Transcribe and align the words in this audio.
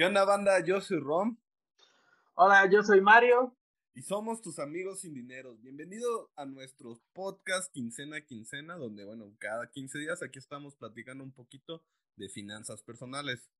¿Qué 0.00 0.06
onda, 0.06 0.24
banda? 0.24 0.64
Yo 0.64 0.80
soy 0.80 0.98
Rom. 0.98 1.36
Hola, 2.32 2.66
yo 2.72 2.82
soy 2.82 3.02
Mario. 3.02 3.54
Y 3.92 4.00
somos 4.00 4.40
tus 4.40 4.58
amigos 4.58 5.02
sin 5.02 5.12
dinero. 5.12 5.58
Bienvenido 5.58 6.32
a 6.36 6.46
nuestro 6.46 7.02
podcast 7.12 7.70
Quincena 7.70 8.16
a 8.16 8.20
Quincena, 8.22 8.76
donde, 8.76 9.04
bueno, 9.04 9.36
cada 9.38 9.70
15 9.70 9.98
días 9.98 10.22
aquí 10.22 10.38
estamos 10.38 10.74
platicando 10.74 11.22
un 11.22 11.32
poquito 11.32 11.84
de 12.16 12.30
finanzas 12.30 12.82
personales. 12.82 13.50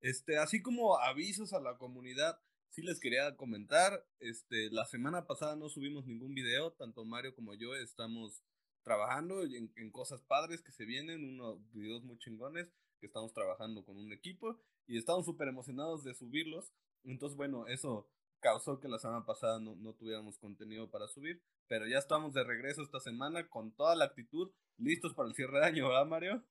Este, 0.00 0.38
así 0.38 0.62
como 0.62 0.96
avisos 1.00 1.52
a 1.52 1.58
la 1.58 1.76
comunidad, 1.76 2.40
sí 2.68 2.82
les 2.82 3.00
quería 3.00 3.36
comentar, 3.36 4.06
este, 4.20 4.70
la 4.70 4.84
semana 4.84 5.26
pasada 5.26 5.56
no 5.56 5.68
subimos 5.68 6.06
ningún 6.06 6.34
video, 6.34 6.70
tanto 6.74 7.04
Mario 7.04 7.34
como 7.34 7.54
yo 7.54 7.74
estamos 7.74 8.44
trabajando 8.84 9.42
en, 9.42 9.72
en 9.74 9.90
cosas 9.90 10.22
padres 10.22 10.62
que 10.62 10.70
se 10.70 10.84
vienen, 10.84 11.24
unos 11.24 11.58
videos 11.72 12.04
muy 12.04 12.16
chingones 12.18 12.70
que 13.00 13.06
estamos 13.06 13.32
trabajando 13.32 13.84
con 13.84 13.96
un 13.96 14.12
equipo 14.12 14.62
y 14.88 14.98
estamos 14.98 15.26
súper 15.26 15.48
emocionados 15.48 16.02
de 16.02 16.14
subirlos. 16.14 16.72
Entonces, 17.04 17.36
bueno, 17.36 17.66
eso 17.68 18.10
causó 18.40 18.80
que 18.80 18.88
la 18.88 18.98
semana 18.98 19.24
pasada 19.24 19.60
no, 19.60 19.76
no, 19.76 19.94
tuviéramos 19.94 20.38
contenido 20.38 20.90
para 20.90 21.08
subir, 21.08 21.42
pero 21.66 21.86
ya 21.86 21.98
estamos 21.98 22.32
de 22.32 22.44
regreso 22.44 22.82
esta 22.82 22.98
semana 22.98 23.48
con 23.48 23.72
toda 23.72 23.94
la 23.94 24.06
actitud, 24.06 24.50
listos 24.78 25.14
para 25.14 25.28
el 25.28 25.34
cierre 25.34 25.60
de 25.60 25.66
año, 25.66 25.88
¿verdad, 25.88 26.06
Mario? 26.06 26.44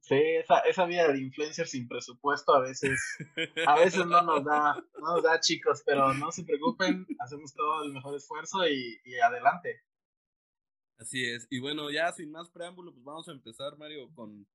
Sí, 0.00 0.14
esa, 0.14 0.60
esa 0.60 0.86
vida 0.86 1.12
de 1.12 1.20
influencer 1.20 1.66
sin 1.66 1.88
presupuesto 1.88 2.54
a 2.54 2.60
veces, 2.60 2.98
a 3.66 3.78
veces 3.78 4.06
no 4.06 4.22
nos 4.22 4.44
da, 4.44 4.74
no 5.00 5.14
nos 5.14 5.22
da 5.22 5.40
chicos, 5.40 5.82
pero 5.84 6.14
no 6.14 6.30
se 6.30 6.44
preocupen, 6.44 7.06
hacemos 7.18 7.52
todo 7.54 7.84
el 7.84 7.92
mejor 7.92 8.14
esfuerzo 8.14 8.68
y, 8.68 9.00
y 9.04 9.16
adelante. 9.16 9.82
Así 10.98 11.24
es, 11.24 11.46
y 11.50 11.60
bueno, 11.60 11.90
ya 11.90 12.12
sin 12.12 12.30
más 12.30 12.48
preámbulo, 12.50 12.92
pues 12.92 13.04
vamos 13.04 13.28
a 13.28 13.32
empezar, 13.32 13.76
Mario, 13.76 14.08
con, 14.14 14.46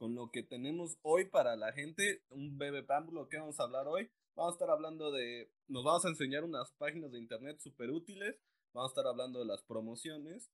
con 0.00 0.14
lo 0.14 0.30
que 0.30 0.42
tenemos 0.42 0.96
hoy 1.02 1.26
para 1.26 1.56
la 1.56 1.74
gente, 1.74 2.24
un 2.30 2.56
breve 2.56 2.82
preámbulo, 2.82 3.28
¿qué 3.28 3.36
vamos 3.36 3.60
a 3.60 3.64
hablar 3.64 3.86
hoy? 3.86 4.10
Vamos 4.34 4.52
a 4.52 4.54
estar 4.54 4.70
hablando 4.70 5.12
de, 5.12 5.52
nos 5.68 5.84
vamos 5.84 6.06
a 6.06 6.08
enseñar 6.08 6.42
unas 6.42 6.72
páginas 6.78 7.12
de 7.12 7.18
internet 7.18 7.60
súper 7.60 7.90
útiles, 7.90 8.40
vamos 8.72 8.88
a 8.88 8.92
estar 8.92 9.06
hablando 9.06 9.40
de 9.40 9.44
las 9.44 9.62
promociones, 9.62 10.50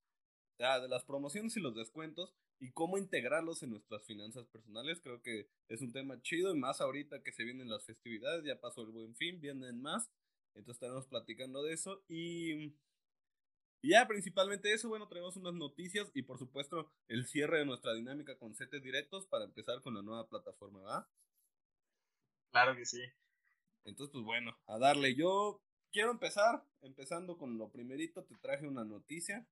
ah, 0.58 0.80
de 0.80 0.88
las 0.88 1.04
promociones 1.04 1.56
y 1.56 1.60
los 1.60 1.76
descuentos 1.76 2.34
y 2.58 2.72
cómo 2.72 2.98
integrarlos 2.98 3.62
en 3.62 3.70
nuestras 3.70 4.04
finanzas 4.04 4.48
personales. 4.48 5.00
Creo 5.00 5.22
que 5.22 5.48
es 5.68 5.80
un 5.80 5.92
tema 5.92 6.20
chido 6.22 6.52
y 6.52 6.58
más 6.58 6.80
ahorita 6.80 7.22
que 7.22 7.30
se 7.30 7.44
vienen 7.44 7.70
las 7.70 7.86
festividades, 7.86 8.44
ya 8.44 8.58
pasó 8.58 8.82
el 8.82 8.90
buen 8.90 9.14
fin, 9.14 9.40
vienen 9.40 9.80
más, 9.80 10.10
entonces 10.56 10.74
estaremos 10.74 11.06
platicando 11.06 11.62
de 11.62 11.72
eso 11.72 12.02
y... 12.08 12.74
Y 13.82 13.90
ya, 13.90 14.06
principalmente 14.08 14.72
eso, 14.72 14.88
bueno, 14.88 15.06
tenemos 15.08 15.36
unas 15.36 15.54
noticias 15.54 16.10
y 16.14 16.22
por 16.22 16.38
supuesto 16.38 16.90
el 17.08 17.26
cierre 17.26 17.58
de 17.58 17.66
nuestra 17.66 17.94
dinámica 17.94 18.36
con 18.38 18.54
setes 18.54 18.82
directos 18.82 19.26
para 19.26 19.44
empezar 19.44 19.80
con 19.82 19.94
la 19.94 20.02
nueva 20.02 20.28
plataforma, 20.28 20.80
¿va? 20.80 21.08
Claro 22.50 22.74
que 22.74 22.86
sí. 22.86 23.02
Entonces, 23.84 24.12
pues 24.12 24.24
bueno, 24.24 24.56
a 24.66 24.78
darle. 24.78 25.14
Yo 25.14 25.62
quiero 25.92 26.10
empezar, 26.10 26.64
empezando 26.82 27.36
con 27.36 27.58
lo 27.58 27.70
primerito, 27.70 28.24
te 28.24 28.34
traje 28.36 28.66
una 28.66 28.84
noticia 28.84 29.46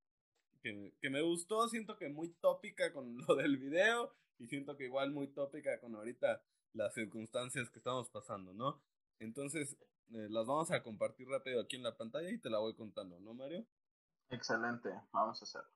que, 0.63 0.95
que, 1.01 1.11
me 1.11 1.21
gustó, 1.21 1.69
siento 1.69 1.97
que 1.97 2.09
muy 2.09 2.31
tópica 2.41 2.93
con 2.93 3.17
lo 3.29 3.37
del 3.37 3.59
video 3.59 4.15
y 4.39 4.47
siento 4.47 4.77
que 4.77 4.85
igual 4.85 5.13
muy 5.13 5.29
tópica 5.29 5.79
con 5.81 5.95
ahorita 5.95 6.43
las 6.73 6.95
circunstancias 6.95 7.71
que 7.71 7.79
estamos 7.79 8.09
pasando, 8.11 8.53
¿no? 8.53 8.83
Entonces, 9.21 9.77
eh, 10.13 10.29
las 10.29 10.47
vamos 10.47 10.71
a 10.71 10.83
compartir 10.83 11.29
rápido 11.29 11.61
aquí 11.61 11.77
en 11.77 11.83
la 11.83 11.97
pantalla 11.97 12.31
y 12.31 12.39
te 12.39 12.51
la 12.51 12.59
voy 12.59 12.75
contando, 12.75 13.21
¿no, 13.21 13.35
Mario? 13.35 13.65
Excelente, 14.31 14.91
vamos 15.13 15.41
a 15.41 15.45
hacerlo. 15.45 15.75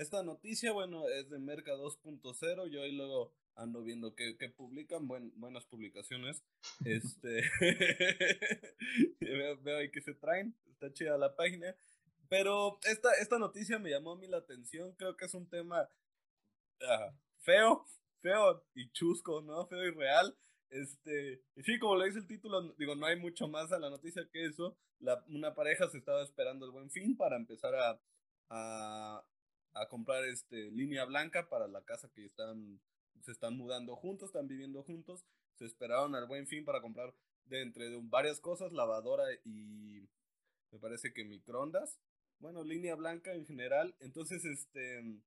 Esta 0.00 0.22
noticia, 0.22 0.72
bueno, 0.72 1.06
es 1.10 1.28
de 1.28 1.38
Merca 1.38 1.72
2.0. 1.72 2.70
Yo 2.70 2.80
ahí 2.80 2.92
luego 2.92 3.34
ando 3.54 3.82
viendo 3.82 4.14
que, 4.14 4.38
que 4.38 4.48
publican 4.48 5.06
buen, 5.06 5.30
buenas 5.38 5.66
publicaciones. 5.66 6.42
Este 6.86 7.42
veo, 9.20 9.60
veo, 9.60 9.76
ahí 9.76 9.90
que 9.90 10.00
se 10.00 10.14
traen. 10.14 10.56
Está 10.70 10.90
chida 10.90 11.18
la 11.18 11.36
página. 11.36 11.76
Pero 12.30 12.78
esta, 12.84 13.12
esta 13.20 13.38
noticia 13.38 13.78
me 13.78 13.90
llamó 13.90 14.12
a 14.12 14.16
mí 14.16 14.26
la 14.26 14.38
atención. 14.38 14.94
Creo 14.94 15.18
que 15.18 15.26
es 15.26 15.34
un 15.34 15.50
tema 15.50 15.86
uh, 16.80 17.12
feo, 17.40 17.84
feo 18.22 18.64
y 18.74 18.90
chusco, 18.92 19.42
¿no? 19.42 19.66
Feo 19.66 19.84
y 19.84 19.90
real. 19.90 20.34
Este, 20.70 21.42
sí, 21.64 21.78
como 21.80 21.96
le 21.96 22.06
dice 22.06 22.20
el 22.20 22.28
título, 22.28 22.72
digo, 22.78 22.94
no 22.94 23.06
hay 23.06 23.18
mucho 23.18 23.48
más 23.48 23.72
a 23.72 23.78
la 23.78 23.90
noticia 23.90 24.28
que 24.32 24.46
eso. 24.46 24.76
La, 25.00 25.22
una 25.28 25.54
pareja 25.54 25.88
se 25.88 25.98
estaba 25.98 26.22
esperando 26.22 26.64
el 26.64 26.72
buen 26.72 26.90
fin 26.90 27.16
para 27.16 27.36
empezar 27.36 27.74
a, 27.74 28.00
a, 28.50 29.24
comprar 29.88 30.24
este, 30.26 30.70
línea 30.70 31.04
blanca 31.04 31.48
para 31.48 31.66
la 31.66 31.82
casa 31.82 32.10
que 32.14 32.24
están, 32.24 32.80
se 33.22 33.32
están 33.32 33.56
mudando 33.56 33.96
juntos, 33.96 34.28
están 34.28 34.46
viviendo 34.46 34.82
juntos. 34.84 35.24
Se 35.56 35.64
esperaron 35.64 36.14
al 36.14 36.26
buen 36.26 36.46
fin 36.46 36.64
para 36.64 36.80
comprar 36.80 37.12
de 37.46 37.62
entre 37.62 37.90
de 37.90 37.98
varias 38.02 38.40
cosas, 38.40 38.72
lavadora 38.72 39.24
y 39.44 40.08
me 40.70 40.78
parece 40.78 41.12
que 41.12 41.24
microondas. 41.24 41.98
Bueno, 42.38 42.62
línea 42.62 42.94
blanca 42.94 43.34
en 43.34 43.44
general. 43.44 43.96
Entonces, 43.98 44.44
este, 44.44 45.20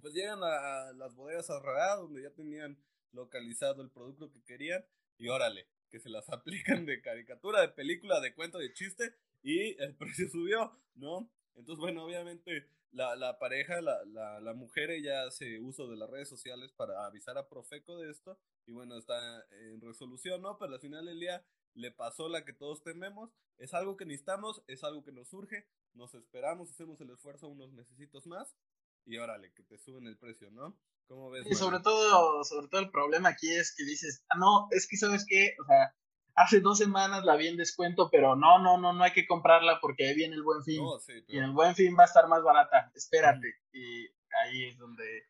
pues 0.00 0.14
llegan 0.14 0.42
a, 0.42 0.88
a 0.88 0.92
las 0.94 1.14
bodegas 1.14 1.50
Arrará, 1.50 1.96
donde 1.96 2.22
ya 2.22 2.30
tenían 2.30 2.78
localizado 3.14 3.82
el 3.82 3.90
producto 3.90 4.30
que 4.30 4.42
querían 4.42 4.84
y 5.18 5.28
órale, 5.28 5.66
que 5.90 6.00
se 6.00 6.10
las 6.10 6.28
aplican 6.30 6.86
de 6.86 7.00
caricatura, 7.00 7.60
de 7.60 7.68
película, 7.68 8.20
de 8.20 8.34
cuento, 8.34 8.58
de 8.58 8.72
chiste 8.72 9.14
y 9.42 9.80
el 9.82 9.94
precio 9.98 10.28
subió, 10.28 10.78
¿no? 10.94 11.30
Entonces, 11.54 11.80
bueno, 11.80 12.04
obviamente 12.04 12.66
la, 12.90 13.16
la 13.16 13.38
pareja, 13.38 13.80
la, 13.80 14.04
la, 14.06 14.40
la, 14.40 14.54
mujer, 14.54 14.90
ella 14.90 15.24
hace 15.24 15.60
uso 15.60 15.88
de 15.88 15.96
las 15.96 16.10
redes 16.10 16.28
sociales 16.28 16.72
para 16.72 17.06
avisar 17.06 17.38
a 17.38 17.48
Profeco 17.48 17.98
de 17.98 18.10
esto 18.10 18.38
y 18.66 18.72
bueno, 18.72 18.96
está 18.96 19.44
en 19.50 19.80
resolución, 19.80 20.42
¿no? 20.42 20.58
Pero 20.58 20.74
al 20.74 20.80
final 20.80 21.06
del 21.06 21.20
día 21.20 21.44
le 21.74 21.90
pasó 21.90 22.28
la 22.28 22.44
que 22.44 22.52
todos 22.52 22.82
tememos, 22.82 23.30
es 23.58 23.74
algo 23.74 23.96
que 23.96 24.04
necesitamos, 24.04 24.62
es 24.68 24.84
algo 24.84 25.02
que 25.02 25.12
nos 25.12 25.28
surge, 25.28 25.66
nos 25.92 26.14
esperamos, 26.14 26.70
hacemos 26.70 27.00
el 27.00 27.10
esfuerzo 27.10 27.48
unos 27.48 27.72
necesitos 27.72 28.26
más 28.26 28.56
y 29.06 29.18
órale, 29.18 29.52
que 29.52 29.62
te 29.62 29.78
suben 29.78 30.06
el 30.06 30.16
precio, 30.16 30.50
¿no? 30.50 30.76
¿Cómo 31.08 31.30
ves? 31.30 31.46
Y 31.50 31.54
sobre 31.54 31.80
todo, 31.80 32.42
sobre 32.44 32.68
todo 32.68 32.80
el 32.80 32.90
problema 32.90 33.30
aquí 33.30 33.50
es 33.50 33.74
que 33.76 33.84
dices, 33.84 34.24
ah, 34.30 34.38
no, 34.38 34.68
es 34.70 34.88
que 34.88 34.96
sabes 34.96 35.24
qué, 35.28 35.54
o 35.62 35.64
sea, 35.66 35.94
hace 36.34 36.60
dos 36.60 36.78
semanas 36.78 37.24
la 37.24 37.36
vi 37.36 37.48
en 37.48 37.56
descuento, 37.56 38.08
pero 38.10 38.36
no, 38.36 38.58
no, 38.58 38.78
no, 38.78 38.92
no 38.92 39.04
hay 39.04 39.12
que 39.12 39.26
comprarla 39.26 39.78
porque 39.80 40.06
ahí 40.08 40.14
viene 40.14 40.34
el 40.34 40.42
buen 40.42 40.62
fin. 40.64 40.82
Sí, 41.00 41.12
pero... 41.26 41.40
Y 41.40 41.44
el 41.44 41.52
buen 41.52 41.74
fin 41.74 41.96
va 41.98 42.04
a 42.04 42.06
estar 42.06 42.28
más 42.28 42.42
barata, 42.42 42.90
espérate. 42.94 43.46
Mm. 43.72 43.76
Y 43.76 44.06
ahí 44.42 44.64
es 44.70 44.78
donde 44.78 45.24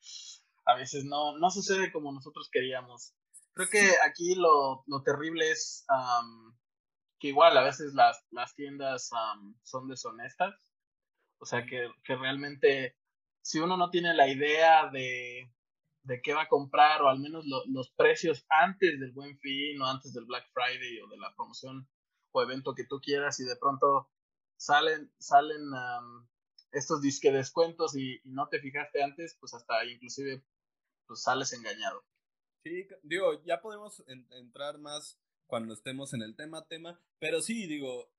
a 0.66 0.74
veces 0.74 1.04
no, 1.04 1.36
no 1.38 1.50
sucede 1.50 1.92
como 1.92 2.12
nosotros 2.12 2.48
queríamos. 2.50 3.14
Creo 3.52 3.68
que 3.68 3.92
aquí 4.06 4.34
lo, 4.34 4.82
lo 4.86 5.02
terrible 5.02 5.50
es 5.50 5.84
um, 5.88 6.54
que 7.18 7.28
igual 7.28 7.56
a 7.56 7.62
veces 7.62 7.94
las, 7.94 8.24
las 8.30 8.54
tiendas 8.54 9.10
um, 9.12 9.54
son 9.62 9.88
deshonestas. 9.88 10.54
O 11.38 11.46
sea, 11.46 11.66
que, 11.66 11.90
que 12.04 12.16
realmente 12.16 12.96
si 13.42 13.58
uno 13.58 13.76
no 13.76 13.90
tiene 13.90 14.14
la 14.14 14.26
idea 14.28 14.88
de, 14.90 15.52
de 16.04 16.20
qué 16.22 16.34
va 16.34 16.42
a 16.42 16.48
comprar 16.48 17.02
o 17.02 17.08
al 17.08 17.18
menos 17.18 17.46
lo, 17.46 17.64
los 17.66 17.90
precios 17.90 18.44
antes 18.48 19.00
del 19.00 19.12
buen 19.12 19.38
fin 19.38 19.80
o 19.80 19.86
antes 19.86 20.12
del 20.12 20.26
Black 20.26 20.46
Friday 20.52 21.00
o 21.00 21.08
de 21.08 21.16
la 21.16 21.34
promoción 21.34 21.88
o 22.32 22.42
evento 22.42 22.74
que 22.74 22.84
tú 22.84 23.00
quieras 23.00 23.40
y 23.40 23.44
de 23.44 23.56
pronto 23.56 24.10
salen, 24.56 25.12
salen 25.18 25.60
estos 26.72 27.00
disque 27.00 27.32
descuentos 27.32 27.96
y, 27.96 28.20
y, 28.22 28.32
no 28.32 28.48
te 28.48 28.60
fijaste 28.60 29.02
antes, 29.02 29.36
pues 29.40 29.54
hasta 29.54 29.84
inclusive 29.86 30.44
pues 31.06 31.22
sales 31.22 31.52
engañado. 31.52 32.04
Sí, 32.64 32.86
digo, 33.02 33.42
ya 33.44 33.60
podemos 33.60 34.02
en, 34.06 34.26
entrar 34.32 34.78
más 34.78 35.18
cuando 35.46 35.74
estemos 35.74 36.12
en 36.14 36.22
el 36.22 36.36
tema, 36.36 36.66
tema, 36.66 37.00
pero 37.18 37.40
sí, 37.40 37.66
digo, 37.66 38.10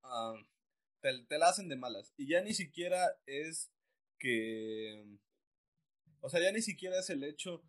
te, 1.02 1.26
te 1.26 1.38
la 1.38 1.50
hacen 1.50 1.68
de 1.68 1.76
malas 1.76 2.14
y 2.18 2.28
ya 2.28 2.42
ni 2.42 2.54
siquiera 2.54 3.20
es 3.26 3.72
que, 4.20 5.04
o 6.22 6.30
sea, 6.30 6.42
ya 6.42 6.52
ni 6.52 6.62
siquiera 6.62 7.00
es 7.00 7.10
el 7.10 7.24
hecho 7.24 7.64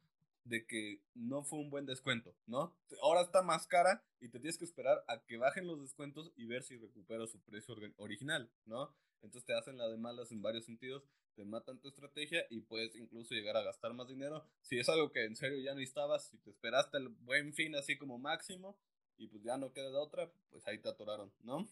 de 0.47 0.67
que 0.67 1.03
no 1.15 1.43
fue 1.43 1.59
un 1.59 1.71
buen 1.71 1.87
descuento, 1.87 2.35
¿no? 2.47 2.77
Ahora 3.03 3.23
está 3.23 3.43
más 3.43 3.67
cara 3.67 4.05
y 4.21 4.29
te 4.29 4.39
tienes 4.39 4.59
que 4.59 4.65
esperar 4.65 5.05
a 5.09 5.23
que 5.25 5.37
bajen 5.37 5.67
los 5.67 5.81
descuentos 5.81 6.33
y 6.37 6.47
ver 6.47 6.63
si 6.63 6.77
recupera 6.77 7.27
su 7.27 7.41
precio 7.43 7.75
original, 7.97 8.51
¿no? 8.65 8.95
Entonces 9.17 9.45
te 9.45 9.55
hacen 9.55 9.77
la 9.77 9.89
de 9.89 9.97
malas 9.97 10.31
en 10.31 10.43
varios 10.43 10.65
sentidos, 10.65 11.05
te 11.35 11.45
matan 11.45 11.81
tu 11.81 11.89
estrategia 11.89 12.47
y 12.49 12.61
puedes 12.61 12.95
incluso 12.95 13.35
llegar 13.35 13.57
a 13.57 13.63
gastar 13.63 13.93
más 13.93 14.09
dinero. 14.09 14.47
Si 14.63 14.79
es 14.79 14.89
algo 14.89 15.11
que 15.11 15.25
en 15.25 15.37
serio 15.37 15.59
ya 15.59 15.75
no 15.75 15.81
estabas, 15.81 16.29
si 16.29 16.39
te 16.39 16.51
esperaste 16.51 16.97
el 16.99 17.09
buen 17.09 17.53
fin 17.53 17.75
así 17.75 17.99
como 17.99 18.19
máximo 18.19 18.79
y 19.17 19.27
pues 19.29 19.43
ya 19.43 19.57
no 19.57 19.73
queda 19.73 19.91
de 19.91 19.99
otra, 19.99 20.31
pues 20.51 20.67
ahí 20.69 20.79
te 20.79 20.89
atoraron, 20.89 21.33
¿no? 21.41 21.67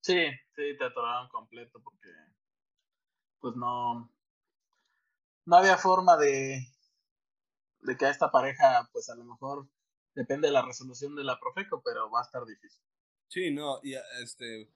Sí, 0.00 0.26
sí, 0.54 0.76
te 0.76 0.84
atoraron 0.84 1.28
completo 1.28 1.80
porque 1.82 2.10
pues 3.38 3.54
no, 3.54 4.10
no 5.44 5.56
había 5.56 5.76
forma 5.78 6.16
de, 6.16 6.66
de 7.80 7.96
que 7.96 8.06
a 8.06 8.10
esta 8.10 8.30
pareja, 8.30 8.88
pues 8.92 9.08
a 9.08 9.14
lo 9.14 9.24
mejor 9.24 9.68
depende 10.14 10.48
de 10.48 10.52
la 10.52 10.62
resolución 10.62 11.14
de 11.14 11.24
la 11.24 11.38
Profeco, 11.38 11.82
pero 11.84 12.10
va 12.10 12.20
a 12.20 12.24
estar 12.24 12.44
difícil. 12.44 12.82
Sí, 13.28 13.50
no, 13.50 13.80
y 13.82 13.94
este, 14.22 14.70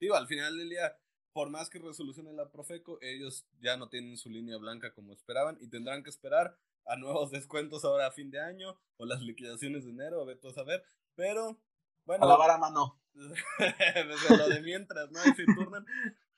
digo, 0.00 0.14
al 0.14 0.26
final 0.26 0.56
del 0.58 0.68
día, 0.68 0.96
por 1.32 1.50
más 1.50 1.70
que 1.70 1.78
resolucione 1.78 2.32
la 2.32 2.50
Profeco, 2.50 2.98
ellos 3.00 3.46
ya 3.60 3.76
no 3.76 3.88
tienen 3.88 4.16
su 4.16 4.28
línea 4.28 4.58
blanca 4.58 4.92
como 4.92 5.12
esperaban 5.12 5.56
y 5.60 5.68
tendrán 5.68 6.02
que 6.02 6.10
esperar 6.10 6.56
a 6.86 6.96
nuevos 6.96 7.30
descuentos 7.30 7.84
ahora 7.84 8.06
a 8.06 8.12
fin 8.12 8.30
de 8.30 8.40
año 8.40 8.78
o 8.96 9.06
las 9.06 9.22
liquidaciones 9.22 9.84
de 9.84 9.90
enero, 9.90 10.20
a 10.20 10.24
ver, 10.24 10.38
todo 10.38 10.52
saber. 10.52 10.84
Pero, 11.14 11.58
bueno. 12.04 12.24
A 12.24 12.28
lavar 12.28 12.50
a 12.50 12.58
mano. 12.58 13.00
Desde 13.14 14.36
lo 14.36 14.48
de 14.48 14.62
mientras, 14.62 15.10
¿no? 15.10 15.20
Y 15.24 15.34
se 15.34 15.44
turnan. 15.44 15.86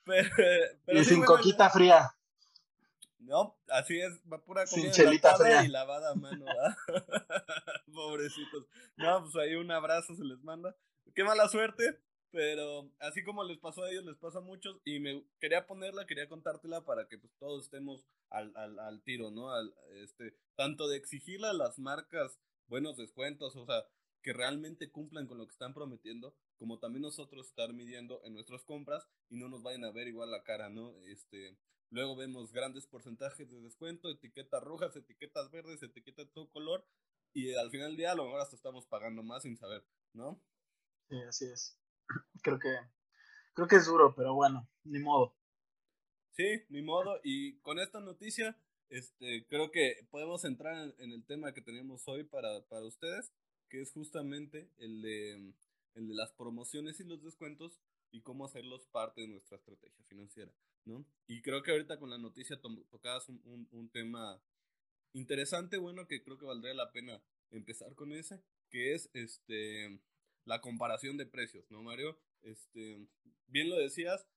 y 0.87 1.03
sin 1.03 1.23
coquita 1.23 1.69
fría. 1.69 2.14
No, 3.25 3.57
así 3.69 3.99
es, 3.99 4.19
va 4.31 4.43
pura 4.43 4.65
comida 4.65 4.93
fría. 4.93 5.65
y 5.65 5.67
lavada 5.67 6.11
a 6.11 6.15
mano, 6.15 6.45
Pobrecitos. 7.93 8.67
No, 8.97 9.21
pues 9.21 9.35
ahí 9.35 9.55
un 9.55 9.71
abrazo 9.71 10.15
se 10.15 10.23
les 10.23 10.41
manda. 10.43 10.75
Qué 11.15 11.23
mala 11.23 11.47
suerte, 11.49 11.99
pero 12.31 12.91
así 12.99 13.23
como 13.23 13.43
les 13.43 13.57
pasó 13.57 13.83
a 13.83 13.89
ellos, 13.89 14.05
les 14.05 14.17
pasa 14.17 14.39
a 14.39 14.41
muchos. 14.41 14.79
Y 14.85 14.99
me 14.99 15.25
quería 15.39 15.65
ponerla, 15.65 16.05
quería 16.05 16.29
contártela 16.29 16.85
para 16.85 17.07
que 17.07 17.17
pues, 17.17 17.33
todos 17.39 17.65
estemos 17.65 18.05
al, 18.29 18.55
al, 18.55 18.77
al 18.79 19.01
tiro, 19.03 19.31
¿no? 19.31 19.51
Al, 19.51 19.73
este, 20.03 20.35
tanto 20.55 20.87
de 20.87 20.97
exigirle 20.97 21.47
a 21.47 21.53
las 21.53 21.79
marcas 21.79 22.39
buenos 22.67 22.97
descuentos, 22.97 23.55
o 23.55 23.65
sea, 23.65 23.85
que 24.21 24.33
realmente 24.33 24.91
cumplan 24.91 25.27
con 25.27 25.37
lo 25.37 25.45
que 25.45 25.53
están 25.53 25.73
prometiendo, 25.73 26.35
como 26.57 26.79
también 26.79 27.03
nosotros 27.03 27.47
estar 27.47 27.73
midiendo 27.73 28.21
en 28.25 28.33
nuestras 28.33 28.63
compras 28.65 29.07
y 29.29 29.37
no 29.37 29.49
nos 29.49 29.63
vayan 29.63 29.83
a 29.83 29.91
ver 29.91 30.07
igual 30.07 30.31
la 30.31 30.43
cara, 30.43 30.69
¿no? 30.69 30.99
Este, 31.05 31.57
luego 31.95 32.15
vemos 32.17 32.51
grandes 32.51 32.85
porcentajes 32.85 33.49
de 33.49 33.61
descuento, 33.61 34.09
etiquetas 34.09 34.61
rojas, 34.61 34.95
etiquetas 34.95 35.49
verdes, 35.49 35.81
etiquetas 35.81 36.27
de 36.27 36.31
todo 36.33 36.51
color 36.51 36.85
y 37.33 37.55
al 37.55 37.71
final 37.71 37.87
del 37.87 37.97
día 37.97 38.11
a 38.11 38.15
lo 38.15 38.25
mejor 38.25 38.41
hasta 38.41 38.57
estamos 38.57 38.85
pagando 38.85 39.23
más 39.23 39.43
sin 39.43 39.55
saber, 39.55 39.81
¿no? 40.13 40.41
Sí, 41.07 41.15
así 41.27 41.45
es. 41.45 41.79
Creo 42.43 42.59
que 42.59 42.69
creo 43.53 43.67
que 43.69 43.77
es 43.77 43.85
duro, 43.85 44.13
pero 44.13 44.33
bueno, 44.33 44.69
ni 44.83 44.99
modo. 44.99 45.33
Sí, 46.31 46.65
ni 46.67 46.81
modo 46.81 47.21
y 47.23 47.57
con 47.61 47.79
esta 47.79 48.01
noticia 48.01 48.59
este, 48.89 49.45
creo 49.47 49.71
que 49.71 50.05
podemos 50.11 50.43
entrar 50.43 50.93
en, 50.97 51.11
el 51.13 51.25
tema 51.25 51.53
que 51.53 51.61
teníamos 51.61 52.05
hoy 52.09 52.25
para, 52.25 52.67
para 52.67 52.85
ustedes, 52.85 53.31
que 53.69 53.81
es 53.81 53.93
justamente 53.93 54.69
el 54.77 55.01
de, 55.01 55.53
el 55.93 56.07
de 56.09 56.13
las 56.13 56.33
promociones 56.33 56.99
y 56.99 57.05
los 57.05 57.23
descuentos 57.23 57.79
y 58.11 58.21
cómo 58.21 58.45
hacerlos 58.45 58.85
parte 58.87 59.21
de 59.21 59.27
nuestra 59.27 59.55
estrategia 59.55 60.03
financiera, 60.09 60.51
¿no? 60.85 61.05
Y 61.27 61.41
creo 61.41 61.63
que 61.63 61.71
ahorita 61.71 61.99
con 61.99 62.09
la 62.09 62.17
noticia 62.17 62.59
tocabas 62.59 63.27
un, 63.29 63.41
un, 63.45 63.67
un, 63.71 63.89
tema 63.89 64.41
interesante, 65.13 65.77
bueno, 65.77 66.07
que 66.07 66.23
creo 66.23 66.37
que 66.37 66.45
valdría 66.45 66.73
la 66.73 66.91
pena 66.91 67.21
empezar 67.51 67.95
con 67.95 68.13
ese, 68.13 68.41
que 68.69 68.93
es 68.93 69.09
este 69.13 69.99
la 70.45 70.61
comparación 70.61 71.17
de 71.17 71.25
precios, 71.25 71.65
¿no, 71.71 71.81
Mario? 71.81 72.19
Este, 72.43 73.07
bien 73.47 73.69
lo 73.69 73.77
decías, 73.77 74.27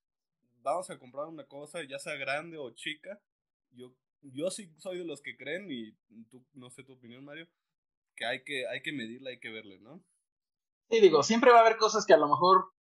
vamos 0.63 0.89
a 0.89 0.99
comprar 0.99 1.27
una 1.27 1.47
cosa, 1.47 1.83
ya 1.85 1.99
sea 1.99 2.15
grande 2.17 2.57
o 2.57 2.71
chica, 2.71 3.21
yo 3.71 3.95
yo 4.23 4.51
sí 4.51 4.73
soy 4.79 4.99
de 4.99 5.05
los 5.05 5.23
que 5.23 5.37
creen, 5.37 5.71
y 5.71 5.93
tú, 6.31 6.45
no 6.53 6.71
sé 6.71 6.83
tu 6.83 6.95
opinión, 6.95 7.25
Mario, 7.25 7.49
que 8.17 8.25
hay 8.25 8.43
que, 8.43 8.67
hay 8.67 8.83
que 8.83 8.93
medirla, 8.93 9.31
hay 9.31 9.39
que 9.39 9.51
verle, 9.51 9.79
¿no? 9.79 10.05
Sí, 10.91 11.01
digo, 11.01 11.23
siempre 11.23 11.51
va 11.51 11.59
a 11.59 11.67
haber 11.67 11.77
cosas 11.77 12.07
que 12.07 12.15
a 12.15 12.19
lo 12.19 12.29
mejor 12.29 12.73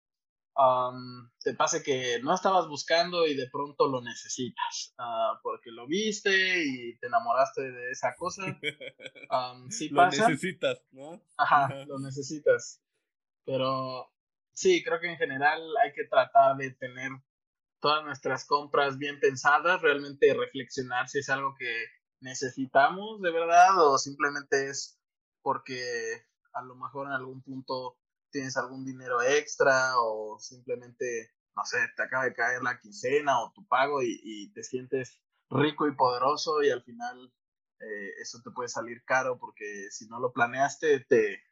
te 1.42 1.54
pase 1.54 1.82
que 1.82 2.20
no 2.22 2.34
estabas 2.34 2.66
buscando 2.66 3.26
y 3.26 3.36
de 3.36 3.48
pronto 3.48 3.86
lo 3.86 4.00
necesitas, 4.02 4.94
uh, 4.98 5.38
porque 5.42 5.70
lo 5.70 5.86
viste 5.86 6.64
y 6.64 6.98
te 6.98 7.06
enamoraste 7.06 7.70
de 7.70 7.90
esa 7.90 8.14
cosa. 8.16 8.42
Um, 9.30 9.70
sí 9.70 9.90
lo 9.90 10.06
necesitas, 10.06 10.82
¿no? 10.90 11.20
Ajá, 11.36 11.84
lo 11.84 11.98
necesitas. 11.98 12.80
Pero 13.44 14.10
sí, 14.54 14.82
creo 14.82 15.00
que 15.00 15.10
en 15.10 15.18
general 15.18 15.60
hay 15.84 15.92
que 15.92 16.04
tratar 16.04 16.56
de 16.56 16.70
tener 16.70 17.10
todas 17.78 18.04
nuestras 18.04 18.46
compras 18.46 18.96
bien 18.96 19.20
pensadas, 19.20 19.82
realmente 19.82 20.32
reflexionar 20.32 21.08
si 21.08 21.18
es 21.18 21.28
algo 21.28 21.54
que 21.58 21.84
necesitamos 22.20 23.20
de 23.20 23.30
verdad 23.30 23.86
o 23.86 23.98
simplemente 23.98 24.70
es 24.70 24.98
porque 25.42 25.82
a 26.54 26.62
lo 26.62 26.74
mejor 26.74 27.08
en 27.08 27.12
algún 27.12 27.42
punto 27.42 27.98
tienes 28.30 28.56
algún 28.56 28.84
dinero 28.84 29.22
extra 29.22 29.98
o 29.98 30.38
simplemente, 30.38 31.32
no 31.56 31.64
sé, 31.64 31.78
te 31.96 32.02
acaba 32.02 32.24
de 32.24 32.34
caer 32.34 32.62
la 32.62 32.78
quincena 32.78 33.40
o 33.40 33.52
tu 33.52 33.66
pago 33.66 34.02
y, 34.02 34.50
te 34.52 34.62
sientes 34.62 35.20
rico 35.50 35.86
y 35.88 35.94
poderoso 35.94 36.62
y 36.62 36.70
al 36.70 36.82
final 36.82 37.32
eh, 37.80 38.10
eso 38.20 38.40
te 38.42 38.50
puede 38.50 38.68
salir 38.68 39.02
caro 39.04 39.38
porque 39.38 39.88
si 39.90 40.06
no 40.08 40.20
lo 40.20 40.32
planeaste 40.32 41.00
te, 41.08 41.42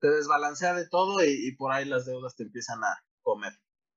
te 0.00 0.08
desbalancea 0.10 0.74
de 0.74 0.88
todo 0.88 1.24
y 1.24 1.54
por 1.56 1.72
ahí 1.72 1.86
las 1.86 2.04
deudas 2.04 2.36
te 2.36 2.42
empiezan 2.42 2.82
a 2.84 3.04
comer. 3.22 3.52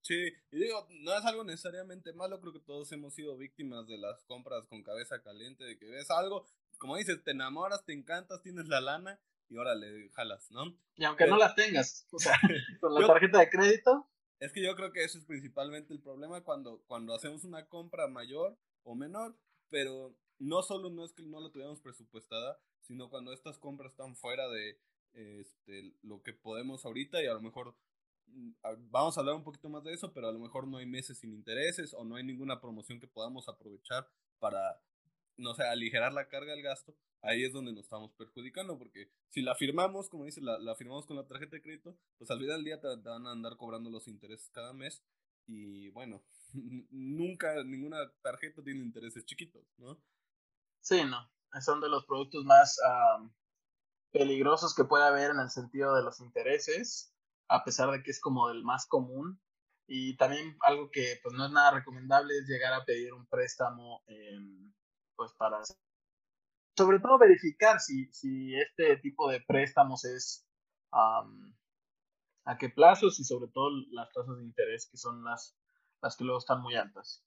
Sí, 0.07 0.15
y 0.51 0.57
digo, 0.57 0.88
no 1.01 1.18
es 1.18 1.25
algo 1.25 1.44
necesariamente 1.44 2.13
malo, 2.13 2.39
creo 2.39 2.54
que 2.54 2.62
todos 2.62 2.89
hemos 2.94 3.13
sido 3.13 3.36
víctimas 3.36 3.88
de 3.88 3.98
las 3.98 4.24
compras 4.24 4.65
con 4.68 4.81
cabeza 4.81 5.21
caliente, 5.21 5.65
de 5.65 5.77
que 5.77 5.86
ves 5.86 6.09
algo, 6.12 6.48
como 6.77 6.95
dices, 6.95 7.21
te 7.25 7.31
enamoras, 7.31 7.83
te 7.83 7.92
encantas, 7.92 8.42
tienes 8.42 8.68
la 8.68 8.80
lana 8.80 9.19
y 9.50 9.58
órale, 9.58 10.10
jalas, 10.10 10.52
¿no? 10.52 10.78
Y 10.96 11.04
aunque 11.04 11.28
no 11.28 11.38
las 11.38 11.56
tengas, 11.56 12.08
o 12.12 12.20
sea, 12.20 12.34
con 12.82 12.94
la 12.94 13.06
tarjeta 13.06 13.40
de 13.40 13.50
crédito. 13.50 14.10
Es 14.40 14.52
que 14.52 14.64
yo 14.64 14.76
creo 14.76 14.92
que 14.92 15.04
eso 15.04 15.18
es 15.18 15.26
principalmente 15.26 15.94
el 15.94 16.02
problema 16.02 16.44
cuando, 16.44 16.84
cuando 16.86 17.16
hacemos 17.16 17.44
una 17.44 17.68
compra 17.68 18.08
mayor 18.08 18.58
o 18.84 18.94
menor, 18.94 19.36
pero 19.70 20.16
no 20.38 20.62
solo 20.62 20.90
no 20.92 21.04
es 21.04 21.14
que 21.14 21.24
no 21.24 21.40
la 21.40 21.50
tuviéramos 21.50 21.82
presupuestada, 21.82 22.60
sino 22.82 23.10
cuando 23.10 23.34
estas 23.34 23.58
compras 23.58 23.92
están 23.92 24.16
fuera 24.16 24.48
de 24.50 24.80
este, 25.14 25.96
lo 26.04 26.22
que 26.22 26.34
podemos 26.34 26.86
ahorita 26.86 27.24
y 27.24 27.26
a 27.26 27.34
lo 27.34 27.42
mejor 27.42 27.76
Mm, 28.28 28.52
vamos 28.90 29.18
a 29.18 29.22
hablar 29.22 29.36
un 29.36 29.44
poquito 29.44 29.70
más 29.70 29.84
de 29.84 29.94
eso, 29.94 30.14
pero 30.14 30.28
a 30.28 30.32
lo 30.32 30.40
mejor 30.40 30.68
no 30.68 30.78
hay 30.78 30.86
meses 30.86 31.20
sin 31.20 31.34
intereses 31.34 31.94
o 31.94 32.04
no 32.04 32.16
hay 32.16 32.24
ninguna 32.24 32.60
promoción 32.60 33.00
que 33.00 33.08
podamos 33.08 33.48
aprovechar 33.48 34.10
para, 34.40 34.82
no 35.38 35.54
sé, 35.54 35.64
aligerar 35.64 36.14
la 36.14 36.28
carga 36.28 36.52
del 36.54 36.64
gasto, 36.64 36.96
ahí 37.22 37.44
es 37.44 37.54
donde 37.54 37.72
nos 37.74 37.84
estamos 37.84 38.12
perjudicando, 38.14 38.78
porque 38.78 39.10
si 39.30 39.42
la 39.42 39.56
firmamos, 39.56 40.10
como 40.10 40.25
dice, 40.25 40.42
la, 40.42 40.58
la 40.60 40.75
firmamos 40.75 41.06
con 41.06 41.18
la 41.18 41.28
tarjeta 41.28 41.56
de 41.56 41.62
crédito, 41.62 41.98
pues 42.18 42.30
al 42.31 42.40
final 42.40 42.58
del 42.58 42.66
día 42.66 42.80
te, 42.81 42.88
van 42.88 43.28
a 43.28 43.31
andar 43.31 43.58
cobrando 43.58 43.90
los 43.90 44.08
intereses 44.08 44.50
cada 44.52 44.74
mes 44.74 45.04
y 45.48 45.90
bueno, 45.90 46.24
nunca 46.92 47.64
ninguna 47.64 47.98
tarjeta 48.22 48.64
tiene 48.64 48.81
intereses 48.81 49.25
chiquitos, 49.25 49.66
¿no? 49.78 50.02
Sí, 50.81 51.04
no, 51.04 51.30
son 51.62 51.81
de 51.81 51.90
los 51.90 52.06
productos 52.06 52.46
más 52.46 52.80
peligrosos 54.12 54.74
que 54.74 54.86
puede 54.86 55.06
haber 55.06 55.31
en 55.31 55.40
el 55.40 55.50
sentido 55.50 55.96
de 55.96 56.04
los 56.04 56.19
intereses 56.22 57.14
a 57.50 57.64
pesar 57.64 57.92
de 57.92 58.04
que 58.04 58.12
es 58.12 58.19
como 58.19 58.50
el 58.50 58.64
más 58.64 58.88
común. 58.88 59.40
Y 59.88 60.18
también 60.18 60.58
algo 60.62 60.92
que 60.92 61.19
pues 61.24 61.34
no 61.34 61.46
es 61.46 61.52
nada 61.52 61.72
recomendable 61.72 62.38
es 62.38 62.48
llegar 62.48 62.74
a 62.74 62.84
pedir 62.84 63.14
un 63.14 63.25
préstamo 63.28 64.04
pues 65.16 65.31
para 65.34 65.60
sobre 66.78 67.00
todo 67.00 67.18
verificar 67.18 67.80
si, 67.80 68.06
si 68.14 68.56
este 68.56 68.98
tipo 68.98 69.30
de 69.30 69.42
préstamos 69.42 70.06
es 70.06 70.48
a 70.92 72.57
qué 72.60 72.69
plazos 72.69 73.19
y 73.19 73.24
sobre 73.24 73.52
todo 73.52 73.69
las 73.92 74.12
tasas 74.14 74.38
de 74.38 74.44
interés 74.44 74.88
que 74.90 74.98
son 74.98 75.24
las, 75.24 75.57
las 76.02 76.16
que 76.16 76.24
luego 76.24 76.40
están 76.40 76.62
muy 76.62 76.76
altas. 76.76 77.26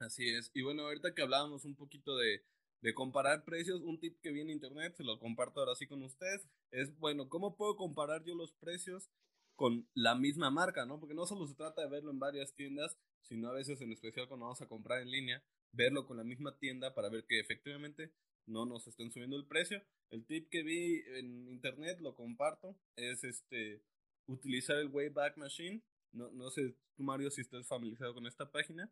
Así 0.00 0.28
es. 0.28 0.50
Y 0.54 0.62
bueno, 0.62 0.82
ahorita 0.82 1.14
que 1.14 1.22
hablábamos 1.22 1.64
un 1.64 1.76
poquito 1.76 2.16
de, 2.16 2.44
de 2.80 2.94
comparar 2.94 3.44
precios, 3.44 3.82
un 3.82 3.98
tip 3.98 4.20
que 4.20 4.32
vi 4.32 4.40
en 4.40 4.50
internet, 4.50 4.94
se 4.96 5.04
lo 5.04 5.18
comparto 5.18 5.60
ahora 5.60 5.74
sí 5.74 5.86
con 5.86 6.02
ustedes, 6.02 6.48
es, 6.70 6.96
bueno, 6.98 7.28
¿cómo 7.28 7.56
puedo 7.56 7.76
comparar 7.76 8.24
yo 8.24 8.34
los 8.34 8.52
precios 8.52 9.10
con 9.56 9.88
la 9.94 10.14
misma 10.14 10.50
marca, 10.50 10.86
no? 10.86 11.00
Porque 11.00 11.14
no 11.14 11.26
solo 11.26 11.46
se 11.46 11.56
trata 11.56 11.82
de 11.82 11.88
verlo 11.88 12.12
en 12.12 12.20
varias 12.20 12.54
tiendas, 12.54 12.96
sino 13.22 13.48
a 13.48 13.52
veces 13.52 13.80
en 13.80 13.92
especial 13.92 14.28
cuando 14.28 14.46
vamos 14.46 14.62
a 14.62 14.68
comprar 14.68 15.02
en 15.02 15.10
línea, 15.10 15.42
verlo 15.72 16.06
con 16.06 16.16
la 16.16 16.24
misma 16.24 16.56
tienda 16.58 16.94
para 16.94 17.08
ver 17.08 17.24
que 17.26 17.40
efectivamente 17.40 18.12
no 18.46 18.64
nos 18.64 18.86
estén 18.86 19.12
subiendo 19.12 19.36
el 19.36 19.46
precio. 19.46 19.82
El 20.10 20.24
tip 20.24 20.48
que 20.50 20.62
vi 20.62 21.02
en 21.16 21.48
internet, 21.48 22.00
lo 22.00 22.14
comparto, 22.14 22.78
es 22.96 23.22
este, 23.24 23.82
utilizar 24.26 24.76
el 24.76 24.88
Wayback 24.88 25.36
Machine. 25.36 25.82
No, 26.12 26.30
no 26.32 26.50
sé, 26.50 26.76
Mario, 26.96 27.30
si 27.30 27.42
estás 27.42 27.66
familiarizado 27.66 28.14
con 28.14 28.26
esta 28.26 28.50
página. 28.50 28.90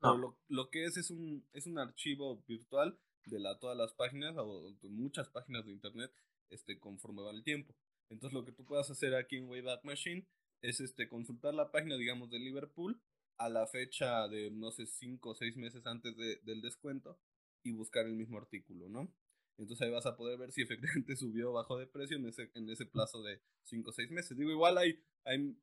lo, 0.00 0.38
lo, 0.48 0.70
que 0.70 0.84
es 0.84 0.96
es 0.96 1.10
un, 1.10 1.48
es 1.52 1.66
un 1.66 1.78
archivo 1.78 2.44
virtual 2.46 2.98
de 3.24 3.40
la, 3.40 3.58
todas 3.58 3.76
las 3.76 3.92
páginas 3.94 4.34
o 4.36 4.72
de 4.80 4.88
muchas 4.88 5.28
páginas 5.30 5.66
de 5.66 5.72
internet 5.72 6.12
este, 6.50 6.78
conforme 6.78 7.22
va 7.22 7.32
el 7.32 7.42
tiempo. 7.42 7.74
Entonces 8.08 8.32
lo 8.34 8.44
que 8.44 8.52
tú 8.52 8.64
puedas 8.64 8.88
hacer 8.90 9.14
aquí 9.14 9.36
en 9.36 9.48
Wayback 9.48 9.84
Machine 9.84 10.28
es 10.62 10.80
este, 10.80 11.08
consultar 11.08 11.54
la 11.54 11.72
página, 11.72 11.96
digamos, 11.96 12.30
de 12.30 12.38
Liverpool 12.38 13.00
a 13.38 13.48
la 13.48 13.66
fecha 13.66 14.28
de, 14.28 14.50
no 14.50 14.70
sé, 14.70 14.86
5 14.86 15.30
o 15.30 15.34
6 15.34 15.56
meses 15.56 15.86
antes 15.86 16.16
de, 16.16 16.40
del 16.42 16.60
descuento 16.62 17.18
y 17.62 17.72
buscar 17.72 18.06
el 18.06 18.14
mismo 18.14 18.38
artículo, 18.38 18.88
¿no? 18.88 19.12
Entonces 19.58 19.86
ahí 19.86 19.90
vas 19.90 20.06
a 20.06 20.16
poder 20.16 20.38
ver 20.38 20.52
si 20.52 20.62
efectivamente 20.62 21.16
subió 21.16 21.50
o 21.50 21.54
bajó 21.54 21.78
de 21.78 21.86
precio 21.86 22.16
en 22.16 22.26
ese, 22.26 22.50
en 22.54 22.68
ese 22.68 22.86
plazo 22.86 23.22
de 23.22 23.40
5 23.64 23.90
o 23.90 23.92
6 23.92 24.10
meses. 24.10 24.36
Digo, 24.36 24.50
igual 24.50 24.78
hay, 24.78 24.98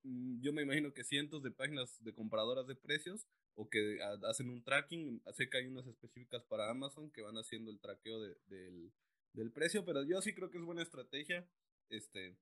mm, 0.03 0.41
yo 0.41 0.53
me 0.53 0.63
imagino 0.63 0.93
que 0.93 1.03
cientos 1.03 1.43
de 1.43 1.51
páginas 1.51 2.03
de 2.03 2.13
comparadoras 2.13 2.67
de 2.67 2.75
precios 2.75 3.27
o 3.55 3.69
que 3.69 3.99
hacen 4.27 4.49
un 4.49 4.63
tracking. 4.63 5.21
Sé 5.33 5.49
que 5.49 5.57
hay 5.57 5.67
unas 5.67 5.87
específicas 5.87 6.43
para 6.43 6.69
Amazon 6.69 7.11
que 7.11 7.21
van 7.21 7.37
haciendo 7.37 7.71
el 7.71 7.79
traqueo 7.79 8.19
de, 8.19 8.35
del, 8.47 8.91
del 9.33 9.51
precio, 9.51 9.85
pero 9.85 10.03
yo 10.03 10.21
sí 10.21 10.33
creo 10.33 10.49
que 10.49 10.57
es 10.57 10.63
buena 10.63 10.81
estrategia 10.81 11.47
este, 11.89 12.37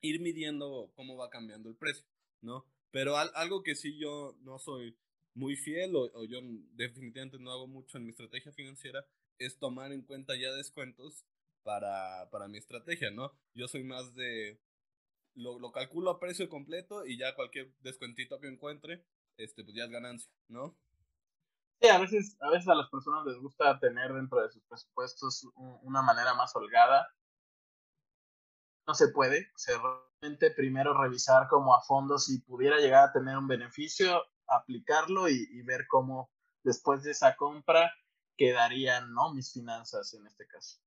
ir 0.00 0.20
midiendo 0.20 0.92
cómo 0.94 1.16
va 1.16 1.30
cambiando 1.30 1.68
el 1.68 1.76
precio, 1.76 2.06
¿no? 2.40 2.66
Pero 2.92 3.16
algo 3.16 3.62
que 3.64 3.74
sí 3.74 3.98
yo 3.98 4.36
no 4.42 4.60
soy 4.60 4.96
muy 5.34 5.56
fiel 5.56 5.96
o, 5.96 6.24
yo 6.24 6.38
definitivamente 6.74 7.38
no 7.38 7.50
hago 7.50 7.66
mucho 7.66 7.98
en 7.98 8.04
mi 8.04 8.10
estrategia 8.10 8.52
financiera 8.52 9.04
es 9.38 9.58
tomar 9.58 9.92
en 9.92 10.02
cuenta 10.02 10.36
ya 10.36 10.52
descuentos 10.52 11.24
para, 11.64 12.28
para 12.30 12.46
mi 12.48 12.58
estrategia, 12.58 13.10
¿no? 13.10 13.32
Yo 13.54 13.66
soy 13.66 13.82
más 13.82 14.14
de, 14.14 14.60
lo, 15.34 15.58
lo, 15.58 15.72
calculo 15.72 16.10
a 16.10 16.20
precio 16.20 16.48
completo 16.48 17.06
y 17.06 17.16
ya 17.16 17.34
cualquier 17.34 17.72
descuentito 17.80 18.38
que 18.40 18.48
encuentre, 18.48 19.04
este, 19.36 19.64
pues 19.64 19.74
ya 19.74 19.84
es 19.84 19.90
ganancia, 19.90 20.30
¿no? 20.48 20.76
Sí, 21.80 21.88
a 21.88 21.98
veces, 21.98 22.36
a 22.40 22.50
veces 22.50 22.68
a 22.68 22.74
las 22.74 22.88
personas 22.90 23.26
les 23.26 23.38
gusta 23.38 23.78
tener 23.80 24.12
dentro 24.12 24.40
de 24.40 24.50
sus 24.50 24.62
presupuestos 24.64 25.48
una 25.82 26.02
manera 26.02 26.34
más 26.34 26.54
holgada. 26.54 27.08
No 28.86 28.94
se 28.94 29.08
puede, 29.08 29.50
o 29.54 29.58
sea, 29.58 29.80
realmente 30.20 30.50
primero 30.50 31.00
revisar 31.00 31.48
como 31.48 31.74
a 31.74 31.82
fondo 31.82 32.18
si 32.18 32.40
pudiera 32.40 32.78
llegar 32.78 33.08
a 33.08 33.12
tener 33.12 33.36
un 33.36 33.46
beneficio, 33.46 34.22
aplicarlo 34.46 35.28
y, 35.28 35.48
y 35.50 35.62
ver 35.62 35.86
cómo 35.88 36.30
después 36.64 37.02
de 37.02 37.12
esa 37.12 37.36
compra 37.36 37.92
quedarían, 38.36 39.12
¿no? 39.12 39.32
Mis 39.34 39.52
finanzas 39.52 40.12
en 40.14 40.26
este 40.26 40.46
caso. 40.46 40.78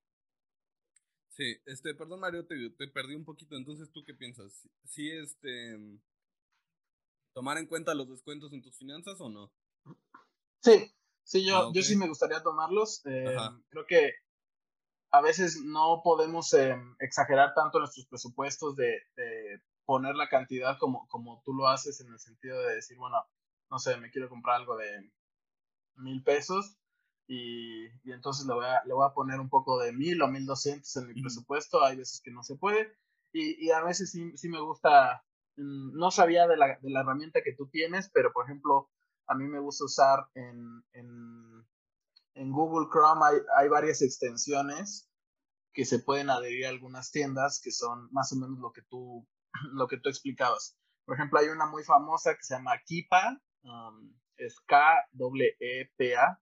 Sí, 1.30 1.58
este, 1.66 1.94
perdón 1.94 2.22
Mario, 2.22 2.46
te, 2.48 2.70
te 2.72 2.88
perdí 2.88 3.14
un 3.14 3.26
poquito, 3.26 3.58
entonces 3.58 3.92
¿tú 3.92 4.04
qué 4.06 4.14
piensas? 4.14 4.68
¿Sí, 4.86 5.12
este, 5.12 5.78
tomar 7.34 7.58
en 7.58 7.68
cuenta 7.68 7.94
los 7.94 8.10
descuentos 8.10 8.54
en 8.54 8.62
tus 8.62 8.78
finanzas 8.78 9.20
o 9.20 9.30
no? 9.30 9.52
Sí, 10.62 10.94
sí, 11.24 11.46
yo, 11.46 11.58
ah, 11.58 11.72
yo 11.74 11.84
sí 11.84 11.98
me 11.98 12.08
gustaría 12.08 12.42
tomarlos. 12.42 13.02
Eh, 13.06 13.36
creo 13.70 13.86
que 13.86 14.14
a 15.18 15.22
veces 15.22 15.62
no 15.64 16.02
podemos 16.04 16.54
em, 16.54 16.96
exagerar 17.00 17.54
tanto 17.54 17.80
nuestros 17.80 18.06
presupuestos 18.08 18.76
de, 18.76 19.02
de, 19.16 19.62
poner 19.86 20.16
la 20.16 20.28
cantidad 20.30 20.78
como, 20.80 21.08
como 21.08 21.42
tú 21.46 21.54
lo 21.54 21.68
haces 21.68 22.02
en 22.02 22.12
el 22.12 22.20
sentido 22.20 22.60
de 22.62 22.76
decir, 22.76 22.98
bueno, 22.98 23.18
no 23.70 23.80
sé, 23.80 23.98
me 23.98 24.10
quiero 24.10 24.30
comprar 24.30 24.58
algo 24.58 24.76
de 24.78 25.12
mil 25.96 26.24
pesos 26.24 26.78
y, 27.28 27.86
y, 28.04 28.12
entonces 28.12 28.46
le 28.48 28.54
voy, 28.54 28.66
a, 28.66 28.84
le 28.86 28.94
voy 28.94 29.06
a 29.06 29.14
poner 29.14 29.40
un 29.40 29.50
poco 29.50 29.80
de 29.80 29.94
mil 29.94 30.22
o 30.22 30.28
mil 30.28 30.46
doscientos 30.46 30.96
en 30.98 31.08
mi 31.08 31.22
presupuesto. 31.22 31.84
Hay 31.84 31.98
veces 31.98 32.22
que 32.22 32.32
no 32.32 32.44
se 32.44 32.56
puede 32.56 32.96
y, 33.32 33.66
y 33.66 33.72
a 33.72 33.84
veces 33.84 34.12
sí, 34.12 34.36
sí, 34.38 34.50
me 34.50 34.62
gusta, 34.62 35.24
mm, 35.58 35.98
no 35.98 36.12
sabía 36.12 36.48
de 36.48 36.58
la, 36.58 36.78
de 36.82 36.90
la 36.90 37.02
herramienta 37.02 37.42
que 37.44 37.54
tú 37.54 37.68
tienes, 37.68 38.10
pero 38.14 38.32
por 38.34 38.46
ejemplo, 38.46 38.90
a 39.28 39.36
mí 39.36 39.46
me 39.46 39.60
gusta 39.60 39.86
usar 39.86 40.28
en, 40.36 40.84
en, 40.94 41.66
en 42.36 42.52
Google 42.52 42.88
Chrome, 42.92 43.22
hay, 43.26 43.38
hay, 43.58 43.70
varias 43.70 44.02
extensiones 44.02 45.10
que 45.74 45.86
se 45.86 46.00
pueden 46.00 46.30
adherir 46.30 46.66
a 46.66 46.70
algunas 46.70 47.12
tiendas 47.12 47.60
que 47.62 47.72
son 47.72 48.10
más 48.12 48.32
o 48.34 48.36
menos 48.36 48.60
lo 48.60 48.72
que 48.72 48.82
tú, 48.84 49.28
lo 49.74 49.88
que 49.88 49.98
tú 49.98 50.10
explicabas. 50.10 50.78
Por 51.06 51.16
ejemplo, 51.16 51.40
hay 51.40 51.48
una 51.48 51.66
muy 51.66 51.84
famosa 51.84 52.36
que 52.36 52.44
se 52.44 52.56
llama 52.56 52.82
Kipa, 52.86 53.42
um, 53.64 54.14
es 54.38 54.60
K-E-P-A, 54.62 56.42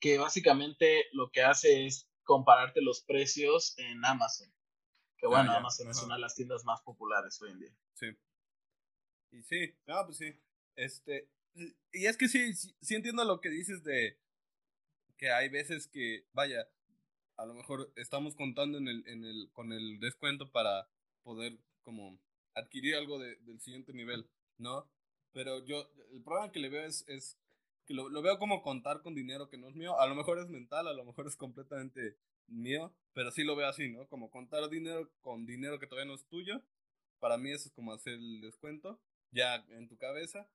que 0.00 0.18
básicamente 0.18 1.04
lo 1.12 1.30
que 1.30 1.42
hace 1.42 1.86
es 1.86 2.08
compararte 2.24 2.80
los 2.82 3.02
precios 3.02 3.74
en 3.78 4.04
Amazon. 4.04 4.52
Que 5.16 5.26
ah, 5.26 5.30
bueno, 5.30 5.52
Amazon 5.52 5.90
es 5.90 6.02
una 6.02 6.14
de 6.14 6.20
las 6.20 6.34
tiendas 6.34 6.64
más 6.64 6.80
populares 6.82 7.40
hoy 7.42 7.50
en 7.50 7.58
día. 7.58 7.76
Sí. 7.94 8.06
Y 9.32 9.42
sí, 9.42 9.76
no, 9.86 10.04
pues 10.04 10.18
sí. 10.18 10.40
Este, 10.76 11.30
y 11.92 12.06
es 12.06 12.16
que 12.16 12.28
sí, 12.28 12.54
sí, 12.54 12.94
entiendo 12.94 13.24
lo 13.24 13.40
que 13.40 13.50
dices 13.50 13.82
de 13.82 14.18
que 15.18 15.30
hay 15.30 15.48
veces 15.48 15.88
que, 15.88 16.24
vaya, 16.32 16.68
a 17.36 17.44
lo 17.44 17.54
mejor 17.54 17.92
estamos 17.96 18.34
contando 18.34 18.78
en 18.78 18.88
el, 18.88 19.06
en 19.06 19.24
el, 19.24 19.50
con 19.52 19.72
el 19.72 20.00
descuento 20.00 20.50
para 20.50 20.88
poder 21.22 21.58
como 21.82 22.18
adquirir 22.54 22.96
algo 22.96 23.18
de, 23.18 23.36
del 23.36 23.60
siguiente 23.60 23.92
nivel, 23.92 24.28
¿no? 24.56 24.90
Pero 25.32 25.64
yo, 25.64 25.88
el 26.12 26.22
problema 26.22 26.50
que 26.50 26.60
le 26.60 26.68
veo 26.68 26.84
es, 26.84 27.04
es 27.08 27.38
que 27.84 27.94
lo, 27.94 28.08
lo, 28.08 28.22
veo 28.22 28.38
como 28.38 28.62
contar 28.62 29.02
con 29.02 29.14
dinero 29.14 29.48
que 29.48 29.58
no 29.58 29.68
es 29.68 29.74
mío. 29.74 29.98
A 30.00 30.06
lo 30.06 30.14
mejor 30.14 30.38
es 30.38 30.48
mental, 30.48 30.88
a 30.88 30.92
lo 30.92 31.04
mejor 31.04 31.26
es 31.26 31.36
completamente 31.36 32.16
mío, 32.46 32.94
pero 33.12 33.30
sí 33.30 33.44
lo 33.44 33.56
veo 33.56 33.68
así, 33.68 33.88
¿no? 33.88 34.06
Como 34.08 34.30
contar 34.30 34.68
dinero 34.68 35.10
con 35.20 35.46
dinero 35.46 35.78
que 35.78 35.86
todavía 35.86 36.08
no 36.08 36.14
es 36.14 36.26
tuyo. 36.26 36.62
Para 37.18 37.36
mí 37.36 37.50
eso 37.50 37.68
es 37.68 37.74
como 37.74 37.92
hacer 37.92 38.14
el 38.14 38.40
descuento 38.40 39.00
ya 39.30 39.56
en 39.68 39.88
tu 39.88 39.96
cabeza. 39.96 40.48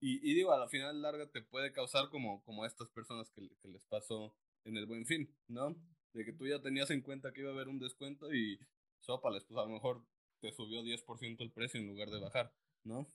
Y, 0.00 0.30
y, 0.30 0.34
digo, 0.34 0.52
a 0.52 0.58
la 0.58 0.68
final 0.68 1.02
larga 1.02 1.26
te 1.30 1.42
puede 1.42 1.72
causar 1.72 2.08
como, 2.08 2.42
como 2.44 2.64
a 2.64 2.66
estas 2.66 2.88
personas 2.88 3.30
que, 3.30 3.50
que, 3.60 3.68
les 3.68 3.84
pasó 3.84 4.34
en 4.64 4.78
el 4.78 4.86
buen 4.86 5.04
fin, 5.04 5.28
¿no? 5.46 5.76
De 6.14 6.24
que 6.24 6.32
tú 6.32 6.46
ya 6.46 6.60
tenías 6.62 6.90
en 6.90 7.02
cuenta 7.02 7.32
que 7.32 7.42
iba 7.42 7.50
a 7.50 7.54
haber 7.54 7.68
un 7.68 7.78
descuento 7.78 8.32
y 8.32 8.58
sópales, 9.00 9.44
pues 9.44 9.58
a 9.58 9.64
lo 9.64 9.68
mejor 9.68 10.02
te 10.40 10.52
subió 10.52 10.82
10% 10.82 11.40
el 11.40 11.52
precio 11.52 11.80
en 11.80 11.88
lugar 11.88 12.08
de 12.08 12.20
bajar, 12.20 12.52
¿no? 12.84 13.06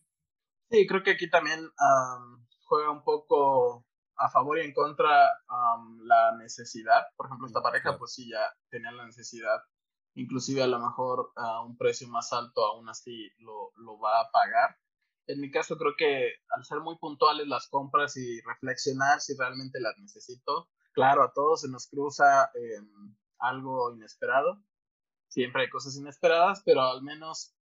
Sí, 0.70 0.86
creo 0.88 1.04
que 1.04 1.12
aquí 1.12 1.30
también 1.30 1.60
um, 1.60 2.46
juega 2.65 2.92
un 2.92 3.04
poco 3.04 3.86
a 4.18 4.30
favor 4.30 4.60
y 4.60 4.62
en 4.62 4.74
contra 4.74 5.30
um, 5.50 6.01
la 6.06 6.38
necesidad. 6.38 7.04
Por 7.18 7.25
ejemplo, 7.25 7.48
esta 7.48 7.62
pareja, 7.62 7.98
pues 7.98 8.13
sí, 8.13 8.30
ya 8.30 8.54
tenía 8.70 8.92
la 8.92 9.06
necesidad. 9.06 9.62
Inclusive 10.13 10.63
a 10.63 10.68
lo 10.68 10.80
mejor 10.80 11.32
a 11.36 11.62
un 11.62 11.77
precio 11.77 12.08
más 12.08 12.32
alto 12.32 12.63
aún 12.63 12.88
así 12.89 13.30
lo, 13.39 13.72
lo 13.75 14.00
va 14.00 14.22
a 14.22 14.32
pagar 14.32 14.77
en 15.27 15.41
mi 15.41 15.51
caso 15.51 15.77
creo 15.77 15.94
que 15.98 16.34
al 16.50 16.65
ser 16.65 16.79
muy 16.79 16.98
puntuales 16.98 17.48
las 17.48 17.67
compras 17.67 18.15
y 18.17 18.41
reflexionar 18.41 19.22
si 19.22 19.36
realmente 19.38 19.79
las 19.79 19.98
necesito, 19.98 20.70
claro, 20.94 21.24
a 21.24 21.34
todos 21.34 21.62
se 21.62 21.70
nos 21.70 21.88
cruza 21.88 22.51
em, 22.53 23.15
algo 23.39 23.94
inesperado, 23.94 24.63
siempre 25.27 25.63
hay 25.63 25.70
cosas 25.70 25.96
inesperadas, 25.98 26.62
pero 26.65 26.82
al 26.82 27.01
menos 27.01 27.55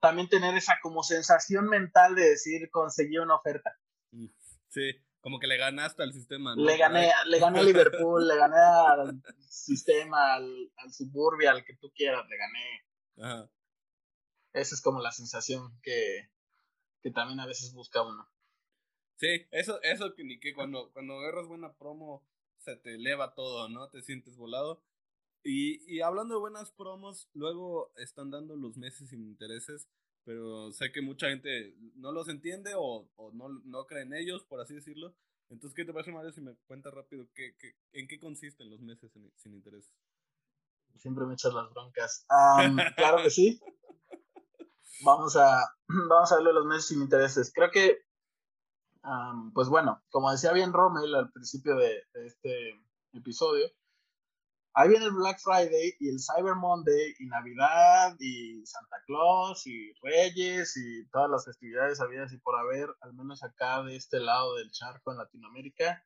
también 0.00 0.28
tener 0.28 0.56
esa 0.56 0.78
como 0.82 1.02
sensación 1.02 1.68
mental 1.68 2.14
de 2.14 2.30
decir 2.30 2.70
conseguí 2.70 3.18
una 3.18 3.36
oferta. 3.36 3.78
Mm, 4.12 4.28
sí, 4.68 4.92
como 5.20 5.38
que 5.38 5.46
le 5.46 5.56
ganaste 5.56 6.02
al 6.02 6.12
sistema. 6.12 6.54
Le 6.56 6.76
gané, 6.76 7.12
le 7.26 7.38
gané 7.38 7.60
a 7.60 7.62
Liverpool, 7.62 8.26
le 8.26 8.36
gané 8.36 8.56
al 8.56 9.22
sistema, 9.48 10.34
al, 10.34 10.72
al 10.76 10.92
suburbia, 10.92 11.50
al 11.50 11.64
que 11.64 11.76
tú 11.76 11.92
quieras, 11.94 12.24
le 12.28 12.36
gané. 12.36 13.50
Esa 14.52 14.74
es 14.74 14.80
como 14.80 15.00
la 15.00 15.12
sensación 15.12 15.78
que, 15.82 16.30
que 17.08 17.14
también 17.14 17.40
a 17.40 17.46
veces 17.46 17.72
busca 17.72 18.02
uno. 18.02 18.28
Sí, 19.16 19.46
eso, 19.50 19.80
eso 19.82 20.14
que 20.14 20.24
ni 20.24 20.38
que 20.38 20.54
cuando, 20.54 20.92
cuando 20.92 21.18
agarras 21.18 21.48
buena 21.48 21.72
promo 21.72 22.22
se 22.58 22.76
te 22.76 22.94
eleva 22.94 23.34
todo, 23.34 23.68
¿no? 23.68 23.88
Te 23.88 24.02
sientes 24.02 24.36
volado. 24.36 24.82
Y, 25.42 25.82
y 25.92 26.02
hablando 26.02 26.34
de 26.34 26.40
buenas 26.40 26.72
promos, 26.72 27.28
luego 27.32 27.92
están 27.96 28.30
dando 28.30 28.56
los 28.56 28.76
meses 28.76 29.08
sin 29.08 29.26
intereses, 29.26 29.88
pero 30.24 30.70
sé 30.72 30.92
que 30.92 31.00
mucha 31.00 31.28
gente 31.28 31.74
no 31.94 32.12
los 32.12 32.28
entiende 32.28 32.72
o, 32.76 33.08
o 33.16 33.32
no, 33.32 33.48
no 33.48 33.86
cree 33.86 34.02
en 34.02 34.12
ellos, 34.12 34.44
por 34.44 34.60
así 34.60 34.74
decirlo. 34.74 35.14
Entonces, 35.48 35.74
¿qué 35.74 35.86
te 35.86 35.92
parece, 35.92 36.12
Mario, 36.12 36.32
si 36.32 36.42
me 36.42 36.54
cuentas 36.66 36.92
rápido 36.92 37.26
qué, 37.34 37.56
qué, 37.58 37.74
en 37.92 38.06
qué 38.06 38.20
consisten 38.20 38.68
los 38.68 38.80
meses 38.80 39.10
sin, 39.12 39.32
sin 39.36 39.54
intereses? 39.54 39.94
Siempre 40.96 41.24
me 41.24 41.34
echas 41.34 41.54
las 41.54 41.70
broncas. 41.70 42.26
claro 42.96 43.22
que 43.22 43.30
sí. 43.30 43.58
vamos 45.00 45.36
a, 45.36 45.74
vamos 46.08 46.32
a 46.32 46.36
verlo 46.36 46.52
los 46.52 46.66
meses 46.66 46.86
sin 46.86 47.02
intereses. 47.02 47.52
Creo 47.54 47.70
que, 47.70 47.98
pues 49.54 49.68
bueno, 49.68 50.02
como 50.10 50.30
decía 50.30 50.52
bien 50.52 50.72
Rommel 50.72 51.14
al 51.14 51.30
principio 51.32 51.76
de, 51.76 52.02
este 52.26 52.80
episodio, 53.12 53.66
ahí 54.74 54.90
viene 54.90 55.06
el 55.06 55.12
Black 55.12 55.40
Friday 55.40 55.94
y 55.98 56.08
el 56.10 56.18
Cyber 56.20 56.54
Monday 56.54 57.14
y 57.18 57.26
Navidad 57.26 58.16
y 58.20 58.64
Santa 58.66 58.96
Claus 59.06 59.66
y 59.66 59.92
Reyes 60.02 60.76
y 60.76 61.08
todas 61.08 61.30
las 61.30 61.44
festividades 61.46 62.00
habidas 62.00 62.32
y 62.32 62.38
por 62.38 62.56
haber, 62.56 62.94
al 63.00 63.14
menos 63.14 63.42
acá 63.42 63.82
de 63.82 63.96
este 63.96 64.20
lado 64.20 64.56
del 64.56 64.70
charco 64.70 65.12
en 65.12 65.18
Latinoamérica. 65.18 66.04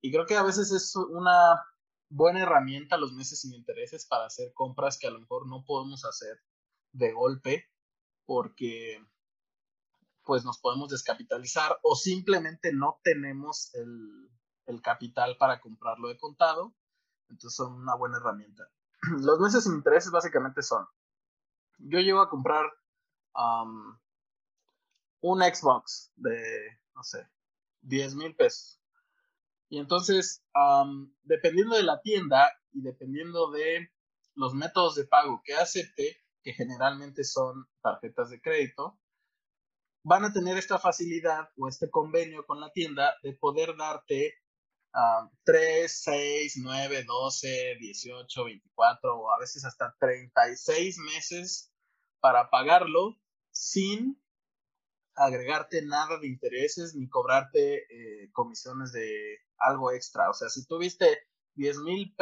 y 0.00 0.12
creo 0.12 0.26
que 0.26 0.36
a 0.36 0.42
veces 0.42 0.70
es 0.72 0.94
una 0.96 1.60
buena 2.10 2.42
herramienta 2.42 2.96
los 2.96 3.12
meses 3.12 3.40
sin 3.40 3.54
intereses 3.54 4.06
para 4.06 4.26
hacer 4.26 4.52
compras 4.54 4.98
que 4.98 5.08
a 5.08 5.10
lo 5.10 5.20
mejor 5.20 5.48
no 5.48 5.64
podemos 5.64 6.04
hacer 6.04 6.38
de 6.94 7.12
golpe 7.12 7.70
porque 8.24 9.04
pues 10.24 10.44
nos 10.44 10.58
podemos 10.58 10.88
descapitalizar 10.88 11.78
o 11.82 11.94
simplemente 11.94 12.72
no 12.72 12.98
tenemos 13.02 13.74
el, 13.74 14.30
el 14.66 14.80
capital 14.80 15.36
para 15.38 15.60
comprarlo 15.60 16.08
de 16.08 16.16
contado. 16.16 16.74
Entonces 17.28 17.54
son 17.54 17.74
una 17.74 17.94
buena 17.94 18.16
herramienta. 18.16 18.68
Los 19.20 19.38
meses 19.38 19.64
sin 19.64 19.74
intereses 19.74 20.10
básicamente 20.10 20.62
son, 20.62 20.86
yo 21.78 21.98
llego 22.00 22.20
a 22.20 22.30
comprar 22.30 22.64
un 25.20 25.42
Xbox 25.42 26.12
de, 26.16 26.78
no 26.94 27.02
sé, 27.02 27.28
10 27.82 28.14
mil 28.14 28.36
pesos. 28.36 28.80
Y 29.68 29.78
entonces, 29.78 30.44
dependiendo 31.24 31.76
de 31.76 31.82
la 31.82 32.00
tienda 32.00 32.48
y 32.70 32.82
dependiendo 32.82 33.50
de 33.50 33.90
los 34.34 34.54
métodos 34.54 34.94
de 34.94 35.04
pago 35.04 35.42
que 35.44 35.54
acepte, 35.54 36.23
que 36.44 36.52
generalmente 36.52 37.24
son 37.24 37.66
tarjetas 37.82 38.30
de 38.30 38.40
crédito, 38.40 38.98
van 40.04 40.24
a 40.24 40.32
tener 40.32 40.58
esta 40.58 40.78
facilidad 40.78 41.48
o 41.56 41.66
este 41.66 41.90
convenio 41.90 42.44
con 42.46 42.60
la 42.60 42.70
tienda 42.70 43.14
de 43.22 43.32
poder 43.32 43.74
darte 43.76 44.34
3, 45.44 46.02
6, 46.02 46.54
9, 46.62 47.04
12, 47.04 47.76
18, 47.80 48.44
24 48.44 49.18
o 49.18 49.32
a 49.32 49.38
veces 49.40 49.64
hasta 49.64 49.96
36 49.98 50.98
meses 50.98 51.72
para 52.20 52.48
pagarlo 52.50 53.18
sin 53.50 54.22
agregarte 55.16 55.84
nada 55.84 56.18
de 56.18 56.28
intereses 56.28 56.94
ni 56.94 57.08
cobrarte 57.08 57.84
eh, 57.88 58.30
comisiones 58.32 58.92
de 58.92 59.38
algo 59.58 59.90
extra. 59.90 60.28
O 60.30 60.34
sea, 60.34 60.48
si 60.48 60.66
tuviste 60.66 61.06
10 61.54 61.78
mil 61.80 62.14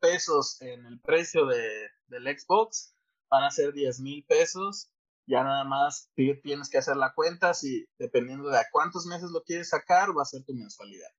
pesos 0.00 0.60
en 0.60 0.84
el 0.86 1.00
precio 1.00 1.46
de, 1.46 1.90
del 2.06 2.38
Xbox, 2.38 2.97
van 3.30 3.44
a 3.44 3.50
ser 3.50 3.72
10 3.72 4.00
mil 4.00 4.24
pesos. 4.24 4.90
Ya 5.26 5.44
nada 5.44 5.64
más 5.64 6.10
tienes 6.14 6.70
que 6.70 6.78
hacer 6.78 6.96
la 6.96 7.12
cuenta. 7.14 7.52
Si 7.54 7.86
dependiendo 7.98 8.48
de 8.48 8.58
a 8.58 8.66
cuántos 8.72 9.06
meses 9.06 9.30
lo 9.30 9.42
quieres 9.42 9.68
sacar, 9.68 10.16
va 10.16 10.22
a 10.22 10.26
ser 10.26 10.44
tu 10.44 10.54
mensualidad. 10.54 11.10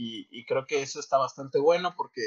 Y, 0.00 0.44
creo 0.46 0.64
que 0.66 0.80
eso 0.80 1.00
está 1.00 1.18
bastante 1.18 1.58
bueno 1.58 1.94
porque 1.96 2.22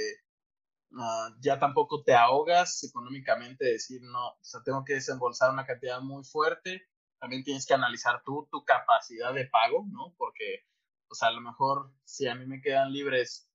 ah, 1.00 1.30
ya 1.40 1.58
tampoco 1.58 2.04
te 2.04 2.14
ahogas 2.14 2.84
económicamente, 2.84 3.64
decir, 3.64 4.02
no, 4.04 4.28
o 4.32 4.44
sea, 4.44 4.62
tengo 4.64 4.84
que 4.84 4.96
desembolsar 4.96 5.52
una 5.52 5.66
cantidad 5.66 6.02
muy 6.02 6.26
fuerte. 6.26 6.86
También 7.20 7.44
tienes 7.46 7.66
que 7.66 7.74
analizar 7.74 8.24
tú 8.26 8.48
tu 8.52 8.66
capacidad 8.66 9.34
de 9.34 9.46
pago, 9.46 9.86
¿no? 9.90 10.14
Porque, 10.18 10.66
o 11.08 11.16
sea, 11.16 11.30
a 11.30 11.32
lo 11.32 11.40
mejor 11.40 11.94
si 12.04 12.28
a 12.28 12.36
mí 12.36 12.46
me 12.46 12.62
quedan 12.62 12.92
libres 12.92 13.50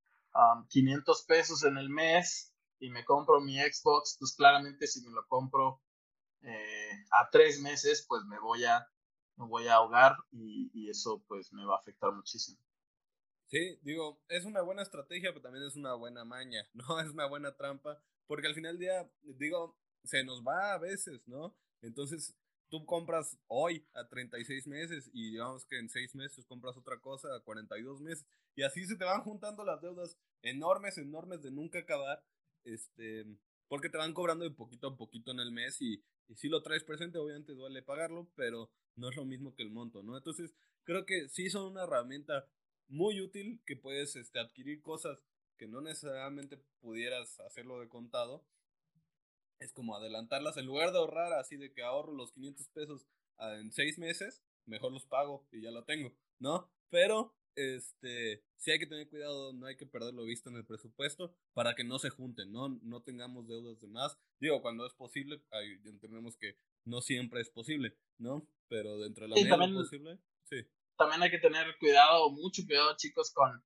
500 0.70 1.22
pesos 1.24 1.64
en 1.64 1.76
el 1.76 1.88
mes 1.90 2.54
y 2.78 2.90
me 2.90 3.04
compro 3.04 3.40
mi 3.40 3.58
Xbox, 3.58 4.16
pues 4.18 4.34
claramente 4.34 4.86
si 4.86 5.02
me 5.02 5.10
lo 5.10 5.26
compro 5.26 5.82
eh, 6.42 7.04
a 7.12 7.28
tres 7.30 7.60
meses, 7.60 8.04
pues 8.08 8.24
me 8.24 8.38
voy 8.38 8.64
a, 8.64 8.86
me 9.36 9.46
voy 9.46 9.66
a 9.66 9.74
ahogar 9.74 10.16
y, 10.30 10.88
eso 10.88 11.24
pues 11.26 11.52
me 11.52 11.64
va 11.64 11.74
a 11.74 11.78
afectar 11.78 12.12
muchísimo. 12.12 12.58
Sí, 13.48 13.78
digo, 13.82 14.22
es 14.28 14.44
una 14.44 14.62
buena 14.62 14.82
estrategia, 14.82 15.30
pero 15.30 15.42
también 15.42 15.64
es 15.66 15.76
una 15.76 15.94
buena 15.94 16.24
maña, 16.24 16.62
¿no? 16.74 17.00
Es 17.00 17.10
una 17.10 17.26
buena 17.26 17.56
trampa, 17.56 18.00
porque 18.26 18.46
al 18.46 18.54
final 18.54 18.78
del 18.78 18.80
día, 18.80 19.10
digo, 19.22 19.78
se 20.04 20.24
nos 20.24 20.42
va 20.42 20.74
a 20.74 20.78
veces, 20.78 21.26
¿no? 21.26 21.56
Entonces, 21.82 22.36
tú 22.68 22.84
compras 22.84 23.38
hoy 23.46 23.86
a 23.94 24.08
36 24.08 24.66
meses 24.66 25.10
y 25.12 25.30
digamos 25.30 25.64
que 25.66 25.78
en 25.78 25.88
6 25.88 26.14
meses 26.14 26.46
compras 26.46 26.76
otra 26.76 26.98
cosa 27.00 27.34
a 27.34 27.40
42 27.40 28.00
meses 28.00 28.26
y 28.54 28.62
así 28.62 28.84
se 28.86 28.96
te 28.96 29.04
van 29.04 29.22
juntando 29.22 29.64
las 29.64 29.80
deudas 29.80 30.16
enormes, 30.42 30.98
enormes 30.98 31.42
de 31.42 31.50
nunca 31.50 31.80
acabar, 31.80 32.24
este, 32.66 33.24
porque 33.68 33.88
te 33.88 33.96
van 33.96 34.12
cobrando 34.12 34.44
de 34.44 34.50
poquito 34.50 34.88
a 34.88 34.96
poquito 34.96 35.30
en 35.30 35.40
el 35.40 35.52
mes 35.52 35.80
y, 35.80 36.04
y 36.28 36.34
si 36.36 36.48
lo 36.48 36.62
traes 36.62 36.84
presente 36.84 37.18
obviamente 37.18 37.54
duele 37.54 37.82
pagarlo, 37.82 38.28
pero 38.36 38.70
no 38.96 39.08
es 39.08 39.16
lo 39.16 39.24
mismo 39.24 39.54
que 39.54 39.62
el 39.62 39.70
monto, 39.70 40.02
¿no? 40.02 40.16
Entonces 40.16 40.54
creo 40.84 41.06
que 41.06 41.28
sí 41.28 41.48
son 41.48 41.72
una 41.72 41.84
herramienta 41.84 42.48
muy 42.88 43.20
útil 43.20 43.62
que 43.66 43.76
puedes 43.76 44.16
este, 44.16 44.38
adquirir 44.38 44.82
cosas 44.82 45.18
que 45.56 45.66
no 45.66 45.80
necesariamente 45.80 46.58
pudieras 46.80 47.40
hacerlo 47.40 47.80
de 47.80 47.88
contado 47.88 48.44
es 49.58 49.72
como 49.72 49.96
adelantarlas. 49.96 50.56
En 50.56 50.66
lugar 50.66 50.92
de 50.92 50.98
ahorrar 50.98 51.32
así 51.32 51.56
de 51.56 51.72
que 51.72 51.82
ahorro 51.82 52.12
los 52.12 52.32
500 52.32 52.68
pesos 52.68 53.06
ah, 53.38 53.54
en 53.54 53.72
seis 53.72 53.98
meses, 53.98 54.42
mejor 54.66 54.92
los 54.92 55.06
pago 55.06 55.46
y 55.50 55.62
ya 55.62 55.70
lo 55.70 55.84
tengo, 55.84 56.12
¿no? 56.38 56.70
Pero, 56.90 57.34
este, 57.56 58.44
sí 58.56 58.70
hay 58.70 58.78
que 58.78 58.86
tener 58.86 59.08
cuidado, 59.08 59.52
no 59.52 59.66
hay 59.66 59.76
que 59.76 59.86
perderlo 59.86 60.24
visto 60.24 60.48
en 60.50 60.56
el 60.56 60.64
presupuesto 60.64 61.34
para 61.52 61.74
que 61.74 61.84
no 61.84 61.98
se 61.98 62.10
junten, 62.10 62.52
¿no? 62.52 62.68
No 62.82 63.02
tengamos 63.02 63.48
deudas 63.48 63.80
de 63.80 63.88
más. 63.88 64.18
Digo, 64.38 64.62
cuando 64.62 64.86
es 64.86 64.94
posible, 64.94 65.42
entendemos 65.84 66.36
que 66.36 66.56
no 66.84 67.00
siempre 67.00 67.40
es 67.40 67.50
posible, 67.50 67.96
¿no? 68.18 68.48
Pero 68.68 68.98
dentro 68.98 69.24
de 69.24 69.30
la 69.30 69.34
medida 69.34 69.82
posible, 69.82 70.18
sí. 70.44 70.56
También 70.96 71.22
hay 71.22 71.30
que 71.30 71.38
tener 71.38 71.76
cuidado, 71.78 72.30
mucho 72.30 72.62
cuidado, 72.64 72.94
chicos, 72.96 73.32
con 73.32 73.62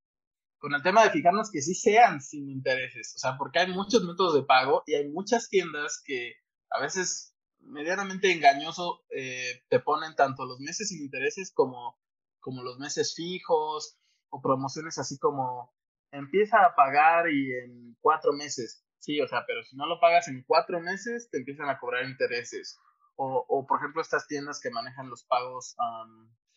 con 0.61 0.75
el 0.75 0.83
tema 0.83 1.03
de 1.03 1.11
fijarnos 1.11 1.51
que 1.51 1.63
sí 1.63 1.75
sean 1.75 2.21
sin 2.21 2.49
intereses, 2.51 3.15
o 3.17 3.19
sea, 3.19 3.37
porque 3.39 3.59
hay 3.59 3.73
muchos 3.73 4.05
métodos 4.05 4.35
de 4.35 4.43
pago 4.43 4.83
y 4.87 4.95
hay 4.95 5.09
muchas 5.09 5.49
tiendas 5.49 6.03
que 6.05 6.35
a 6.69 6.81
veces 6.81 7.35
medianamente 7.61 8.31
engañoso 8.31 9.03
eh, 9.11 9.63
te 9.69 9.81
ponen 9.81 10.15
tanto 10.15 10.45
los 10.45 10.61
meses 10.61 10.89
sin 10.89 11.03
intereses 11.03 11.51
como, 11.53 11.99
como 12.41 12.63
los 12.63 12.79
meses 12.79 13.15
fijos 13.15 13.99
o 14.31 14.41
promociones 14.41 14.99
así 14.99 15.19
como 15.19 15.73
empieza 16.13 16.65
a 16.65 16.75
pagar 16.75 17.31
y 17.31 17.53
en 17.53 17.97
cuatro 18.01 18.33
meses, 18.33 18.85
sí, 18.99 19.21
o 19.21 19.29
sea, 19.29 19.45
pero 19.47 19.63
si 19.63 19.77
no 19.77 19.87
lo 19.87 20.01
pagas 20.01 20.29
en 20.29 20.43
cuatro 20.47 20.81
meses 20.81 21.31
te 21.31 21.39
empiezan 21.39 21.69
a 21.69 21.79
cobrar 21.79 22.05
intereses. 22.05 22.79
O, 23.17 23.45
o 23.49 23.67
por 23.67 23.79
ejemplo, 23.79 24.01
estas 24.01 24.27
tiendas 24.27 24.61
que 24.61 24.71
manejan 24.71 25.11
los 25.11 25.25
pagos 25.25 25.77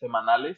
semanales, 0.00 0.56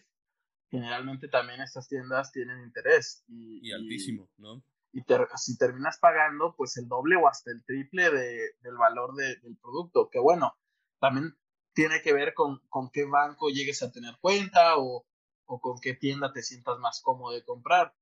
generalmente 0.70 1.28
también 1.28 1.60
estas 1.60 1.88
tiendas 1.88 2.32
tienen 2.32 2.62
interés. 2.62 3.24
Y, 3.28 3.72
altísimo, 3.72 4.28
¿no? 4.36 4.62
Y 4.92 5.02
si 5.36 5.58
terminas 5.58 5.98
pagando, 5.98 6.54
pues 6.56 6.76
el 6.76 6.88
doble 6.88 7.16
o 7.16 7.28
hasta 7.28 7.50
el 7.50 7.64
triple 7.64 8.10
de, 8.10 8.52
del 8.60 8.76
valor 8.78 9.14
del 9.14 9.58
producto, 9.60 10.08
que 10.10 10.18
bueno, 10.18 10.56
también 11.00 11.36
tiene 11.74 12.00
que 12.00 12.14
ver 12.14 12.32
con, 12.32 12.60
con 12.68 12.90
qué 12.90 13.04
banco 13.04 13.50
llegues 13.50 13.82
a 13.82 13.92
tener 13.92 14.14
cuenta 14.20 14.78
o, 14.78 15.04
o, 15.46 15.60
con 15.60 15.80
qué 15.80 15.94
tienda 15.94 16.32
te 16.32 16.42
sientas 16.42 16.78
más 16.78 17.00
cómodo 17.02 17.32
de 17.32 17.44
comprar. 17.44 17.94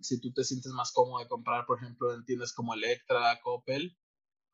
si 0.00 0.20
tú 0.20 0.32
te 0.32 0.44
sientes 0.44 0.72
más 0.72 0.92
cómodo 0.92 1.20
de 1.20 1.28
comprar, 1.28 1.66
por 1.66 1.78
ejemplo, 1.78 2.12
en 2.14 2.24
tiendas 2.24 2.52
como 2.52 2.74
Electra, 2.74 3.40
Coppel, 3.42 3.96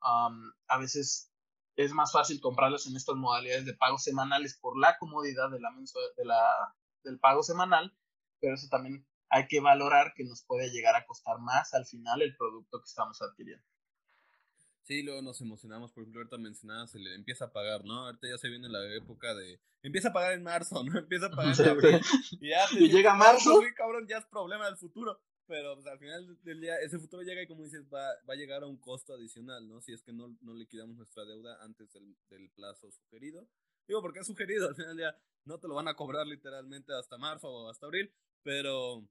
a 0.01 0.77
veces 0.79 1.31
es 1.75 1.93
más 1.93 2.11
fácil 2.11 2.41
comprarlas 2.41 2.87
en 2.87 2.95
estas 2.95 3.15
modalidades 3.15 3.65
de 3.65 3.73
pagos 3.73 4.03
semanales 4.03 4.57
por 4.59 4.77
la 4.77 4.97
comodidad 4.97 5.49
de 5.49 5.59
la, 5.59 5.69
de 6.17 6.25
la, 6.25 6.75
del 7.03 7.19
pago 7.19 7.41
semanal, 7.41 7.95
pero 8.41 8.55
eso 8.55 8.67
también 8.69 9.07
hay 9.29 9.47
que 9.47 9.61
valorar 9.61 10.13
que 10.15 10.25
nos 10.25 10.43
puede 10.43 10.69
llegar 10.71 10.95
a 10.95 11.05
costar 11.05 11.39
más 11.39 11.73
al 11.73 11.85
final 11.85 12.21
el 12.21 12.35
producto 12.35 12.79
que 12.79 12.85
estamos 12.85 13.21
adquiriendo. 13.21 13.65
Sí, 14.89 15.03
luego 15.03 15.21
nos 15.21 15.39
emocionamos, 15.39 15.91
por 15.91 16.01
ejemplo, 16.01 16.21
ahorita 16.21 16.39
mencionabas, 16.39 16.89
se 16.89 16.97
le 16.97 17.13
empieza 17.13 17.45
a 17.45 17.53
pagar, 17.53 17.85
¿no? 17.85 18.07
Ahorita 18.07 18.27
ya 18.27 18.39
se 18.39 18.49
viene 18.49 18.67
la 18.69 18.83
época 18.95 19.35
de, 19.35 19.61
empieza 19.83 20.09
a 20.09 20.13
pagar 20.13 20.33
en 20.33 20.41
marzo, 20.41 20.83
¿no? 20.83 20.97
Empieza 20.97 21.27
a 21.27 21.29
pagar 21.29 21.53
en 21.61 21.69
abril. 21.69 22.01
Y, 22.41 22.49
ya 22.49 22.65
y 22.71 22.89
llega 22.89 23.13
marzo. 23.13 23.61
Sí, 23.61 23.67
cabrón, 23.75 24.07
ya 24.07 24.17
es 24.17 24.25
problema 24.25 24.65
del 24.65 24.77
futuro. 24.77 25.21
Pero 25.45 25.75
pues, 25.75 25.85
al 25.85 25.99
final 25.99 26.41
del 26.41 26.59
día, 26.59 26.77
ese 26.77 26.97
futuro 26.97 27.21
llega 27.21 27.43
y 27.43 27.45
como 27.45 27.65
dices, 27.65 27.85
va, 27.93 28.03
va 28.27 28.33
a 28.33 28.35
llegar 28.35 28.63
a 28.63 28.65
un 28.65 28.77
costo 28.77 29.13
adicional, 29.13 29.67
¿no? 29.67 29.79
Si 29.79 29.93
es 29.93 30.01
que 30.01 30.11
no, 30.11 30.35
no 30.41 30.55
liquidamos 30.55 30.97
nuestra 30.97 31.23
deuda 31.23 31.63
antes 31.63 31.93
del, 31.93 32.15
del 32.31 32.49
plazo 32.49 32.89
sugerido. 32.91 33.47
Digo, 33.87 34.01
porque 34.01 34.21
es 34.21 34.25
sugerido, 34.25 34.69
al 34.69 34.75
final 34.75 34.97
del 34.97 34.97
día 34.97 35.15
no 35.45 35.59
te 35.59 35.67
lo 35.67 35.75
van 35.75 35.87
a 35.87 35.93
cobrar 35.93 36.25
literalmente 36.25 36.93
hasta 36.93 37.19
marzo 37.19 37.47
o 37.47 37.69
hasta 37.69 37.85
abril, 37.85 38.11
pero 38.41 39.07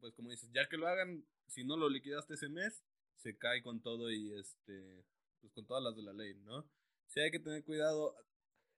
pues 0.00 0.12
como 0.12 0.30
dices, 0.30 0.50
ya 0.52 0.68
que 0.68 0.76
lo 0.76 0.88
hagan, 0.88 1.24
si 1.46 1.62
no 1.62 1.76
lo 1.76 1.88
liquidaste 1.88 2.34
ese 2.34 2.48
mes, 2.48 2.82
se 3.14 3.36
cae 3.36 3.62
con 3.62 3.80
todo 3.80 4.10
y 4.10 4.32
este, 4.32 5.04
pues 5.40 5.52
con 5.52 5.66
todas 5.66 5.82
las 5.82 5.96
de 5.96 6.02
la 6.02 6.12
ley, 6.12 6.34
¿no? 6.34 6.68
Sí 7.06 7.20
hay 7.20 7.30
que 7.30 7.40
tener 7.40 7.64
cuidado. 7.64 8.14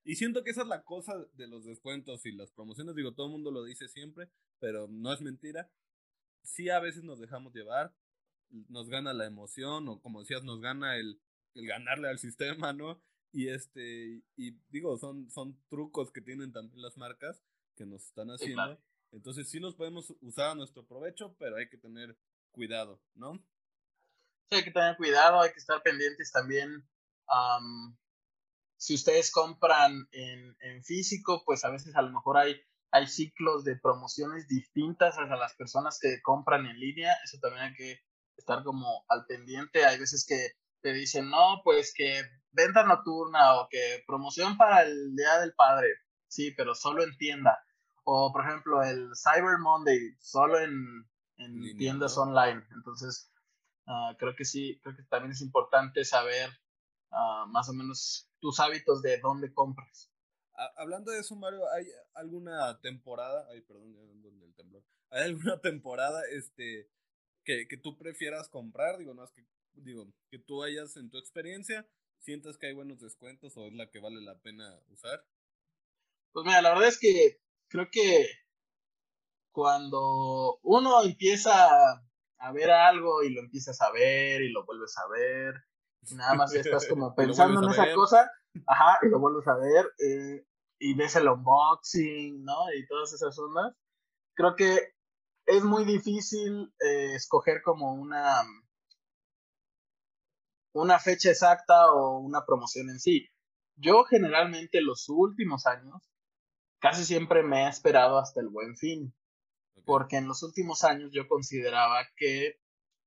Y 0.05 0.17
siento 0.17 0.43
que 0.43 0.51
esa 0.51 0.63
es 0.63 0.69
la 0.69 0.83
cosa 0.83 1.27
de 1.35 1.47
los 1.47 1.65
descuentos 1.65 2.27
y 2.27 2.33
las 2.33 2.51
promociones, 2.51 2.97
digo, 2.97 3.13
todo 3.13 3.27
el 3.27 3.33
mundo 3.33 3.51
lo 3.51 3.65
dice 3.65 3.89
siempre, 3.89 4.29
pero 4.59 4.89
no 4.89 5.13
es 5.13 5.21
mentira. 5.21 5.71
Sí 6.43 6.71
a 6.71 6.81
veces 6.81 7.05
nos 7.05 7.21
dejamos 7.21 7.55
llevar, 7.55 7.95
nos 8.69 8.89
gana 8.89 9.13
la 9.13 9.27
emoción 9.27 9.89
o 9.89 10.01
como 10.01 10.21
decías, 10.21 10.43
nos 10.45 10.61
gana 10.61 10.97
el, 10.97 11.21
el 11.55 11.67
ganarle 11.67 12.09
al 12.09 12.19
sistema, 12.19 12.73
¿no? 12.73 13.01
Y 13.33 13.49
este, 13.49 14.23
y 14.37 14.53
digo, 14.71 14.99
son, 14.99 15.31
son 15.31 15.59
trucos 15.69 16.11
que 16.13 16.21
tienen 16.21 16.53
también 16.53 16.83
las 16.83 16.97
marcas 16.97 17.43
que 17.77 17.87
nos 17.87 18.05
están 18.05 18.29
haciendo. 18.31 18.79
Entonces 19.11 19.49
sí 19.49 19.59
los 19.61 19.75
podemos 19.75 20.15
usar 20.21 20.51
a 20.51 20.55
nuestro 20.55 20.87
provecho, 20.87 21.35
pero 21.39 21.57
hay 21.57 21.69
que 21.69 21.79
tener 21.79 22.17
cuidado, 22.51 23.01
¿no? 23.15 23.43
Hay 24.57 24.65
que 24.65 24.71
tener 24.71 24.97
cuidado, 24.97 25.41
hay 25.41 25.53
que 25.53 25.59
estar 25.59 25.83
pendientes 25.83 26.31
también. 26.33 26.89
si 28.77 28.95
ustedes 28.95 29.31
compran 29.31 30.09
en, 30.13 30.57
en, 30.61 30.85
físico, 30.85 31.43
pues 31.45 31.65
a 31.65 31.71
veces 31.71 31.95
a 31.95 32.03
lo 32.03 32.11
mejor 32.11 32.37
hay, 32.37 32.61
hay 32.91 33.07
ciclos 33.07 33.65
de 33.65 33.77
promociones 33.77 34.49
distintas 34.49 35.19
a 35.19 35.25
las 35.25 35.55
personas 35.55 35.99
que 36.01 36.21
compran 36.23 36.67
en 36.67 36.79
línea. 36.79 37.15
Eso 37.25 37.39
también 37.41 37.65
hay 37.65 37.75
que 37.75 38.01
estar 38.37 38.63
como 38.65 39.05
al 39.09 39.25
pendiente. 39.27 39.85
Hay 39.85 39.99
veces 39.99 40.27
que 40.27 40.53
te 40.83 40.93
dicen, 40.93 41.31
no, 41.31 41.63
pues 41.65 41.95
que 41.95 42.23
venta 42.51 42.85
nocturna 42.85 43.55
o 43.61 43.69
que 43.71 44.03
promoción 44.07 44.57
para 44.57 44.83
el 44.83 45.15
Día 45.17 45.39
del 45.41 45.55
Padre, 45.55 45.89
sí, 46.29 46.53
pero 46.57 46.75
solo 46.75 47.03
en 47.03 47.17
tienda. 47.17 47.59
O, 48.05 48.33
por 48.33 48.45
ejemplo, 48.45 48.83
el 48.83 49.11
Cyber 49.17 49.59
Monday, 49.59 50.17
solo 50.21 50.59
en, 50.59 51.07
tiendas 51.79 52.17
online. 52.19 52.63
Entonces, 52.73 53.32
ah, 53.87 54.15
creo 54.19 54.35
que 54.37 54.45
sí, 54.45 54.81
creo 54.83 54.97
que 54.97 55.03
también 55.05 55.33
es 55.33 55.41
importante 55.41 56.05
saber 56.05 56.51
ah, 57.11 57.47
más 57.49 57.69
o 57.69 57.73
menos 57.73 58.31
tus 58.41 58.61
hábitos 58.61 59.03
de 59.03 59.19
dónde 59.21 59.53
compras. 59.53 60.11
Hablando 60.77 61.11
de 61.11 61.21
eso, 61.21 61.35
Mario, 61.35 61.69
¿hay 61.71 61.87
alguna 62.15 62.79
temporada, 62.81 63.47
ay, 63.51 63.63
perdón, 63.63 63.97
el 63.97 64.55
temblor, 64.55 64.85
¿hay 65.11 65.25
alguna 65.25 65.61
temporada 65.63 66.23
este, 66.31 66.91
que, 67.45 67.67
que 67.67 67.77
tú 67.79 67.97
prefieras 67.97 68.49
comprar? 68.49 68.99
Digo, 68.99 69.15
no 69.15 69.25
es 69.25 69.33
que, 69.33 69.47
digo, 69.73 70.13
que 70.31 70.39
tú 70.39 70.63
hayas 70.63 70.97
en 70.97 71.11
tu 71.11 71.19
experiencia 71.19 71.89
¿Sientes 72.23 72.57
que 72.57 72.69
hay 72.69 72.73
buenos 72.73 73.01
descuentos 73.01 73.57
o 73.57 73.67
es 73.67 73.73
la 73.73 73.91
que 73.91 73.99
vale 73.99 74.21
la 74.21 74.39
pena 74.39 74.79
usar? 74.91 75.27
Pues 76.31 76.47
mira, 76.47 76.63
la 76.63 76.69
verdad 76.71 76.89
es 76.89 77.01
que 77.01 77.41
creo 77.67 77.91
que 77.91 78.29
cuando 79.51 80.61
uno 80.63 81.03
empieza 81.03 81.69
a 82.43 82.53
ver 82.53 82.71
algo 82.71 83.23
y 83.23 83.31
lo 83.31 83.41
empiezas 83.41 83.81
a 83.81 83.91
ver 83.93 84.43
y 84.43 84.51
lo 84.51 84.65
vuelves 84.65 84.99
a 84.99 85.07
ver, 85.09 85.55
y 86.11 86.15
nada 86.17 86.35
más 86.35 86.53
estás 86.53 86.87
como 86.89 87.15
pensando 87.15 87.63
en 87.63 87.71
esa 87.71 87.95
cosa, 87.95 88.31
ajá, 88.67 88.99
y 89.03 89.09
lo 89.09 89.21
vuelves 89.21 89.47
a 89.47 89.55
ver, 89.55 89.87
eh, 89.99 90.45
y 90.79 90.95
ves 90.95 91.15
el 91.15 91.29
unboxing, 91.29 92.43
¿no? 92.45 92.73
Y 92.77 92.87
todas 92.89 93.13
esas 93.13 93.39
ondas. 93.39 93.75
Creo 94.35 94.57
que 94.57 94.95
es 95.47 95.63
muy 95.63 95.85
difícil 95.85 96.75
eh, 96.81 97.15
escoger 97.15 97.63
como 97.63 97.95
una, 97.95 98.43
una 100.75 100.99
fecha 100.99 101.31
exacta 101.31 101.93
o 101.93 102.19
una 102.19 102.45
promoción 102.45 102.91
en 102.91 102.99
sí. 102.99 103.29
Yo 103.77 104.03
generalmente 104.05 104.81
los 104.81 105.09
últimos 105.09 105.67
años 105.67 106.11
casi 106.81 107.05
siempre 107.05 107.45
me 107.45 107.67
he 107.67 107.69
esperado 107.69 108.19
hasta 108.19 108.41
el 108.41 108.49
buen 108.49 108.77
fin, 108.77 109.15
porque 109.85 110.17
en 110.17 110.29
los 110.29 110.43
últimos 110.43 110.85
años 110.85 111.11
yo 111.13 111.27
consideraba 111.29 112.07
que 112.17 112.61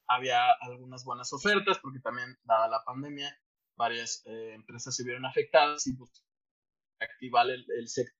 había 0.08 0.52
algunas 0.62 1.04
buenas 1.04 1.32
ofertas, 1.34 1.80
porque 1.80 2.00
también, 2.00 2.38
dada 2.44 2.68
la 2.68 2.84
pandemia, 2.84 3.36
varias 3.76 4.24
eh, 4.26 4.54
empresas 4.54 4.96
se 4.96 5.04
vieron 5.04 5.26
afectadas 5.26 5.88
y 5.88 5.96
pues, 5.96 6.24
activar 7.00 7.50
el, 7.50 7.66
el 7.78 7.88
sector. 7.88 8.16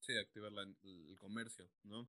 Sí, 0.00 0.16
activar 0.18 0.52
el 0.52 1.18
comercio, 1.18 1.70
¿no? 1.84 2.08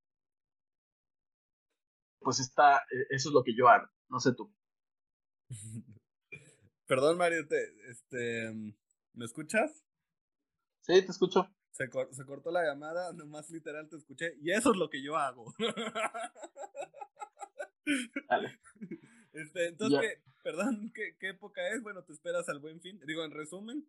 Pues 2.20 2.40
está, 2.40 2.78
eh, 2.78 3.08
eso 3.12 3.30
es 3.30 3.34
lo 3.34 3.44
que 3.44 3.56
yo 3.56 3.70
hago, 3.70 3.88
no 4.10 4.20
sé 4.20 4.34
tú. 4.34 4.54
Perdón, 6.88 7.18
Mario, 7.18 7.48
te, 7.48 7.90
este, 7.90 8.52
¿me 9.14 9.26
escuchas? 9.26 9.84
Sí, 10.82 11.02
te 11.04 11.12
escucho. 11.12 11.50
Se, 11.76 11.90
se, 12.12 12.26
cortó 12.26 12.52
la 12.52 12.64
llamada, 12.64 13.12
nomás 13.12 13.50
literal 13.50 13.90
te 13.90 13.98
escuché, 13.98 14.38
y 14.42 14.52
eso 14.52 14.72
es 14.72 14.78
lo 14.78 14.90
que 14.90 15.04
yo 15.04 15.18
hago. 15.18 15.54
Dale. 18.30 18.60
Este, 19.34 19.68
entonces, 19.68 20.22
perdón, 20.42 20.94
¿qué, 20.96 21.18
¿qué, 21.20 21.32
época 21.32 21.68
es? 21.68 21.84
Bueno, 21.84 22.02
te 22.04 22.14
esperas 22.14 22.48
al 22.48 22.60
buen 22.60 22.80
fin. 22.80 22.98
Digo, 23.06 23.26
en 23.26 23.32
resumen, 23.32 23.86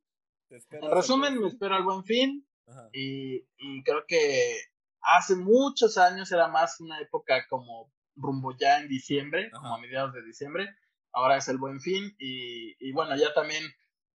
te 0.49 0.57
esperas. 0.57 0.85
En 0.85 0.97
resumen, 0.97 1.41
me 1.41 1.47
espero 1.47 1.77
al 1.77 1.85
buen 1.85 2.03
fin. 2.03 2.45
Y, 2.93 3.47
y 3.59 3.85
creo 3.85 4.05
que 4.09 4.59
hace 5.01 5.37
muchos 5.37 5.97
años 5.97 6.33
era 6.33 6.49
más 6.49 6.81
una 6.81 7.01
época 7.01 7.47
como 7.49 7.93
rumbo 8.17 8.53
ya 8.59 8.81
en 8.81 8.89
diciembre, 8.89 9.49
como 9.53 9.77
a 9.77 9.79
mediados 9.79 10.13
de 10.13 10.25
diciembre. 10.25 10.75
Ahora 11.13 11.37
es 11.37 11.47
el 11.47 11.59
buen 11.59 11.81
fin 11.81 12.17
y, 12.19 12.75
y 12.81 12.91
bueno, 12.91 13.17
ya 13.17 13.33
también 13.33 13.63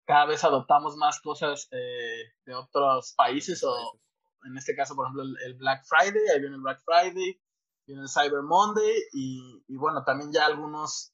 cada 0.10 0.26
vez 0.26 0.44
adoptamos 0.44 0.98
más 0.98 1.22
cosas 1.22 1.68
eh, 1.70 2.34
de 2.44 2.56
otros 2.56 3.14
países 3.16 3.64
o 3.64 4.02
en 4.44 4.58
este 4.58 4.76
caso, 4.76 4.96
por 4.96 5.06
ejemplo, 5.06 5.22
el, 5.22 5.54
Black 5.54 5.86
Friday, 5.86 6.30
ahí 6.34 6.40
viene 6.40 6.56
el 6.56 6.64
Black 6.64 6.82
Friday, 6.84 7.40
viene 7.86 8.02
el 8.02 8.10
Cyber 8.10 8.42
Monday 8.42 8.92
y, 9.14 9.64
y 9.68 9.78
bueno, 9.78 10.04
también 10.04 10.32
ya 10.34 10.48
algunos 10.48 11.14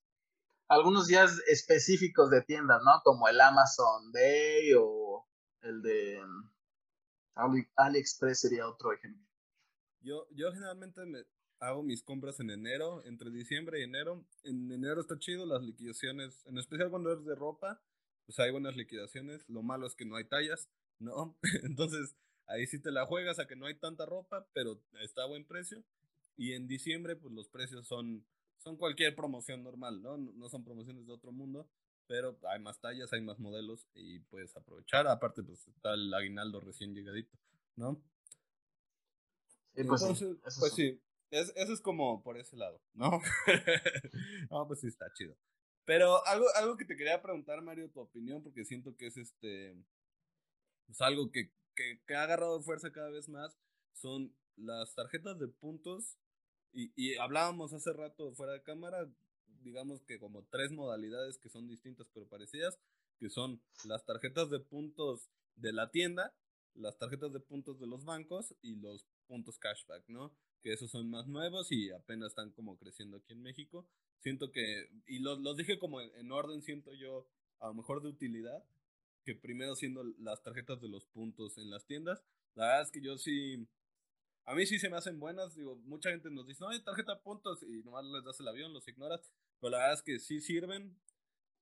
algunos 0.69 1.08
días 1.08 1.41
específicos 1.47 2.29
de 2.29 2.41
tiendas, 2.43 2.81
¿no? 2.86 3.01
Como 3.03 3.27
el 3.27 3.41
Amazon 3.41 4.13
Day 4.13 4.71
o 4.79 5.27
el 5.60 5.81
de 5.81 6.21
Ali, 7.36 7.67
AliExpress 7.75 8.39
sería 8.39 8.65
otro 8.65 8.93
ejemplo. 8.93 9.27
Yo, 9.99 10.25
yo 10.31 10.53
generalmente 10.53 11.05
me 11.05 11.25
hago 11.60 11.84
mis 11.84 12.01
compras 12.01 12.39
en 12.39 12.49
enero, 12.49 13.03
entre 13.03 13.29
diciembre 13.29 13.81
y 13.81 13.84
enero. 13.84 14.25
En 14.43 14.71
enero 14.71 15.01
está 15.01 15.19
chido 15.19 15.45
las 15.45 15.62
liquidaciones, 15.63 16.45
en 16.45 16.58
especial 16.60 16.89
cuando 16.89 17.12
es 17.12 17.25
de 17.25 17.36
ropa, 17.36 17.81
pues 18.25 18.39
hay 18.39 18.51
buenas 18.51 18.75
liquidaciones. 18.75 19.47
Lo 19.47 19.63
malo 19.63 19.88
es 19.88 19.95
que 19.95 20.05
no 20.05 20.15
hay 20.15 20.25
tallas, 20.25 20.69
¿no? 20.99 21.38
Entonces 21.63 22.15
ahí 22.47 22.67
sí 22.67 22.81
te 22.81 22.91
la 22.91 23.05
juegas 23.05 23.39
a 23.39 23.47
que 23.47 23.55
no 23.55 23.65
hay 23.65 23.75
tanta 23.75 24.05
ropa, 24.05 24.47
pero 24.53 24.81
está 25.01 25.23
a 25.23 25.27
buen 25.27 25.45
precio. 25.45 25.83
Y 26.38 26.53
en 26.53 26.67
diciembre, 26.67 27.15
pues 27.15 27.33
los 27.33 27.47
precios 27.47 27.88
son, 27.88 28.25
son 28.57 28.75
cualquier 28.77 29.15
promoción 29.15 29.63
normal, 29.63 30.01
¿no? 30.01 30.17
No 30.17 30.49
son 30.49 30.63
promociones 30.63 31.07
de 31.07 31.13
otro 31.13 31.31
mundo, 31.31 31.69
pero 32.07 32.38
hay 32.49 32.59
más 32.59 32.79
tallas, 32.79 33.13
hay 33.13 33.21
más 33.21 33.39
modelos 33.39 33.88
y 33.93 34.19
puedes 34.19 34.55
aprovechar. 34.57 35.07
Aparte, 35.07 35.43
pues 35.43 35.67
está 35.67 35.93
el 35.93 36.13
aguinaldo 36.13 36.59
recién 36.59 36.93
llegadito, 36.93 37.38
¿no? 37.75 38.01
Sí, 39.75 39.83
pues 39.83 40.01
Entonces, 40.01 40.38
pues 40.59 40.73
sí, 40.73 41.01
es, 41.31 41.53
eso 41.55 41.73
es 41.73 41.81
como 41.81 42.21
por 42.23 42.38
ese 42.38 42.57
lado, 42.57 42.81
¿no? 42.93 43.21
no, 44.49 44.67
pues 44.67 44.81
sí 44.81 44.88
está 44.88 45.11
chido. 45.13 45.35
Pero 45.86 46.26
algo, 46.26 46.45
algo 46.56 46.78
que 46.78 46.86
te 46.86 46.95
quería 46.95 47.21
preguntar, 47.21 47.62
Mario, 47.62 47.89
tu 47.91 48.00
opinión, 48.00 48.41
porque 48.41 48.65
siento 48.65 48.95
que 48.98 49.08
es 49.08 49.17
este. 49.17 49.76
Pues 50.88 51.02
algo 51.02 51.32
que, 51.32 51.52
que, 51.76 52.02
que 52.06 52.15
ha 52.15 52.24
agarrado 52.24 52.62
fuerza 52.62 52.91
cada 52.91 53.10
vez 53.10 53.30
más, 53.30 53.58
son 53.93 54.36
las 54.56 54.93
tarjetas 54.95 55.39
de 55.39 55.48
puntos. 55.48 56.17
Y, 56.74 56.91
y 56.95 57.15
hablábamos 57.17 57.74
hace 57.74 57.93
rato 57.93 58.34
fuera 58.34 58.54
de 58.54 58.63
cámara, 58.63 59.10
digamos 59.62 60.04
que 60.04 60.19
como 60.19 60.43
tres 60.45 60.71
modalidades 60.71 61.38
que 61.38 61.50
son 61.50 61.67
distintas 61.67 62.08
pero 62.13 62.28
parecidas, 62.28 62.78
que 63.17 63.30
son 63.30 63.62
las 63.86 64.06
tarjetas 64.06 64.50
de 64.50 64.60
puntos 64.60 65.30
de 65.56 65.71
la 65.71 65.89
tienda, 65.91 66.36
las 66.74 66.98
tarjetas 66.98 67.32
de 67.32 67.39
puntos 67.39 67.80
de 67.80 67.88
los 67.88 68.04
bancos 68.04 68.54
y 68.62 68.76
los 68.76 69.06
puntos 69.28 69.58
cashback, 69.58 70.04
¿no? 70.10 70.36
que 70.65 70.74
esos 70.74 70.89
son 70.89 71.12
más 71.12 71.28
nuevos 71.28 71.71
y 71.71 71.91
apenas 71.91 72.30
están 72.30 72.50
como 72.50 72.76
creciendo 72.76 73.17
aquí 73.17 73.34
en 73.34 73.43
México. 73.43 73.88
Siento 74.19 74.51
que, 74.51 74.89
y 75.08 75.19
los, 75.19 75.39
los 75.39 75.58
dije 75.58 75.78
como 75.78 76.01
en, 76.01 76.32
orden, 76.32 76.62
siento 76.62 76.93
yo, 76.93 77.28
a 77.60 77.67
lo 77.67 77.73
mejor 77.75 78.01
de 78.01 78.10
utilidad, 78.10 78.63
que 79.23 79.36
primero 79.36 79.75
siendo 79.75 80.04
las 80.19 80.41
tarjetas 80.43 80.82
de 80.82 80.89
los 80.89 81.06
puntos 81.06 81.58
en 81.58 81.69
las 81.69 81.86
tiendas. 81.86 82.23
La 82.56 82.65
verdad 82.65 82.82
es 82.84 82.91
que 82.91 83.01
yo 83.01 83.17
sí, 83.17 83.67
a 84.45 84.56
mí 84.56 84.65
sí 84.65 84.80
se 84.80 84.89
me 84.89 84.97
hacen 84.97 85.19
buenas, 85.19 85.56
digo, 85.56 85.75
mucha 85.75 86.10
gente 86.10 86.30
nos 86.30 86.47
dice, 86.47 86.63
no 86.63 86.69
hay 86.69 86.82
tarjeta 86.84 87.15
de 87.15 87.21
puntos 87.21 87.63
y 87.63 87.84
nomás 87.84 88.06
les 88.06 88.23
das 88.23 88.39
el 88.39 88.47
avión, 88.47 88.73
los 88.73 88.88
ignoras, 88.88 89.32
pero 89.60 89.71
la 89.71 89.78
verdad 89.78 89.93
es 89.95 90.01
que 90.01 90.19
sí 90.19 90.41
sirven, 90.41 90.97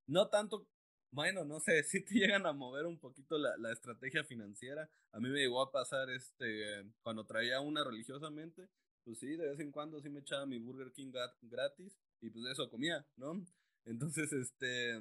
no 0.07 0.29
tanto 0.29 0.67
bueno, 1.13 1.45
no 1.45 1.59
sé, 1.59 1.83
si 1.83 2.03
te 2.03 2.15
llegan 2.15 2.45
a 2.45 2.53
mover 2.53 2.85
un 2.85 2.99
poquito 2.99 3.37
la, 3.37 3.55
la, 3.57 3.71
estrategia 3.71 4.23
financiera. 4.23 4.89
A 5.11 5.19
mí 5.19 5.29
me 5.29 5.39
llegó 5.39 5.61
a 5.61 5.71
pasar 5.71 6.09
este 6.09 6.85
cuando 7.01 7.25
traía 7.25 7.61
una 7.61 7.83
religiosamente, 7.83 8.67
pues 9.03 9.19
sí, 9.19 9.35
de 9.35 9.49
vez 9.49 9.59
en 9.59 9.71
cuando 9.71 10.01
sí 10.01 10.09
me 10.09 10.21
echaba 10.21 10.45
mi 10.45 10.57
Burger 10.57 10.91
King 10.91 11.11
gratis 11.41 11.97
y 12.23 12.29
pues 12.29 12.45
eso 12.45 12.69
comía, 12.69 13.05
¿no? 13.17 13.45
Entonces, 13.85 14.31
este, 14.31 14.99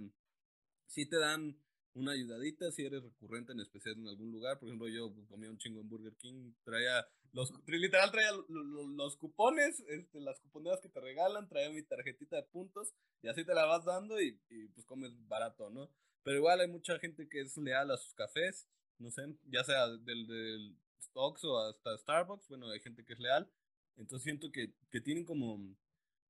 sí 0.87 1.07
te 1.07 1.17
dan 1.19 1.57
una 1.95 2.13
ayudadita 2.13 2.73
si 2.73 2.85
eres 2.85 3.03
recurrente 3.05 3.53
en 3.53 3.61
especial 3.61 3.97
en 3.97 4.09
algún 4.09 4.33
lugar. 4.33 4.59
Por 4.59 4.69
ejemplo, 4.69 4.89
yo 4.89 5.15
comía 5.29 5.51
un 5.51 5.59
chingo 5.59 5.81
en 5.81 5.89
Burger 5.89 6.17
King, 6.17 6.53
traía 6.65 7.07
los, 7.33 7.53
literal 7.67 8.11
traía 8.11 8.31
los, 8.49 9.17
cupones, 9.17 9.81
este, 9.87 10.21
las 10.21 10.41
cuponeras 10.41 10.81
que 10.81 10.89
te 10.89 11.01
regalan, 11.01 11.49
traía 11.49 11.71
mi 11.71 11.83
tarjetita 11.83 12.37
de 12.37 12.43
puntos 12.43 12.93
y 13.23 13.29
así 13.29 13.45
te 13.45 13.55
la 13.55 13.67
vas 13.67 13.85
dando 13.85 14.21
y, 14.21 14.41
y 14.51 14.69
pues 14.69 14.85
comes 14.85 15.13
barato, 15.29 15.71
¿no? 15.71 15.91
Pero 16.25 16.39
igual 16.39 16.61
hay 16.61 16.69
mucha 16.69 16.99
gente 16.99 17.29
que 17.29 17.41
es 17.41 17.57
leal 17.57 17.91
a 17.91 17.97
sus 17.97 18.15
cafés, 18.15 18.69
no 18.99 19.11
sé, 19.11 19.23
ya 19.45 19.65
sea 19.65 19.89
del, 19.89 20.27
del 20.27 20.77
Stocks 21.01 21.45
o 21.45 21.59
hasta 21.59 21.97
Starbucks, 21.99 22.49
bueno, 22.49 22.69
hay 22.69 22.81
gente 22.81 23.05
que 23.05 23.13
es 23.13 23.21
leal 23.21 23.51
entonces 23.97 24.25
siento 24.25 24.51
que, 24.51 24.73
que 24.91 25.01
tienen 25.01 25.25
como 25.25 25.59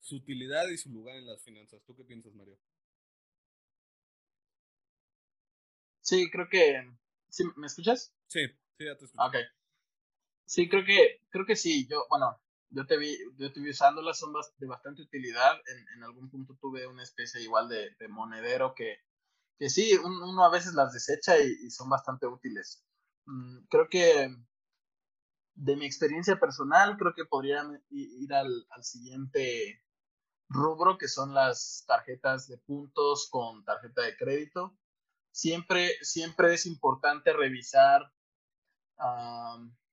su 0.02 0.16
utilidad 0.16 0.68
y 0.68 0.76
su 0.76 0.90
lugar 0.90 1.16
en 1.16 1.26
las 1.26 1.42
finanzas. 1.42 1.82
¿Tú 1.86 1.96
qué 1.96 2.04
piensas, 2.04 2.34
Mario? 2.34 2.58
Sí, 6.00 6.30
creo 6.30 6.48
que... 6.50 6.92
¿Sí, 7.30 7.44
¿Me 7.56 7.68
escuchas? 7.68 8.12
Sí, 8.26 8.46
sí, 8.76 8.84
ya 8.84 8.98
te 8.98 9.04
escucho. 9.06 9.24
Ok. 9.24 9.36
Sí, 10.44 10.68
creo 10.68 10.84
que, 10.84 11.22
creo 11.30 11.46
que 11.46 11.56
sí. 11.56 11.86
Yo, 11.88 12.04
bueno, 12.10 12.38
yo 12.70 12.84
te 12.86 12.98
vi, 12.98 13.16
yo 13.38 13.52
te 13.52 13.60
vi 13.60 13.70
usándolas, 13.70 14.18
son 14.18 14.34
de 14.58 14.66
bastante 14.66 15.02
utilidad. 15.02 15.60
En, 15.66 15.88
en 15.96 16.04
algún 16.04 16.28
punto 16.28 16.58
tuve 16.60 16.86
una 16.86 17.04
especie 17.04 17.40
igual 17.40 17.68
de, 17.68 17.94
de 17.98 18.08
monedero 18.08 18.74
que, 18.74 18.98
que 19.58 19.70
sí, 19.70 19.96
uno 20.02 20.44
a 20.44 20.50
veces 20.50 20.74
las 20.74 20.92
desecha 20.92 21.38
y, 21.38 21.70
son 21.70 21.88
bastante 21.88 22.26
útiles. 22.26 22.84
Mm, 23.26 23.66
creo 23.70 23.88
que 23.88 24.34
de 25.54 25.76
mi 25.76 25.86
experiencia 25.86 26.40
personal, 26.40 26.96
creo 26.96 27.14
que 27.14 27.24
podría 27.24 27.62
ir 27.90 28.34
al, 28.34 28.66
siguiente 28.80 29.81
rubro, 30.52 30.98
que 30.98 31.08
son 31.08 31.34
las 31.34 31.84
tarjetas 31.86 32.48
de 32.48 32.58
puntos 32.58 33.28
con 33.30 33.64
tarjeta 33.64 34.02
de 34.02 34.16
crédito. 34.16 34.76
Siempre, 35.30 35.92
siempre 36.02 36.54
es 36.54 36.66
importante 36.66 37.32
revisar, 37.32 38.12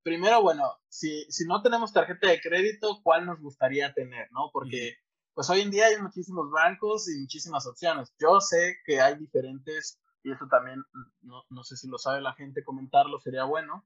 primero, 0.03 0.41
bueno, 0.41 0.77
si, 0.89 1.25
si 1.31 1.45
no 1.45 1.61
tenemos 1.61 1.93
tarjeta 1.93 2.29
de 2.29 2.41
crédito, 2.41 2.99
¿cuál 3.03 3.25
nos 3.25 3.39
gustaría 3.39 3.93
tener, 3.93 4.27
no? 4.31 4.49
Porque, 4.51 4.97
pues 5.33 5.49
hoy 5.49 5.61
en 5.61 5.71
día 5.71 5.87
hay 5.87 6.01
muchísimos 6.01 6.51
bancos 6.51 7.09
y 7.09 7.21
muchísimas 7.21 7.65
opciones. 7.65 8.13
Yo 8.19 8.41
sé 8.41 8.77
que 8.85 8.99
hay 8.99 9.15
diferentes, 9.15 9.99
y 10.23 10.31
esto 10.31 10.47
también, 10.49 10.83
no, 11.21 11.43
no 11.49 11.63
sé 11.63 11.77
si 11.77 11.87
lo 11.87 11.97
sabe 11.97 12.21
la 12.21 12.33
gente 12.33 12.63
comentarlo, 12.63 13.19
sería 13.19 13.45
bueno 13.45 13.85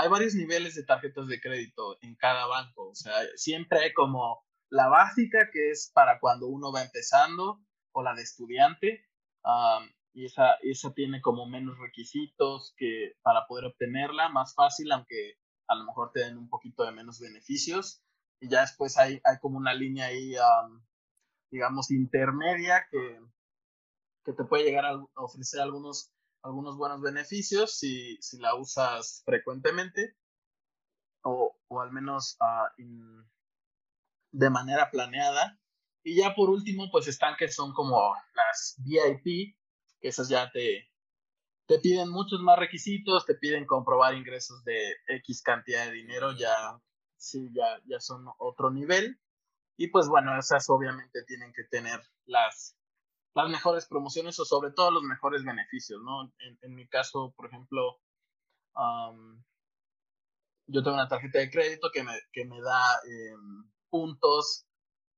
hay 0.00 0.08
varios 0.08 0.34
niveles 0.34 0.74
de 0.74 0.84
tarjetas 0.84 1.26
de 1.28 1.40
crédito 1.40 1.98
en 2.00 2.14
cada 2.16 2.46
banco. 2.46 2.88
O 2.88 2.94
sea, 2.94 3.14
siempre 3.36 3.80
hay 3.80 3.92
como 3.92 4.42
la 4.70 4.88
básica, 4.88 5.50
que 5.52 5.70
es 5.70 5.90
para 5.94 6.20
cuando 6.20 6.46
uno 6.46 6.72
va 6.72 6.82
empezando, 6.82 7.60
o 7.92 8.02
la 8.02 8.14
de 8.14 8.22
estudiante. 8.22 9.04
y 10.12 10.24
esa, 10.26 10.54
esa 10.62 10.92
tiene 10.92 11.20
como 11.20 11.46
menos 11.46 11.78
requisitos 11.78 12.74
que 12.76 13.14
para 13.22 13.46
poder 13.46 13.66
obtenerla, 13.66 14.28
más 14.28 14.54
fácil, 14.54 14.90
aunque 14.92 15.38
a 15.68 15.74
lo 15.74 15.84
mejor 15.84 16.10
te 16.12 16.20
den 16.20 16.38
un 16.38 16.48
poquito 16.48 16.84
de 16.84 16.92
menos 16.92 17.20
beneficios. 17.20 18.02
Y 18.40 18.48
ya 18.48 18.62
después 18.62 18.96
hay, 18.96 19.20
hay 19.24 19.38
como 19.40 19.58
una 19.58 19.74
línea 19.74 20.06
ahí, 20.06 20.34
digamos, 21.50 21.90
intermedia 21.90 22.86
que, 22.90 23.20
que 24.24 24.32
te 24.32 24.44
puede 24.44 24.64
llegar 24.64 24.86
a 24.86 25.02
ofrecer 25.16 25.60
algunos 25.60 26.12
algunos 26.42 26.76
buenos 26.76 27.02
beneficios 27.02 27.78
si, 27.78 28.16
si 28.20 28.38
la 28.38 28.54
usas 28.54 29.22
frecuentemente 29.24 30.16
o, 31.22 31.54
o 31.68 31.80
al 31.80 31.92
menos 31.92 32.36
ah, 32.40 32.72
de 34.32 34.50
manera 34.50 34.90
planeada. 34.90 35.58
Y 36.02 36.16
ya 36.16 36.34
por 36.34 36.50
último, 36.50 36.90
pues 36.90 37.08
están 37.08 37.36
que 37.36 37.48
son 37.48 37.72
como 37.72 38.14
las 38.34 38.76
VIP, 38.78 39.56
que 40.00 40.08
esas 40.08 40.28
ya 40.28 40.50
te, 40.50 40.90
te 41.66 41.78
piden 41.78 42.10
muchos 42.10 42.40
más 42.40 42.58
requisitos, 42.58 43.26
te 43.26 43.34
piden 43.34 43.66
comprobar 43.66 44.14
ingresos 44.14 44.64
de 44.64 44.96
X 45.06 45.42
cantidad 45.42 45.86
de 45.86 45.92
dinero, 45.92 46.32
ya, 46.32 46.80
sí, 47.16 47.48
ya, 47.54 47.80
ya 47.86 48.00
son 48.00 48.26
otro 48.38 48.70
nivel. 48.70 49.20
Y 49.76 49.88
pues 49.88 50.08
bueno, 50.08 50.38
esas 50.38 50.68
obviamente 50.68 51.22
tienen 51.26 51.52
que 51.52 51.64
tener 51.64 52.00
las, 52.26 52.76
las 53.34 53.48
mejores 53.48 53.86
promociones 53.86 54.38
o 54.40 54.44
sobre 54.44 54.72
todo 54.72 54.90
los 54.90 55.02
mejores 55.02 55.44
beneficios, 55.44 56.02
¿no? 56.02 56.32
En, 56.62 56.74
mi 56.74 56.88
caso, 56.88 57.32
por 57.36 57.46
ejemplo, 57.46 58.00
yo 60.66 60.82
tengo 60.82 60.96
una 60.96 61.08
tarjeta 61.08 61.38
de 61.38 61.50
crédito 61.50 61.90
que 61.92 62.02
me, 62.02 62.12
que 62.32 62.44
me 62.44 62.60
da 62.60 62.82
em, 63.06 63.70
puntos 63.90 64.66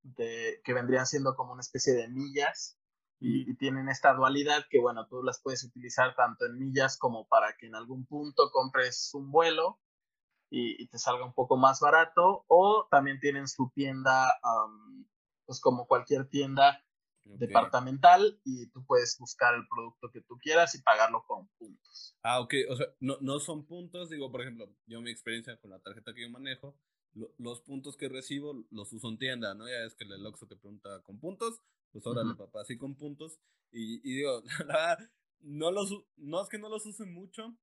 de, 0.02 0.60
que 0.64 0.74
vendrían 0.74 1.06
siendo 1.06 1.36
como 1.36 1.52
una 1.52 1.60
especie 1.60 1.94
de 1.94 2.08
millas 2.08 2.78
y, 3.20 3.54
tienen 3.54 3.88
esta 3.88 4.12
dualidad 4.14 4.66
que, 4.68 4.80
bueno, 4.80 5.06
tú 5.06 5.22
las 5.22 5.40
puedes 5.40 5.62
utilizar 5.62 6.16
tanto 6.16 6.44
en 6.44 6.58
millas 6.58 6.98
como 6.98 7.28
para 7.28 7.56
que 7.56 7.66
en 7.66 7.76
algún 7.76 8.04
punto 8.04 8.50
compres 8.50 9.10
un 9.14 9.30
vuelo 9.30 9.78
y, 10.50 10.88
te 10.88 10.98
salga 10.98 11.24
un 11.24 11.32
poco 11.32 11.56
más 11.56 11.78
barato 11.78 12.44
o 12.48 12.88
también 12.90 13.20
tienen 13.20 13.46
su 13.46 13.70
tienda, 13.74 14.26
pues 15.46 15.60
como 15.60 15.86
cualquier 15.86 16.28
tienda 16.28 16.84
departamental 17.24 18.40
y 18.44 18.66
tú 18.70 18.84
puedes 18.84 19.16
buscar 19.18 19.54
el 19.54 19.66
producto 19.68 20.10
que 20.10 20.22
tú 20.22 20.36
quieras 20.38 20.74
y 20.74 20.82
pagarlo 20.82 21.24
con 21.24 21.48
puntos. 21.58 22.16
Ah, 22.22 22.40
ok, 22.40 22.54
o 22.68 22.76
sea, 22.76 22.86
no, 22.98 23.18
no 23.20 23.38
son 23.38 23.64
puntos, 23.64 24.10
digo, 24.10 24.32
por 24.32 24.42
ejemplo, 24.42 24.68
yo 24.86 25.00
mi 25.00 25.10
experiencia 25.10 25.56
con 25.58 25.70
la 25.70 25.78
tarjeta 25.78 26.12
que 26.12 26.22
yo 26.22 26.30
manejo, 26.30 26.76
los 27.38 27.60
puntos 27.60 27.96
que 27.96 28.08
recibo 28.08 28.64
los 28.70 28.92
uso 28.92 29.08
en 29.08 29.18
tienda, 29.18 29.54
¿no? 29.54 29.68
Ya 29.68 29.84
es 29.84 29.94
que 29.94 30.04
el 30.04 30.26
Oxxo 30.26 30.46
te 30.46 30.56
pregunta 30.56 31.02
con 31.02 31.18
puntos, 31.18 31.60
pues 31.90 32.06
órale, 32.06 32.34
papá, 32.34 32.62
así 32.62 32.76
con 32.76 32.94
puntos. 32.94 33.38
Y, 33.70 33.96
y 34.08 34.16
digo, 34.16 34.42
no, 35.40 35.70
los, 35.70 35.92
no 36.16 36.42
es 36.42 36.48
que 36.48 36.58
no 36.58 36.68
los 36.68 36.86
use 36.86 37.04
mucho, 37.04 37.54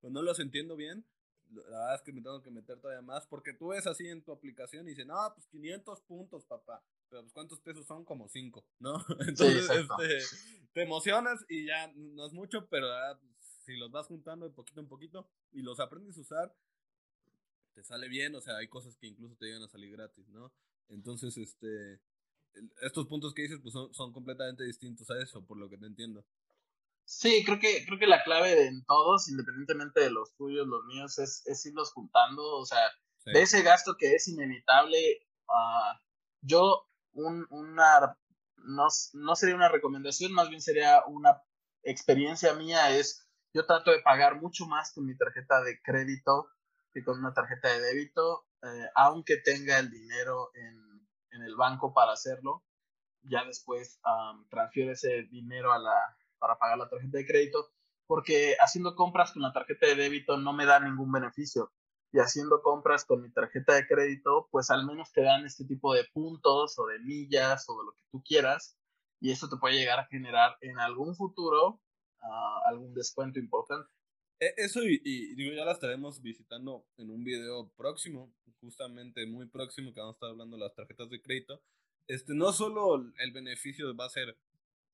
pues 0.00 0.12
no 0.12 0.22
los 0.22 0.38
entiendo 0.40 0.76
bien. 0.76 1.06
La 1.50 1.62
verdad 1.62 1.94
es 1.96 2.02
que 2.02 2.12
me 2.12 2.22
tengo 2.22 2.42
que 2.42 2.50
meter 2.50 2.80
todavía 2.80 3.02
más, 3.02 3.26
porque 3.26 3.52
tú 3.52 3.68
ves 3.68 3.86
así 3.86 4.08
en 4.08 4.22
tu 4.22 4.32
aplicación 4.32 4.86
y 4.86 4.90
dices, 4.90 5.06
no, 5.06 5.16
pues 5.34 5.46
500 5.48 6.00
puntos, 6.02 6.44
papá. 6.46 6.82
Pero 7.08 7.22
pues 7.22 7.32
cuántos 7.32 7.60
pesos 7.60 7.86
son, 7.86 8.04
como 8.04 8.28
5, 8.28 8.64
¿no? 8.80 9.04
Entonces, 9.28 9.68
este, 9.70 10.18
te 10.72 10.82
emocionas 10.82 11.44
y 11.48 11.66
ya 11.66 11.92
no 11.94 12.26
es 12.26 12.32
mucho, 12.32 12.66
pero 12.68 12.88
si 13.64 13.76
los 13.76 13.90
vas 13.90 14.06
juntando 14.06 14.48
de 14.48 14.54
poquito 14.54 14.80
en 14.80 14.88
poquito 14.88 15.28
y 15.52 15.62
los 15.62 15.78
aprendes 15.80 16.16
a 16.18 16.22
usar, 16.22 16.56
te 17.74 17.84
sale 17.84 18.08
bien, 18.08 18.34
o 18.34 18.40
sea, 18.40 18.56
hay 18.56 18.68
cosas 18.68 18.96
que 18.96 19.06
incluso 19.06 19.36
te 19.36 19.46
llegan 19.46 19.62
a 19.62 19.68
salir 19.68 19.92
gratis, 19.92 20.28
¿no? 20.28 20.52
Entonces, 20.88 21.36
este, 21.36 22.00
estos 22.82 23.06
puntos 23.06 23.34
que 23.34 23.42
dices 23.42 23.58
pues 23.62 23.72
son, 23.72 23.92
son 23.92 24.12
completamente 24.12 24.64
distintos 24.64 25.10
a 25.10 25.20
eso, 25.20 25.44
por 25.44 25.58
lo 25.58 25.68
que 25.68 25.78
te 25.78 25.86
entiendo. 25.86 26.24
Sí, 27.04 27.42
creo 27.44 27.58
que, 27.58 27.84
creo 27.84 27.98
que 27.98 28.06
la 28.06 28.22
clave 28.24 28.66
en 28.66 28.84
todos, 28.84 29.28
independientemente 29.28 30.00
de 30.00 30.10
los 30.10 30.34
tuyos, 30.36 30.66
los 30.66 30.84
míos, 30.86 31.18
es, 31.18 31.42
es 31.46 31.66
irlos 31.66 31.92
juntando, 31.92 32.42
o 32.56 32.64
sea, 32.64 32.80
de 33.26 33.42
ese 33.42 33.62
gasto 33.62 33.96
que 33.98 34.14
es 34.14 34.28
inevitable, 34.28 35.26
uh, 35.48 35.98
yo 36.42 36.88
un, 37.12 37.46
una, 37.50 38.16
no, 38.56 38.86
no 39.12 39.36
sería 39.36 39.54
una 39.54 39.68
recomendación, 39.68 40.32
más 40.32 40.48
bien 40.48 40.60
sería 40.60 41.04
una 41.06 41.42
experiencia 41.82 42.54
mía, 42.54 42.96
es 42.96 43.26
yo 43.52 43.66
trato 43.66 43.90
de 43.92 44.00
pagar 44.00 44.40
mucho 44.40 44.66
más 44.66 44.92
con 44.92 45.06
mi 45.06 45.16
tarjeta 45.16 45.62
de 45.62 45.80
crédito 45.82 46.48
que 46.94 47.04
con 47.04 47.18
una 47.18 47.34
tarjeta 47.34 47.68
de 47.68 47.80
débito, 47.80 48.46
eh, 48.62 48.88
aunque 48.94 49.36
tenga 49.38 49.78
el 49.80 49.90
dinero 49.90 50.50
en, 50.54 51.06
en, 51.32 51.42
el 51.42 51.56
banco 51.56 51.92
para 51.92 52.12
hacerlo. 52.12 52.62
Ya 53.22 53.44
después 53.44 54.00
transfiere 54.50 54.92
ese 54.92 55.24
dinero 55.24 55.72
a 55.72 55.78
la, 55.78 56.16
para 56.38 56.56
pagar 56.56 56.78
la 56.78 56.88
tarjeta 56.88 57.18
de 57.18 57.26
crédito, 57.26 57.70
porque 58.06 58.54
haciendo 58.60 58.94
compras 58.94 59.32
con 59.32 59.42
la 59.42 59.52
tarjeta 59.52 59.86
de 59.86 59.96
débito 59.96 60.36
no 60.36 60.52
me 60.52 60.66
da 60.66 60.78
ningún 60.78 61.10
beneficio. 61.10 61.72
Y 62.12 62.20
haciendo 62.20 62.62
compras 62.62 63.04
con 63.04 63.22
mi 63.22 63.32
tarjeta 63.32 63.74
de 63.74 63.88
crédito, 63.88 64.46
pues 64.52 64.70
al 64.70 64.86
menos 64.86 65.10
te 65.12 65.22
dan 65.22 65.44
este 65.46 65.64
tipo 65.64 65.92
de 65.94 66.04
puntos 66.12 66.78
o 66.78 66.86
de 66.86 67.00
millas 67.00 67.64
o 67.68 67.78
de 67.78 67.84
lo 67.86 67.92
que 67.92 68.04
tú 68.12 68.22
quieras. 68.22 68.78
Y 69.20 69.32
eso 69.32 69.48
te 69.48 69.56
puede 69.56 69.74
llegar 69.74 69.98
a 69.98 70.06
generar 70.06 70.56
en 70.60 70.78
algún 70.78 71.16
futuro 71.16 71.80
ah, 72.20 72.60
algún 72.66 72.94
descuento 72.94 73.40
importante. 73.40 73.90
E, 74.44 74.54
eso 74.58 74.82
y, 74.82 74.98
digo, 75.34 75.54
ya 75.54 75.64
la 75.64 75.72
estaremos 75.72 76.20
visitando 76.20 76.86
en 76.98 77.10
un 77.10 77.24
video 77.24 77.70
próximo, 77.78 78.30
justamente 78.60 79.24
muy 79.24 79.46
próximo, 79.46 79.94
que 79.94 80.00
vamos 80.00 80.14
a 80.14 80.16
estar 80.16 80.30
hablando 80.30 80.56
de 80.58 80.64
las 80.64 80.74
tarjetas 80.74 81.08
de 81.08 81.22
crédito. 81.22 81.62
Este, 82.06 82.34
no 82.34 82.52
solo 82.52 82.96
el 83.18 83.32
beneficio 83.32 83.96
va 83.96 84.04
a 84.04 84.10
ser 84.10 84.36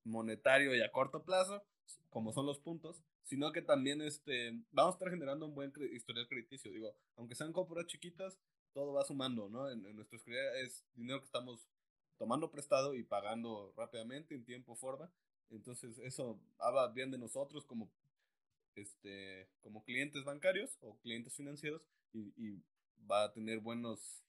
monetario 0.05 0.73
y 0.73 0.81
a 0.81 0.89
corto 0.89 1.25
plazo, 1.25 1.61
como 2.09 2.31
son 2.31 2.45
los 2.45 2.59
puntos, 2.59 3.03
sino 3.23 3.51
que 3.51 3.61
también 3.61 4.01
este, 4.01 4.53
vamos 4.71 4.93
a 4.93 4.97
estar 4.97 5.09
generando 5.09 5.45
un 5.45 5.53
buen 5.53 5.73
historial 5.91 6.29
crediticio. 6.29 6.71
Digo, 6.71 6.95
aunque 7.17 7.35
sean 7.35 7.51
compras 7.51 7.87
chiquitas, 7.87 8.39
todo 8.73 8.93
va 8.93 9.03
sumando, 9.03 9.49
¿no? 9.49 9.69
En, 9.69 9.85
en 9.85 9.97
nuestra 9.97 10.17
es 10.63 10.85
dinero 10.95 11.19
que 11.19 11.25
estamos 11.25 11.67
tomando 12.17 12.51
prestado 12.51 12.95
y 12.95 13.03
pagando 13.03 13.73
rápidamente, 13.75 14.33
en 14.33 14.45
tiempo, 14.45 14.77
forma. 14.77 15.11
Entonces, 15.49 15.97
eso 15.99 16.39
habla 16.57 16.87
bien 16.87 17.11
de 17.11 17.17
nosotros 17.17 17.65
como 17.65 17.91
este, 18.75 19.49
como 19.61 19.83
clientes 19.83 20.23
bancarios 20.23 20.77
o 20.81 20.97
clientes 20.99 21.35
financieros 21.35 21.81
y, 22.13 22.61
va 23.09 23.23
a 23.23 23.33
tener 23.33 23.59
buenos, 23.59 24.21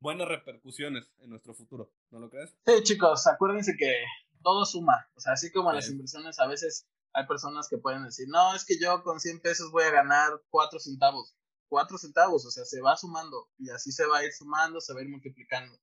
buenas 0.00 0.26
repercusiones 0.26 1.12
en 1.18 1.28
nuestro 1.28 1.54
futuro, 1.54 1.92
¿no 2.10 2.18
lo 2.18 2.30
crees? 2.30 2.56
Sí, 2.66 2.82
chicos, 2.82 3.26
acuérdense 3.26 3.76
que 3.78 4.02
todo 4.42 4.64
suma, 4.64 5.06
o 5.14 5.20
sea, 5.20 5.34
así 5.34 5.52
como 5.52 5.70
las 5.72 5.90
inversiones 5.90 6.40
a 6.40 6.46
veces 6.46 6.88
hay 7.12 7.26
personas 7.26 7.68
que 7.68 7.76
pueden 7.76 8.02
decir, 8.02 8.26
no, 8.28 8.54
es 8.54 8.64
que 8.64 8.78
yo 8.80 9.02
con 9.02 9.20
100 9.20 9.40
pesos 9.40 9.70
voy 9.70 9.84
a 9.84 9.90
ganar 9.90 10.42
4 10.48 10.78
centavos, 10.80 11.36
4 11.68 11.98
centavos, 11.98 12.46
o 12.46 12.50
sea, 12.50 12.64
se 12.64 12.80
va 12.80 12.96
sumando 12.96 13.48
y 13.58 13.70
así 13.70 13.92
se 13.92 14.06
va 14.06 14.18
a 14.18 14.24
ir 14.24 14.32
sumando, 14.32 14.80
se 14.80 14.94
va 14.94 15.00
a 15.00 15.02
ir 15.02 15.10
multiplicando. 15.10 15.78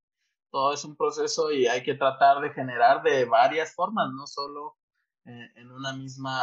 Todo 0.50 0.74
es 0.74 0.84
un 0.84 0.98
proceso 0.98 1.52
y 1.52 1.68
hay 1.68 1.84
que 1.84 1.94
tratar 1.94 2.42
de 2.42 2.50
generar 2.50 3.04
de 3.04 3.24
varias 3.26 3.74
formas, 3.74 4.12
no 4.14 4.28
solo 4.28 4.78
eh, 5.26 5.52
en 5.56 5.72
una 5.72 5.94
misma 5.94 6.42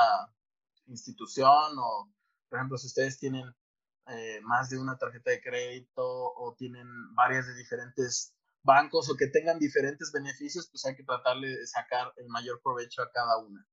institución 0.89 1.79
o, 1.79 2.13
por 2.49 2.59
ejemplo, 2.59 2.79
si 2.79 2.87
ustedes 2.87 3.19
tienen 3.19 3.45
eh, 4.09 4.41
más 4.43 4.71
de 4.71 4.79
una 4.79 4.97
tarjeta 4.97 5.31
de 5.31 5.41
crédito 5.41 6.03
o 6.05 6.55
tienen 6.57 6.87
varias 7.15 7.47
de 7.47 7.55
diferentes 7.55 8.35
bancos 8.63 9.11
o 9.11 9.17
que 9.17 9.29
tengan 9.29 9.59
diferentes 9.59 10.11
beneficios, 10.13 10.69
pues 10.71 10.85
hay 10.87 10.97
que 10.97 11.05
tratarle 11.05 11.49
de 11.49 11.67
sacar 11.67 12.13
el 12.17 12.29
mayor 12.29 12.61
provecho 12.63 13.03
a 13.03 13.11
cada 13.13 13.39
una. 13.39 13.67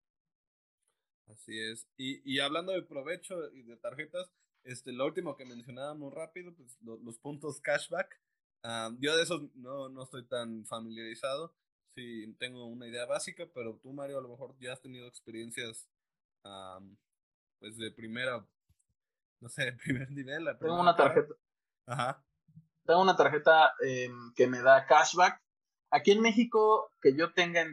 Así 1.28 1.60
es. 1.60 1.88
Y, 1.98 2.22
y 2.30 2.40
hablando 2.40 2.72
de 2.72 2.84
provecho 2.84 3.52
y 3.52 3.64
de 3.64 3.78
tarjetas, 3.78 4.32
este, 4.64 4.92
lo 4.92 5.06
último 5.06 5.36
que 5.36 5.46
mencionábamos 5.46 6.14
rápido, 6.14 6.54
pues 6.56 6.78
los 6.82 7.20
puntos 7.20 7.62
cashback. 7.62 8.20
Ah, 8.64 8.92
yo 9.00 9.16
de 9.16 9.24
esos 9.24 9.54
no, 9.56 9.90
no 9.90 10.04
estoy 10.04 10.26
tan 10.28 10.66
familiarizado. 10.66 11.56
Sí, 11.96 12.36
tengo 12.40 12.66
una 12.66 12.88
idea 12.88 13.06
básica, 13.06 13.48
pero 13.54 13.78
tú, 13.78 13.94
Mario, 13.94 14.18
a 14.18 14.22
lo 14.22 14.30
mejor 14.30 14.56
ya 14.60 14.74
has 14.74 14.82
tenido 14.82 15.08
experiencias 15.08 15.88
pues 17.66 17.78
de 17.78 17.92
primera, 17.92 18.46
no 19.42 19.50
sé, 19.50 19.74
primer 19.84 20.12
nivel. 20.12 20.46
Tengo 20.60 20.80
una 20.80 20.96
tarjeta. 20.96 21.34
Ajá. 21.88 22.24
Tengo 22.86 23.02
una 23.02 23.16
tarjeta 23.16 23.74
em, 23.80 24.34
que 24.36 24.46
me 24.46 24.62
da 24.62 24.86
cashback. 24.86 25.42
Aquí 25.90 26.12
en 26.12 26.22
México, 26.22 26.92
que 27.02 27.16
yo 27.16 27.34
tenga 27.34 27.66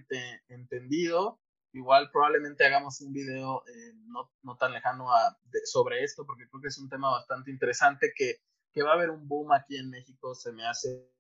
entendido, 0.49 1.41
igual 1.73 2.11
probablemente 2.11 2.65
hagamos 2.65 3.03
un 3.03 3.13
video 3.13 3.65
eh, 3.67 3.93
no, 4.07 4.31
no, 4.43 4.57
tan 4.57 4.73
lejano 4.73 5.13
a, 5.13 5.39
sobre 5.65 6.05
esto, 6.05 6.25
porque 6.25 6.49
creo 6.49 6.63
que 6.63 6.69
es 6.69 6.79
un 6.79 6.89
tema 6.89 7.11
bastante 7.11 7.51
interesante 7.51 8.13
que, 8.17 8.37
que 8.73 8.83
va 8.83 8.93
a 8.93 8.95
haber 8.95 9.11
un 9.11 9.29
boom 9.29 9.53
aquí 9.53 9.77
en 9.77 9.91
México, 9.91 10.35
se 10.35 10.53
me 10.53 10.67
hace 10.67 11.11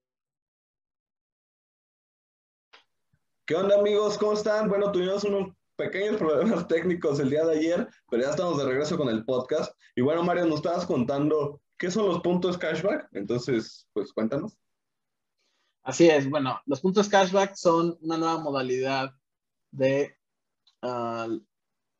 ¿Qué 3.44 3.54
onda 3.54 3.78
amigos? 3.78 4.16
¿Cómo 4.16 4.34
están? 4.34 4.68
Bueno, 4.68 4.92
tuvimos 4.92 5.24
unos 5.24 5.52
pequeños 5.82 6.16
problemas 6.16 6.66
técnicos 6.68 7.18
el 7.20 7.30
día 7.30 7.44
de 7.44 7.58
ayer, 7.58 7.88
pero 8.08 8.22
ya 8.22 8.30
estamos 8.30 8.58
de 8.58 8.64
regreso 8.64 8.96
con 8.96 9.08
el 9.08 9.24
podcast. 9.24 9.74
Y 9.96 10.00
bueno, 10.00 10.22
Mario, 10.22 10.46
nos 10.46 10.56
estabas 10.56 10.86
contando 10.86 11.60
qué 11.78 11.90
son 11.90 12.06
los 12.06 12.20
puntos 12.20 12.58
cashback, 12.58 13.08
entonces, 13.12 13.88
pues 13.92 14.12
cuéntanos. 14.12 14.56
Así 15.82 16.08
es, 16.08 16.30
bueno, 16.30 16.60
los 16.66 16.80
puntos 16.80 17.08
cashback 17.08 17.56
son 17.56 17.98
una 18.00 18.16
nueva 18.16 18.38
modalidad 18.38 19.12
de 19.72 20.16
ah, 20.82 21.28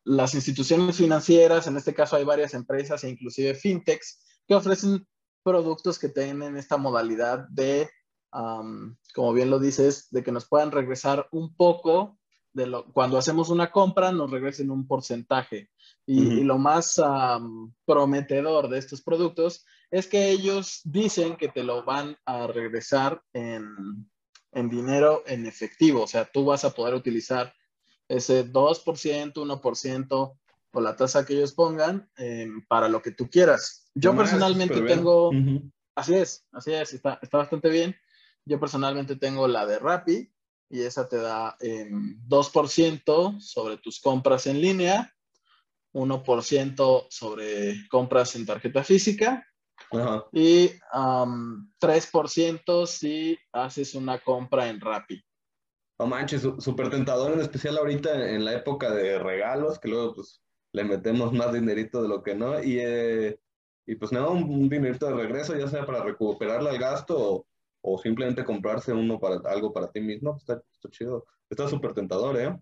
las 0.05 0.33
instituciones 0.35 0.95
financieras, 0.95 1.67
en 1.67 1.75
este 1.75 1.93
caso 1.93 2.15
hay 2.15 2.23
varias 2.23 2.53
empresas 2.53 3.03
e 3.03 3.09
inclusive 3.09 3.55
fintechs 3.55 4.41
que 4.47 4.55
ofrecen 4.55 5.05
productos 5.43 5.99
que 5.99 6.09
tienen 6.09 6.55
esta 6.55 6.77
modalidad 6.77 7.47
de, 7.49 7.89
como 8.31 9.33
bien 9.33 9.49
lo 9.49 9.59
dices, 9.59 10.09
de 10.11 10.23
que 10.23 10.31
nos 10.31 10.47
puedan 10.47 10.71
regresar 10.71 11.27
un 11.31 11.53
poco 11.55 12.17
de 12.53 12.67
lo, 12.67 12.85
cuando 12.93 13.17
hacemos 13.17 13.49
una 13.49 13.71
compra 13.71 14.11
nos 14.11 14.31
regresen 14.31 14.71
un 14.71 14.87
porcentaje. 14.87 15.69
Y, 16.05 16.43
lo 16.43 16.57
más 16.57 17.01
prometedor 17.85 18.69
de 18.69 18.77
estos 18.77 19.01
productos 19.01 19.65
es 19.89 20.07
que 20.07 20.31
ellos 20.31 20.81
dicen 20.83 21.37
que 21.37 21.47
te 21.47 21.63
lo 21.63 21.83
van 21.83 22.17
a 22.25 22.47
regresar 22.47 23.21
en, 23.31 24.09
en 24.51 24.69
dinero 24.69 25.23
en 25.25 25.45
efectivo. 25.45 26.03
O 26.03 26.07
sea, 26.07 26.25
tú 26.25 26.45
vas 26.45 26.65
a 26.65 26.71
poder 26.71 26.93
utilizar 26.93 27.53
ese 28.07 28.51
2%, 28.51 29.33
1% 29.33 30.37
o 30.73 30.81
la 30.81 30.95
tasa 30.95 31.25
que 31.25 31.33
ellos 31.33 31.53
pongan 31.53 32.09
em, 32.17 32.65
para 32.67 32.89
lo 32.89 33.01
que 33.01 33.11
tú 33.11 33.29
quieras. 33.29 33.91
Yo 33.93 34.15
personalmente 34.15 34.81
tengo, 34.81 35.31
así 35.95 36.15
es, 36.15 36.47
así 36.51 36.73
es, 36.73 36.93
está, 36.93 37.19
está, 37.21 37.37
bastante 37.37 37.69
bien. 37.69 37.95
Yo 38.45 38.59
personalmente 38.59 39.15
tengo 39.15 39.47
la 39.47 39.65
de 39.65 39.79
Rappi 39.79 40.33
y 40.73 40.81
esa 40.81 41.07
te 41.07 41.17
da 41.17 41.55
2% 41.59 43.29
em, 43.29 43.39
sobre 43.39 43.77
tus 43.77 44.01
compras 44.01 44.47
en 44.47 44.59
línea, 44.59 45.13
1% 45.93 47.05
sobre 47.11 47.87
compras 47.89 48.35
en 48.35 48.47
tarjeta 48.47 48.83
física 48.83 49.47
y 50.31 50.71
3% 51.79 52.87
si 52.87 53.37
haces 53.51 53.93
una 53.93 54.17
compra 54.17 54.67
en 54.67 54.81
Rappi. 54.81 55.23
No 55.99 56.07
manches, 56.07 56.41
súper 56.41 56.89
tentador, 56.89 57.33
en 57.33 57.41
especial 57.41 57.77
ahorita 57.77 58.31
en 58.31 58.43
la 58.43 58.53
época 58.53 58.89
de 58.89 59.19
regalos, 59.19 59.77
que 59.77 59.89
luego 59.89 60.15
pues 60.15 60.41
le 60.71 60.83
metemos 60.85 61.31
más 61.33 61.53
dinerito 61.53 62.01
de 62.01 62.07
lo 62.07 62.23
que 62.23 62.33
no, 62.33 62.63
y, 62.63 62.79
eh, 62.79 63.39
y 63.85 63.93
pues 63.93 64.11
nada, 64.11 64.29
un, 64.29 64.67
dinerito 64.69 65.05
de 65.05 65.13
regreso, 65.13 65.55
ya 65.55 65.67
sea 65.67 65.85
para 65.85 66.03
recuperarle 66.03 66.71
al 66.71 66.79
gasto 66.79 67.15
o, 67.15 67.47
simplemente 68.01 68.45
comprarse 68.45 68.93
uno 68.93 69.19
para 69.19 69.37
algo 69.49 69.73
para 69.73 69.91
ti 69.91 69.99
mismo, 69.99 70.31
pues 70.31 70.43
está, 70.43 70.61
está 70.71 70.89
chido. 70.89 71.25
Está 71.49 71.67
súper 71.67 71.93
tentador, 71.93 72.39
¿eh? 72.39 72.57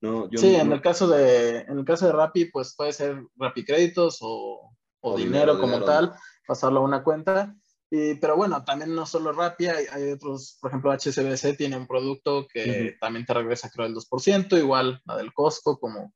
No, 0.00 0.28
yo 0.28 0.38
sí, 0.38 0.54
en, 0.54 0.72
el 0.72 0.80
caso 0.80 1.08
de, 1.08 1.60
en 1.60 1.78
el 1.78 1.84
caso 1.84 2.06
de 2.06 2.12
Rappi, 2.12 2.46
pues 2.46 2.74
puede 2.76 2.92
ser 2.92 3.24
Rappi 3.36 3.64
Créditos 3.64 4.18
o, 4.20 4.72
o, 5.00 5.16
dinero, 5.16 5.60
como 5.60 5.82
tal, 5.84 6.12
pasarlo 6.46 6.80
a 6.80 6.84
una 6.84 7.04
cuenta. 7.04 7.54
Y, 7.88 8.14
pero 8.14 8.36
bueno, 8.36 8.64
también 8.64 8.94
no 8.94 9.06
solo 9.06 9.32
Rappi, 9.32 9.66
hay, 9.66 9.86
hay, 9.92 10.10
otros, 10.10 10.58
por 10.60 10.70
ejemplo, 10.70 10.92
HSBC 10.92 11.56
tiene 11.56 11.76
un 11.76 11.86
producto 11.86 12.46
que 12.52 12.96
también 13.00 13.24
te 13.24 13.34
regresa, 13.34 13.70
creo, 13.70 13.86
el 13.86 13.94
2%, 13.94 14.58
igual 14.58 15.00
la 15.04 15.16
del 15.16 15.32
Costco, 15.32 15.78
como 15.78 16.12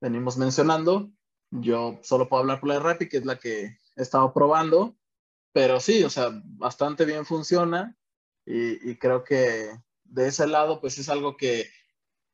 venimos 0.00 0.36
mencionando. 0.36 1.10
Yo 1.50 1.98
solo 2.02 2.28
puedo 2.28 2.40
hablar 2.40 2.60
por 2.60 2.68
la 2.68 2.74
de 2.74 2.80
Rappi, 2.80 3.08
que 3.08 3.18
es 3.18 3.24
la 3.24 3.38
que 3.38 3.76
he 3.96 4.02
estado 4.02 4.32
probando, 4.32 4.96
pero 5.52 5.80
sí, 5.80 6.04
o 6.04 6.10
sea, 6.10 6.30
bastante 6.44 7.04
bien 7.04 7.24
funciona 7.24 7.96
y, 8.46 8.96
creo 8.96 9.22
que 9.22 9.70
de 10.04 10.26
ese 10.26 10.46
lado, 10.46 10.80
pues 10.80 10.98
es 10.98 11.08
algo 11.08 11.36
que 11.36 11.68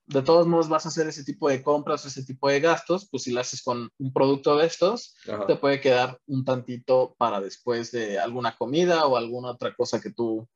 de 0.07 0.22
todos 0.22 0.46
modos 0.46 0.68
vas 0.68 0.87
a 0.87 0.88
hacer 0.88 1.09
ese 1.09 1.24
tipo 1.24 1.48
de 1.48 1.62
compras 1.62 2.05
o 2.05 2.09
ese 2.09 2.24
tipo 2.24 2.48
de 2.48 2.61
gastos, 2.61 3.09
pues 3.11 3.24
si 3.24 3.33
lo 3.33 3.40
haces 3.40 3.62
con 3.62 3.90
un 3.98 4.12
producto 4.12 4.57
de 4.57 4.66
estos, 4.66 5.16
te 5.46 5.57
puede 5.57 5.81
quedar 5.81 6.18
un 6.26 6.44
tantito 6.44 7.14
para 7.18 7.40
después 7.40 7.90
de 7.90 8.18
alguna 8.18 8.57
comida 8.57 9.07
o 9.07 9.16
alguna 9.16 9.50
otra 9.50 9.74
cosa 9.74 10.00
que 10.00 10.12
tú 10.12 10.48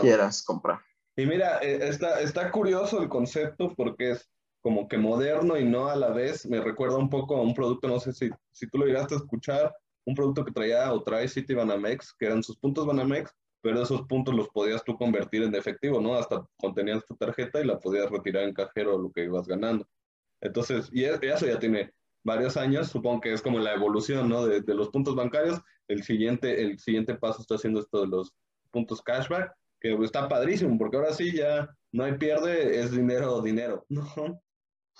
quieras 0.00 0.44
comprar. 0.44 0.80
Y 1.16 1.26
mira, 1.26 1.58
eh, 1.58 1.88
está, 1.88 2.20
está 2.20 2.50
curioso 2.50 3.00
el 3.02 3.08
concepto 3.08 3.74
porque 3.74 4.12
es 4.12 4.30
como 4.60 4.88
que 4.88 4.96
moderno 4.96 5.58
y 5.58 5.64
no 5.64 5.88
a 5.88 5.96
la 5.96 6.08
vez. 6.08 6.46
Me 6.46 6.60
recuerda 6.60 6.96
un 6.96 7.10
poco 7.10 7.36
a 7.36 7.42
un 7.42 7.54
producto, 7.54 7.86
no 7.86 8.00
sé 8.00 8.12
si, 8.12 8.30
si 8.50 8.68
tú 8.68 8.78
lo 8.78 8.86
llegaste 8.86 9.14
a 9.14 9.18
escuchar, 9.18 9.74
un 10.04 10.14
producto 10.14 10.44
que 10.44 10.52
traía 10.52 10.92
o 10.92 11.02
trae 11.02 11.28
City 11.28 11.54
Banamex, 11.54 12.14
que 12.18 12.26
eran 12.26 12.42
sus 12.42 12.56
puntos 12.56 12.86
Banamex, 12.86 13.32
pero 13.60 13.82
esos 13.82 14.02
puntos 14.02 14.34
los 14.34 14.48
podías 14.50 14.84
tú 14.84 14.96
convertir 14.96 15.42
en 15.42 15.54
efectivo, 15.54 16.00
¿no? 16.00 16.14
Hasta 16.14 16.46
contenías 16.58 17.04
tu 17.06 17.16
tarjeta 17.16 17.60
y 17.60 17.66
la 17.66 17.78
podías 17.78 18.10
retirar 18.10 18.44
en 18.44 18.52
cajero 18.52 18.98
lo 18.98 19.10
que 19.10 19.24
ibas 19.24 19.46
ganando. 19.48 19.88
Entonces, 20.42 20.90
y 20.92 21.04
e, 21.04 21.18
eso 21.22 21.46
ya 21.46 21.58
tiene 21.58 21.92
varios 22.22 22.56
años, 22.58 22.88
supongo 22.88 23.22
que 23.22 23.32
es 23.32 23.40
como 23.40 23.58
la 23.58 23.72
evolución, 23.72 24.28
¿no? 24.28 24.46
De, 24.46 24.60
de, 24.60 24.74
los 24.74 24.90
puntos 24.90 25.14
bancarios. 25.14 25.60
El 25.88 26.02
siguiente, 26.02 26.62
el 26.62 26.78
siguiente 26.78 27.14
paso 27.14 27.40
está 27.40 27.54
haciendo 27.54 27.80
esto 27.80 28.02
de 28.02 28.08
los 28.08 28.34
puntos 28.70 29.00
cashback, 29.00 29.54
que 29.80 29.94
está 30.02 30.28
padrísimo, 30.28 30.76
porque 30.76 30.96
ahora 30.96 31.12
sí 31.12 31.34
ya 31.34 31.74
no 31.92 32.04
hay 32.04 32.18
pierde, 32.18 32.80
es 32.80 32.90
dinero, 32.90 33.40
dinero, 33.40 33.86
¿no? 33.88 34.42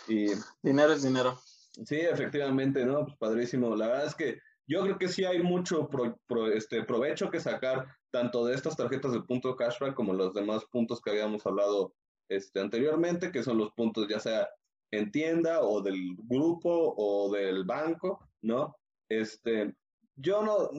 Y, 0.09 0.29
dinero 0.62 0.93
es 0.93 1.03
dinero. 1.03 1.38
Sí, 1.85 1.97
efectivamente, 1.97 2.85
¿no? 2.85 3.05
Pues 3.05 3.17
padrísimo. 3.17 3.75
La 3.75 3.88
verdad 3.88 4.07
es 4.07 4.14
que 4.14 4.38
yo 4.66 4.83
creo 4.83 4.98
que 4.98 5.09
sí 5.09 5.24
hay 5.24 5.42
mucho 5.42 5.88
este, 6.55 6.85
provecho 6.85 7.31
que 7.31 7.40
sacar 7.40 7.87
tanto 8.11 8.44
de 8.44 8.55
estas 8.55 8.77
tarjetas 8.77 9.12
de 9.12 9.22
punto 9.22 9.57
cashback 9.57 9.94
como 9.94 10.12
los 10.14 10.33
demás 10.35 10.64
puntos 10.70 11.00
que 11.00 11.11
habíamos 11.11 11.44
hablado 11.46 11.94
este, 12.29 12.61
anteriormente, 12.61 13.31
que 13.31 13.42
son 13.42 13.59
los 13.59 13.72
puntos 13.72 14.09
ya 14.09 14.20
sea 14.20 14.48
en 14.90 15.11
tienda 15.11 15.61
o 15.61 15.83
del 15.83 16.14
grupo 16.16 16.94
o 16.96 17.33
del 17.33 17.64
banco, 17.64 18.29
¿no? 18.42 18.77
Este, 19.09 19.74
yo 20.16 20.42
no, 20.42 20.70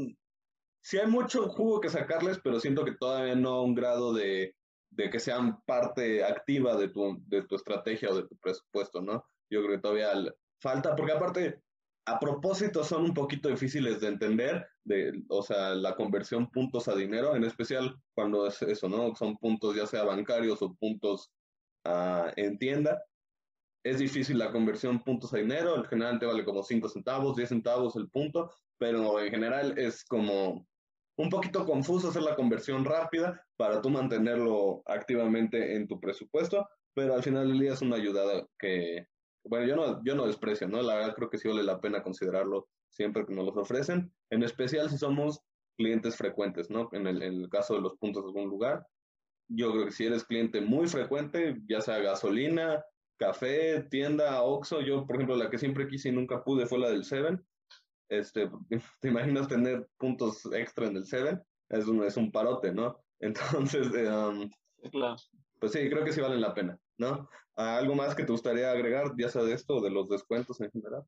sí 0.81 0.97
hay 0.97 1.07
mucho 1.07 1.49
jugo 1.49 1.81
que 1.81 1.89
sacarles, 1.89 2.39
pero 2.43 2.59
siento 2.59 2.85
que 2.85 2.93
todavía 2.93 3.35
no 3.35 3.55
a 3.55 3.63
un 3.63 3.75
grado 3.75 4.13
de, 4.13 4.55
de 4.91 5.09
que 5.09 5.19
sean 5.19 5.61
parte 5.65 6.23
activa 6.23 6.75
de 6.77 6.89
tu, 6.89 7.17
de 7.27 7.43
tu 7.43 7.55
estrategia 7.55 8.09
o 8.09 8.15
de 8.15 8.27
tu 8.27 8.37
presupuesto, 8.37 9.01
¿no? 9.01 9.25
Yo 9.49 9.61
creo 9.63 9.75
que 9.75 9.81
todavía 9.81 10.11
falta, 10.61 10.95
porque 10.95 11.11
aparte, 11.11 11.61
a 12.05 12.19
propósito, 12.19 12.83
son 12.83 13.03
un 13.03 13.13
poquito 13.13 13.49
difíciles 13.49 13.99
de 13.99 14.07
entender, 14.09 14.67
de, 14.83 15.23
o 15.27 15.41
sea, 15.41 15.73
la 15.73 15.95
conversión 15.95 16.49
puntos 16.51 16.87
a 16.87 16.95
dinero, 16.95 17.35
en 17.35 17.43
especial 17.43 17.95
cuando 18.13 18.45
es 18.47 18.61
eso, 18.61 18.87
¿no? 18.87 19.15
Son 19.15 19.37
puntos 19.37 19.75
ya 19.75 19.87
sea 19.87 20.03
bancarios 20.03 20.61
o 20.61 20.75
puntos 20.75 21.31
uh, 21.85 22.29
en 22.35 22.59
tienda. 22.59 23.03
Es 23.83 23.99
difícil 23.99 24.37
la 24.37 24.51
conversión 24.51 25.03
puntos 25.03 25.33
a 25.33 25.37
dinero, 25.37 25.75
en 25.77 25.85
general 25.85 26.19
te 26.19 26.27
vale 26.27 26.45
como 26.45 26.63
5 26.63 26.89
centavos, 26.89 27.35
10 27.35 27.49
centavos 27.49 27.95
el 27.95 28.09
punto, 28.09 28.51
pero 28.77 29.19
en 29.19 29.31
general 29.31 29.77
es 29.77 30.03
como 30.05 30.67
un 31.17 31.29
poquito 31.29 31.65
confuso 31.65 32.09
hacer 32.09 32.21
la 32.21 32.35
conversión 32.35 32.85
rápida 32.85 33.41
para 33.57 33.81
tú 33.81 33.89
mantenerlo 33.89 34.83
activamente 34.85 35.75
en 35.75 35.87
tu 35.87 35.99
presupuesto, 35.99 36.67
pero 36.93 37.15
al 37.15 37.23
final 37.23 37.47
del 37.47 37.59
día 37.59 37.73
es 37.73 37.81
una 37.81 37.95
ayuda 37.95 38.45
que, 38.59 39.07
bueno, 39.45 39.65
yo 39.65 39.75
no, 39.75 40.03
yo 40.03 40.15
no 40.15 40.27
desprecio, 40.27 40.67
¿no? 40.67 40.81
La 40.81 40.95
verdad 40.95 41.15
creo 41.15 41.29
que 41.29 41.37
sí 41.37 41.47
vale 41.47 41.63
la 41.63 41.79
pena 41.79 42.03
considerarlo 42.03 42.67
siempre 42.89 43.25
que 43.25 43.33
nos 43.33 43.45
los 43.45 43.57
ofrecen, 43.57 44.11
en 44.29 44.43
especial 44.43 44.89
si 44.89 44.97
somos 44.97 45.41
clientes 45.77 46.15
frecuentes, 46.15 46.69
¿no? 46.69 46.89
En 46.93 47.07
el, 47.07 47.49
caso 47.49 47.75
de 47.75 47.81
los 47.81 47.95
puntos 47.97 48.23
de 48.23 48.29
algún 48.29 48.49
lugar, 48.49 48.85
yo 49.49 49.71
creo 49.71 49.85
que 49.85 49.91
si 49.91 50.05
eres 50.05 50.23
cliente 50.23 50.61
muy 50.61 50.87
frecuente, 50.87 51.61
ya 51.67 51.81
sea 51.81 51.99
gasolina, 51.99 52.83
café, 53.17 53.83
tienda, 53.89 54.41
Oxxo, 54.41 54.81
yo 54.81 55.05
por 55.05 55.17
ejemplo 55.17 55.35
la 55.35 55.49
que 55.49 55.57
siempre 55.57 55.87
quise 55.87 56.09
y 56.09 56.11
nunca 56.11 56.43
pude 56.43 56.65
fue 56.65 56.79
la 56.79 56.89
del 56.89 57.03
Seven, 57.03 57.45
este, 58.09 58.49
te 59.01 59.09
imaginas 59.09 59.47
tener 59.47 59.87
puntos 59.97 60.45
extra 60.53 60.87
en 60.87 60.97
el 60.97 61.05
7, 61.05 61.39
es 61.69 61.87
un, 61.87 62.03
es 62.03 62.17
un 62.17 62.31
parote, 62.31 62.73
¿no? 62.73 62.99
Entonces, 63.19 63.87
um, 63.91 64.49
pues 65.65 65.83
sí, 65.83 65.89
creo 65.89 66.05
que 66.05 66.13
sí 66.13 66.21
valen 66.21 66.41
la 66.41 66.53
pena, 66.53 66.79
¿no? 66.97 67.27
¿Algo 67.55 67.95
más 67.95 68.13
que 68.13 68.23
te 68.23 68.31
gustaría 68.31 68.69
agregar, 68.69 69.13
ya 69.17 69.29
sea 69.29 69.41
de 69.41 69.53
esto 69.53 69.77
o 69.77 69.81
de 69.81 69.89
los 69.89 70.07
descuentos 70.07 70.61
en 70.61 70.69
general? 70.69 71.03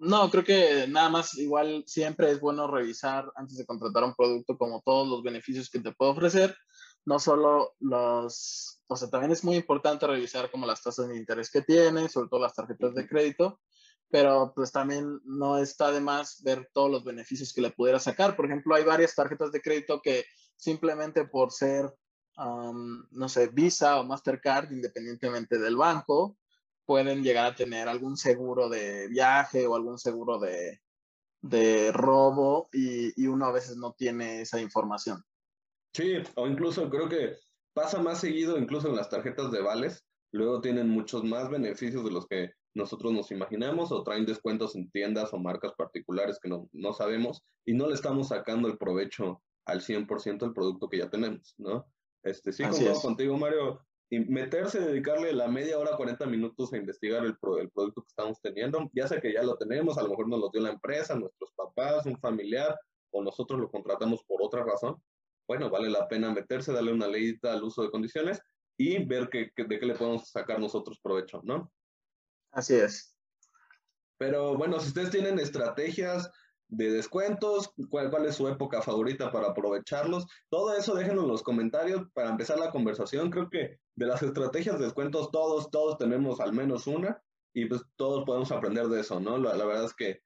No, 0.00 0.28
creo 0.28 0.42
que 0.42 0.86
nada 0.88 1.08
más, 1.08 1.38
igual 1.38 1.84
siempre 1.86 2.32
es 2.32 2.40
bueno 2.40 2.66
revisar 2.66 3.30
antes 3.36 3.56
de 3.56 3.64
contratar 3.64 4.02
un 4.02 4.16
producto 4.16 4.58
como 4.58 4.82
todos 4.84 5.06
los 5.06 5.22
beneficios 5.22 5.70
que 5.70 5.78
te 5.78 5.92
puede 5.92 6.10
ofrecer, 6.10 6.56
no 7.04 7.20
solo 7.20 7.76
los, 7.78 8.80
o 8.88 8.96
sea, 8.96 9.08
también 9.08 9.30
es 9.30 9.44
muy 9.44 9.54
importante 9.54 10.08
revisar 10.08 10.50
como 10.50 10.66
las 10.66 10.82
tasas 10.82 11.08
de 11.08 11.16
interés 11.16 11.48
que 11.48 11.62
tiene, 11.62 12.08
sobre 12.08 12.28
todo 12.28 12.40
las 12.40 12.54
tarjetas 12.54 12.92
de 12.96 13.06
crédito, 13.06 13.60
pero 14.10 14.52
pues 14.52 14.72
también 14.72 15.20
no 15.24 15.58
está 15.58 15.92
de 15.92 16.00
más 16.00 16.42
ver 16.42 16.68
todos 16.72 16.90
los 16.90 17.04
beneficios 17.04 17.52
que 17.52 17.60
le 17.60 17.70
pudiera 17.70 18.00
sacar. 18.00 18.34
Por 18.34 18.46
ejemplo, 18.46 18.74
hay 18.74 18.82
varias 18.82 19.14
tarjetas 19.14 19.52
de 19.52 19.60
crédito 19.60 20.00
que 20.02 20.24
simplemente 20.56 21.24
por 21.24 21.52
ser, 21.52 21.94
no 22.38 23.28
sé, 23.28 23.48
Visa 23.48 24.00
o 24.00 24.04
Mastercard, 24.04 24.70
independientemente 24.72 25.58
del 25.58 25.76
banco, 25.76 26.36
pueden 26.84 27.22
llegar 27.22 27.46
a 27.46 27.54
tener 27.54 27.88
algún 27.88 28.16
seguro 28.16 28.68
de 28.68 29.08
viaje 29.08 29.66
o 29.66 29.74
algún 29.74 29.98
seguro 29.98 30.38
de, 30.38 30.80
de 31.42 31.92
robo 31.92 32.68
y, 32.72 33.22
y 33.22 33.26
uno 33.26 33.46
a 33.46 33.52
veces 33.52 33.76
no 33.76 33.92
tiene 33.92 34.40
esa 34.40 34.60
información. 34.60 35.22
Sí, 35.92 36.14
o 36.36 36.46
incluso 36.46 36.88
creo 36.88 37.08
que 37.08 37.36
pasa 37.72 38.00
más 38.00 38.20
seguido 38.20 38.58
incluso 38.58 38.88
en 38.88 38.96
las 38.96 39.10
tarjetas 39.10 39.50
de 39.50 39.60
vales, 39.60 40.06
luego 40.32 40.60
tienen 40.60 40.88
muchos 40.88 41.24
más 41.24 41.50
beneficios 41.50 42.04
de 42.04 42.10
los 42.10 42.26
que 42.26 42.52
nosotros 42.74 43.12
nos 43.12 43.30
imaginamos 43.32 43.90
o 43.90 44.02
traen 44.02 44.26
descuentos 44.26 44.76
en 44.76 44.90
tiendas 44.90 45.32
o 45.32 45.38
marcas 45.38 45.72
particulares 45.76 46.38
que 46.40 46.48
no, 46.48 46.68
no 46.72 46.92
sabemos 46.92 47.42
y 47.64 47.74
no 47.74 47.88
le 47.88 47.94
estamos 47.94 48.28
sacando 48.28 48.68
el 48.68 48.78
provecho 48.78 49.42
al 49.64 49.80
100% 49.80 50.38
del 50.38 50.52
producto 50.52 50.88
que 50.88 50.98
ya 50.98 51.10
tenemos, 51.10 51.54
¿no? 51.58 51.86
Este, 52.22 52.52
sí, 52.52 52.64
contigo, 53.02 53.36
Mario, 53.36 53.80
y 54.10 54.20
meterse, 54.20 54.80
dedicarle 54.80 55.32
la 55.32 55.48
media 55.48 55.78
hora, 55.78 55.96
40 55.96 56.26
minutos 56.26 56.72
a 56.72 56.78
investigar 56.78 57.24
el, 57.24 57.36
el, 57.60 57.70
producto 57.70 58.02
que 58.02 58.08
estamos 58.08 58.40
teniendo, 58.40 58.90
ya 58.94 59.06
sea 59.06 59.20
que 59.20 59.32
ya 59.32 59.42
lo 59.42 59.56
tenemos, 59.56 59.98
a 59.98 60.02
lo 60.02 60.10
mejor 60.10 60.28
nos 60.28 60.40
lo 60.40 60.50
dio 60.50 60.62
la 60.62 60.70
empresa, 60.70 61.14
nuestros 61.14 61.52
papás, 61.54 62.06
un 62.06 62.18
familiar, 62.18 62.78
o 63.10 63.22
nosotros 63.22 63.60
lo 63.60 63.70
contratamos 63.70 64.24
por 64.24 64.42
otra 64.42 64.64
razón, 64.64 65.02
bueno, 65.46 65.70
vale 65.70 65.88
la 65.88 66.08
pena 66.08 66.32
meterse, 66.32 66.72
darle 66.72 66.92
una 66.92 67.08
leída 67.08 67.52
al 67.52 67.62
uso 67.62 67.82
de 67.82 67.90
condiciones 67.90 68.40
y 68.76 69.04
ver 69.04 69.28
qué, 69.30 69.50
de 69.56 69.78
qué 69.78 69.86
le 69.86 69.94
podemos 69.94 70.28
sacar 70.28 70.60
nosotros 70.60 71.00
provecho, 71.02 71.40
¿no? 71.42 71.72
Así 72.52 72.74
es. 72.74 73.16
Pero 74.18 74.56
bueno, 74.56 74.78
si 74.80 74.88
ustedes 74.88 75.10
tienen 75.10 75.38
estrategias 75.38 76.30
de 76.68 76.90
descuentos, 76.90 77.72
cuál, 77.90 78.10
cuál 78.10 78.26
es 78.26 78.36
su 78.36 78.46
época 78.48 78.82
favorita 78.82 79.32
para 79.32 79.48
aprovecharlos, 79.48 80.26
todo 80.50 80.76
eso 80.76 80.94
déjenlo 80.94 81.22
en 81.22 81.28
los 81.28 81.42
comentarios 81.42 82.02
para 82.12 82.30
empezar 82.30 82.58
la 82.58 82.70
conversación. 82.70 83.30
Creo 83.30 83.48
que 83.48 83.78
de 83.94 84.06
las 84.06 84.22
estrategias 84.22 84.78
de 84.78 84.84
descuentos 84.84 85.30
todos, 85.30 85.70
todos 85.70 85.98
tenemos 85.98 86.40
al 86.40 86.52
menos 86.52 86.86
una 86.86 87.22
y 87.54 87.66
pues 87.66 87.82
todos 87.96 88.24
podemos 88.24 88.52
aprender 88.52 88.86
de 88.88 89.00
eso, 89.00 89.18
¿no? 89.18 89.38
La, 89.38 89.64
verdad 89.64 89.84
es 89.84 89.94
que 89.94 90.20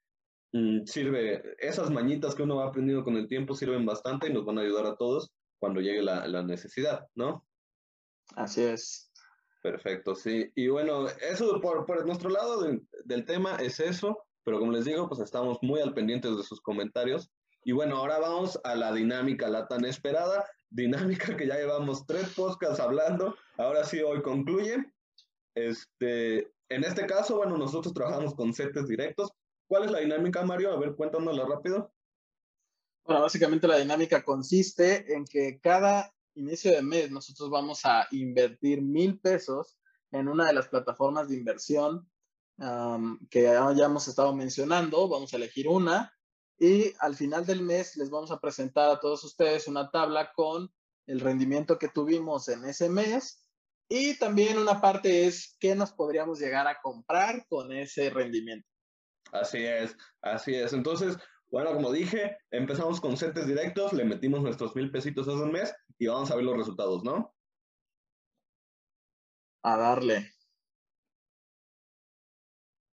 mm, 0.53 0.84
sirve, 0.84 1.55
esas 1.59 1.90
mañitas 1.90 2.34
que 2.34 2.43
uno 2.43 2.57
va 2.57 2.66
aprendiendo 2.66 3.05
con 3.05 3.16
el 3.16 3.28
tiempo 3.28 3.55
sirven 3.55 3.86
bastante 3.86 4.28
y 4.28 4.32
nos 4.32 4.45
van 4.45 4.59
a 4.59 4.62
ayudar 4.62 4.86
a 4.86 4.97
todos 4.97 5.32
cuando 5.59 5.80
llegue 5.80 6.03
la, 6.03 6.26
la 6.26 6.43
necesidad, 6.43 7.07
¿no? 7.14 7.47
Así 8.34 8.62
es. 8.62 9.12
Perfecto, 9.62 10.16
sí. 10.16 10.51
Y 10.57 10.68
bueno, 10.68 11.07
eso 11.07 11.61
por, 11.61 11.86
por 11.86 12.05
nuestro 12.05 12.30
lado 12.30 12.68
del 13.05 13.24
tema 13.24 13.57
es 13.57 13.78
eso, 13.78 14.24
pero 14.45 14.59
como 14.59 14.72
les 14.72 14.84
digo, 14.84 15.09
pues 15.09 15.20
estamos 15.20 15.59
muy 15.62 15.80
al 15.80 15.95
pendiente 15.95 16.28
de 16.30 16.43
sus 16.43 16.61
comentarios. 16.61 17.30
Y 17.64 17.72
bueno, 17.72 17.97
ahora 17.97 18.18
vamos 18.18 18.61
a 18.64 18.74
la 18.74 18.93
dinámica, 18.93 19.49
la 19.49 19.68
tan 19.68 19.84
esperada 19.84 20.45
dinámica 20.70 21.36
que 21.36 21.47
ya 21.47 21.57
llevamos 21.57 22.07
tres 22.07 22.28
podcasts 22.34 22.80
hablando. 22.80 23.36
Ahora 23.57 23.84
sí, 23.84 24.01
hoy 24.01 24.22
concluye. 24.22 24.93
Este, 25.55 26.53
en 26.68 26.84
este 26.84 27.07
caso, 27.07 27.36
bueno, 27.36 27.57
nosotros 27.57 27.95
trabajamos 27.95 28.34
con 28.34 28.53
setes 28.53 28.88
directos. 28.88 29.30
¿Cuál 29.68 29.84
es 29.84 29.90
la 29.90 30.01
dinámica, 30.01 30.43
Mario? 30.45 30.72
A 30.72 30.78
ver, 30.78 30.95
cuéntanosla 30.95 31.45
rápido. 31.47 31.93
Bueno, 33.05 33.22
básicamente 33.22 33.68
la 33.68 33.78
dinámica 33.78 34.24
consiste 34.24 35.12
en 35.14 35.24
que 35.24 35.61
cada 35.61 36.12
inicio 36.34 36.70
de 36.70 36.82
mes 36.82 37.11
nosotros 37.11 37.51
vamos 37.51 37.84
a 37.84 38.07
invertir 38.11 38.80
mil 38.80 39.18
pesos 39.18 39.78
en 40.12 40.28
una 40.28 40.47
de 40.47 40.55
las 40.55 40.68
plataformas 40.68 41.28
de 41.28 41.36
inversión 41.36 42.09
que 42.59 43.43
ya 43.43 43.85
hemos 43.85 44.09
estado 44.09 44.35
mencionando. 44.35 45.09
Vamos 45.09 45.33
a 45.33 45.37
elegir 45.37 45.69
una 45.69 46.13
y 46.59 46.93
al 47.01 47.17
final 47.17 47.45
del 47.45 47.63
mes 47.63 47.97
les 47.97 48.11
vamos 48.11 48.31
a 48.31 48.39
presentar 48.39 48.91
a 48.91 49.01
todos 49.01 49.25
ustedes 49.25 49.67
una 49.67 49.91
tabla 49.91 50.33
con 50.35 50.73
el 51.07 51.21
rendimiento 51.21 51.79
que 51.79 51.89
tuvimos 51.89 52.49
en 52.49 52.65
ese 52.65 52.89
mes 52.89 53.45
y 53.89 54.17
también 54.19 54.59
una 54.59 54.81
parte 54.81 55.27
es 55.27 55.57
qué 55.59 55.75
nos 55.75 55.93
podríamos 55.93 56.39
llegar 56.39 56.67
a 56.67 56.81
comprar 56.81 57.47
con 57.49 57.73
ese 57.73 58.11
rendimiento. 58.11 58.69
Así 59.33 59.65
es, 59.65 59.97
así 60.21 60.55
es. 60.55 60.73
Entonces, 60.73 61.17
bueno, 61.51 61.75
como 61.75 61.91
dije, 61.91 62.39
empezamos 62.51 63.01
con 63.01 63.17
setes 63.17 63.47
directos, 63.47 63.93
le 63.93 64.05
metimos 64.05 64.41
nuestros 64.41 64.75
mil 64.77 64.91
pesitos 64.91 65.29
hace 65.29 65.43
un 65.43 65.53
mes 65.53 65.75
y 65.99 66.07
vamos 66.07 66.31
a 66.31 66.37
ver 66.37 66.45
los 66.45 66.57
resultados, 66.57 67.03
¿no? 67.03 67.35
A 69.63 69.77
darle. 69.77 70.33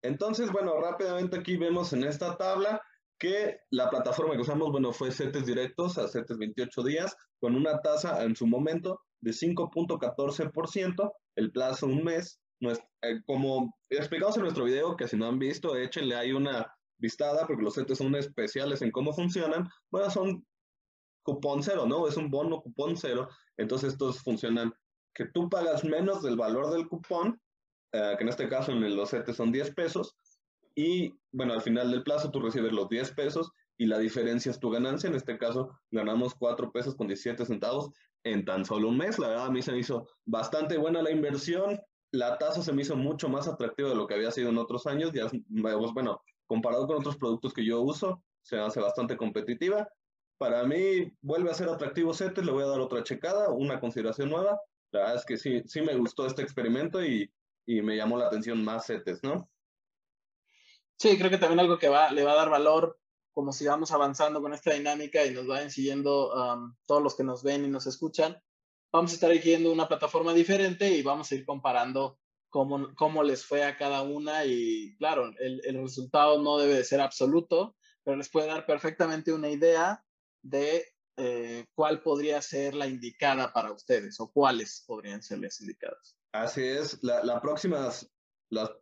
Entonces, 0.06 0.50
bueno, 0.52 0.80
rápidamente 0.80 1.38
aquí 1.38 1.56
vemos 1.56 1.92
en 1.92 2.04
esta 2.04 2.36
tabla 2.36 2.80
que 3.18 3.58
la 3.70 3.90
plataforma 3.90 4.34
que 4.34 4.42
usamos, 4.42 4.70
bueno, 4.70 4.92
fue 4.92 5.10
CETES 5.10 5.46
directos 5.46 5.98
a 5.98 6.06
CETES 6.06 6.38
28 6.38 6.82
días, 6.82 7.16
con 7.40 7.56
una 7.56 7.80
tasa 7.80 8.22
en 8.24 8.36
su 8.36 8.46
momento 8.46 9.00
de 9.20 9.32
5.14%, 9.32 11.12
el 11.36 11.50
plazo 11.50 11.86
un 11.86 12.04
mes. 12.04 12.40
Eh, 12.60 13.20
como 13.26 13.74
explicamos 13.90 14.36
en 14.36 14.42
nuestro 14.42 14.64
video, 14.64 14.96
que 14.96 15.08
si 15.08 15.16
no 15.16 15.26
han 15.26 15.38
visto, 15.38 15.76
échenle 15.76 16.14
ahí 16.14 16.32
una 16.32 16.72
vistada, 16.98 17.46
porque 17.46 17.62
los 17.62 17.74
CETES 17.74 17.98
son 17.98 18.14
especiales 18.14 18.82
en 18.82 18.90
cómo 18.90 19.12
funcionan, 19.12 19.68
bueno, 19.90 20.10
son 20.10 20.46
cupón 21.22 21.62
cero, 21.62 21.86
¿no? 21.86 22.06
Es 22.06 22.16
un 22.16 22.30
bono 22.30 22.60
cupón 22.62 22.96
cero, 22.96 23.28
entonces 23.56 23.92
estos 23.92 24.22
funcionan 24.22 24.72
que 25.14 25.26
tú 25.26 25.48
pagas 25.48 25.82
menos 25.84 26.22
del 26.22 26.36
valor 26.36 26.70
del 26.70 26.88
cupón, 26.88 27.40
eh, 27.96 28.14
que 28.16 28.24
en 28.24 28.28
este 28.28 28.48
caso 28.48 28.72
en 28.72 28.96
los 28.96 29.10
CETES 29.10 29.36
son 29.36 29.52
10 29.52 29.74
pesos, 29.74 30.16
y 30.74 31.14
bueno, 31.32 31.54
al 31.54 31.62
final 31.62 31.90
del 31.90 32.02
plazo 32.02 32.30
tú 32.30 32.40
recibes 32.40 32.72
los 32.72 32.88
10 32.88 33.12
pesos 33.12 33.50
y 33.78 33.86
la 33.86 33.98
diferencia 33.98 34.50
es 34.50 34.60
tu 34.60 34.70
ganancia, 34.70 35.08
en 35.08 35.14
este 35.14 35.38
caso 35.38 35.70
ganamos 35.90 36.34
4 36.34 36.70
pesos 36.70 36.94
con 36.94 37.06
17 37.06 37.46
centavos 37.46 37.90
en 38.24 38.44
tan 38.44 38.64
solo 38.64 38.88
un 38.88 38.98
mes, 38.98 39.18
la 39.18 39.28
verdad 39.28 39.46
a 39.46 39.50
mí 39.50 39.62
se 39.62 39.72
me 39.72 39.78
hizo 39.78 40.06
bastante 40.26 40.76
buena 40.76 41.00
la 41.00 41.10
inversión, 41.10 41.80
la 42.12 42.36
tasa 42.36 42.62
se 42.62 42.72
me 42.72 42.82
hizo 42.82 42.96
mucho 42.96 43.28
más 43.28 43.48
atractiva 43.48 43.88
de 43.88 43.94
lo 43.94 44.06
que 44.06 44.14
había 44.14 44.30
sido 44.30 44.50
en 44.50 44.58
otros 44.58 44.86
años, 44.86 45.12
ya, 45.12 45.30
bueno, 45.48 46.20
comparado 46.46 46.86
con 46.86 46.96
otros 46.96 47.16
productos 47.16 47.54
que 47.54 47.64
yo 47.64 47.80
uso, 47.80 48.22
se 48.42 48.58
hace 48.58 48.80
bastante 48.80 49.16
competitiva. 49.16 49.88
Para 50.38 50.64
mí 50.64 51.10
vuelve 51.22 51.50
a 51.50 51.54
ser 51.54 51.68
atractivo 51.68 52.12
CETES, 52.12 52.44
le 52.44 52.52
voy 52.52 52.62
a 52.62 52.68
dar 52.68 52.80
otra 52.80 53.02
checada, 53.02 53.50
una 53.50 53.80
consideración 53.80 54.28
nueva. 54.28 54.60
La 54.92 55.00
verdad 55.00 55.16
es 55.16 55.24
que 55.24 55.36
sí, 55.36 55.62
sí 55.66 55.80
me 55.80 55.96
gustó 55.96 56.26
este 56.26 56.42
experimento 56.42 57.04
y, 57.04 57.30
y 57.66 57.82
me 57.82 57.96
llamó 57.96 58.16
la 58.16 58.26
atención 58.26 58.64
más 58.64 58.86
CETES, 58.86 59.22
¿no? 59.22 59.50
Sí, 60.98 61.18
creo 61.18 61.30
que 61.30 61.38
también 61.38 61.60
algo 61.60 61.78
que 61.78 61.88
va, 61.88 62.10
le 62.10 62.24
va 62.24 62.32
a 62.32 62.36
dar 62.36 62.48
valor, 62.48 62.98
como 63.32 63.52
sigamos 63.52 63.90
avanzando 63.90 64.40
con 64.40 64.54
esta 64.54 64.72
dinámica 64.72 65.26
y 65.26 65.32
nos 65.32 65.46
vayan 65.46 65.70
siguiendo 65.70 66.32
um, 66.32 66.74
todos 66.86 67.02
los 67.02 67.14
que 67.14 67.24
nos 67.24 67.42
ven 67.42 67.66
y 67.66 67.68
nos 67.68 67.86
escuchan, 67.86 68.40
vamos 68.90 69.10
a 69.10 69.14
estar 69.14 69.30
eligiendo 69.30 69.70
una 69.70 69.88
plataforma 69.88 70.32
diferente 70.32 70.88
y 70.88 71.02
vamos 71.02 71.30
a 71.30 71.34
ir 71.34 71.44
comparando 71.44 72.18
cómo, 72.48 72.94
cómo 72.94 73.22
les 73.22 73.44
fue 73.44 73.62
a 73.64 73.76
cada 73.76 74.02
una 74.02 74.46
y 74.46 74.96
claro, 74.96 75.30
el, 75.38 75.60
el 75.66 75.82
resultado 75.82 76.42
no 76.42 76.56
debe 76.56 76.74
de 76.74 76.84
ser 76.84 77.02
absoluto, 77.02 77.76
pero 78.02 78.16
les 78.16 78.30
puede 78.30 78.46
dar 78.46 78.64
perfectamente 78.64 79.32
una 79.32 79.50
idea 79.50 80.02
de 80.40 80.86
eh, 81.18 81.66
cuál 81.74 82.02
podría 82.02 82.40
ser 82.40 82.74
la 82.74 82.86
indicada 82.86 83.52
para 83.52 83.72
ustedes 83.72 84.20
o 84.20 84.30
cuáles 84.30 84.84
podrían 84.86 85.22
ser 85.22 85.40
las 85.40 85.60
indicadas. 85.60 86.15
Así 86.42 86.62
es, 86.62 87.02
la, 87.02 87.24
la 87.24 87.40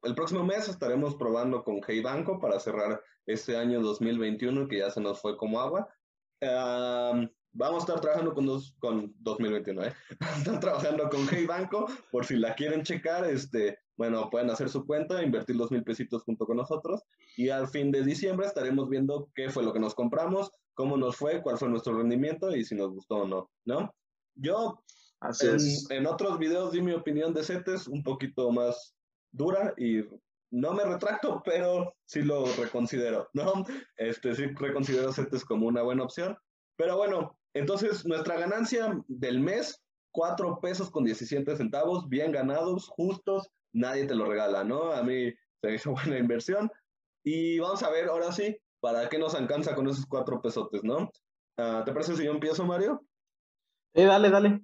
el 0.02 0.14
próximo 0.14 0.44
mes 0.44 0.68
estaremos 0.68 1.14
probando 1.14 1.62
con 1.62 1.80
Hey 1.86 2.00
Banco 2.00 2.38
para 2.38 2.58
cerrar 2.58 3.00
este 3.26 3.56
año 3.56 3.80
2021 3.80 4.68
que 4.68 4.78
ya 4.78 4.90
se 4.90 5.00
nos 5.00 5.20
fue 5.20 5.36
como 5.36 5.60
agua. 5.60 5.88
Vamos 7.56 7.76
a 7.76 7.86
estar 7.86 8.00
trabajando 8.00 8.34
con, 8.34 8.46
dos, 8.46 8.74
con 8.80 9.14
2021, 9.20 9.84
¿eh? 9.84 9.94
Están 10.38 10.58
trabajando 10.58 11.08
con 11.08 11.26
Hey 11.30 11.46
Banco, 11.46 11.86
por 12.10 12.26
si 12.26 12.36
la 12.36 12.54
quieren 12.56 12.82
checar, 12.82 13.24
este, 13.26 13.78
bueno, 13.96 14.28
pueden 14.28 14.50
hacer 14.50 14.68
su 14.68 14.84
cuenta, 14.84 15.22
invertir 15.22 15.54
los 15.54 15.70
mil 15.70 15.84
pesitos 15.84 16.24
junto 16.24 16.46
con 16.46 16.56
nosotros 16.56 17.02
y 17.36 17.50
al 17.50 17.68
fin 17.68 17.92
de 17.92 18.02
diciembre 18.02 18.46
estaremos 18.46 18.88
viendo 18.88 19.30
qué 19.36 19.50
fue 19.50 19.62
lo 19.62 19.72
que 19.72 19.78
nos 19.78 19.94
compramos, 19.94 20.50
cómo 20.74 20.96
nos 20.96 21.16
fue, 21.16 21.42
cuál 21.42 21.56
fue 21.56 21.68
nuestro 21.68 21.96
rendimiento 21.96 22.54
y 22.54 22.64
si 22.64 22.74
nos 22.74 22.90
gustó 22.90 23.18
o 23.18 23.28
no, 23.28 23.50
¿no? 23.64 23.94
Yo 24.34 24.82
en, 25.40 25.96
en, 25.96 26.06
otros 26.06 26.38
videos 26.38 26.72
di 26.72 26.82
mi 26.82 26.92
opinión 26.92 27.32
de 27.32 27.44
CETES 27.44 27.88
un 27.88 28.02
poquito 28.02 28.50
más 28.50 28.94
dura 29.32 29.74
y 29.76 30.02
no 30.50 30.72
me 30.72 30.84
retracto, 30.84 31.42
pero 31.44 31.94
sí 32.04 32.22
lo 32.22 32.46
reconsidero, 32.56 33.28
¿no? 33.32 33.64
Este, 33.96 34.34
sí 34.34 34.46
reconsidero 34.54 35.12
CETES 35.12 35.44
como 35.44 35.66
una 35.66 35.82
buena 35.82 36.04
opción. 36.04 36.36
Pero 36.76 36.96
bueno, 36.96 37.36
entonces, 37.54 38.04
nuestra 38.04 38.38
ganancia 38.38 39.00
del 39.08 39.40
mes, 39.40 39.82
4 40.12 40.60
pesos 40.60 40.90
con 40.90 41.04
17 41.04 41.56
centavos, 41.56 42.08
bien 42.08 42.32
ganados, 42.32 42.88
justos, 42.88 43.50
nadie 43.72 44.06
te 44.06 44.14
lo 44.14 44.26
regala, 44.26 44.64
¿no? 44.64 44.92
A 44.92 45.02
mí 45.02 45.32
se 45.60 45.74
hizo 45.74 45.92
buena 45.92 46.18
inversión. 46.18 46.70
Y 47.24 47.58
vamos 47.58 47.82
a 47.82 47.90
ver, 47.90 48.08
ahora 48.08 48.30
sí, 48.32 48.56
¿para 48.80 49.08
qué 49.08 49.18
nos 49.18 49.34
alcanza 49.34 49.74
con 49.74 49.88
esos 49.88 50.06
4 50.06 50.40
pesotes, 50.40 50.84
no? 50.84 51.10
Ah, 51.56 51.82
¿Te 51.84 51.92
parece 51.92 52.16
si 52.16 52.24
yo 52.24 52.32
empiezo, 52.32 52.64
Mario? 52.64 53.04
Sí, 53.94 54.02
dale, 54.02 54.30
dale. 54.30 54.60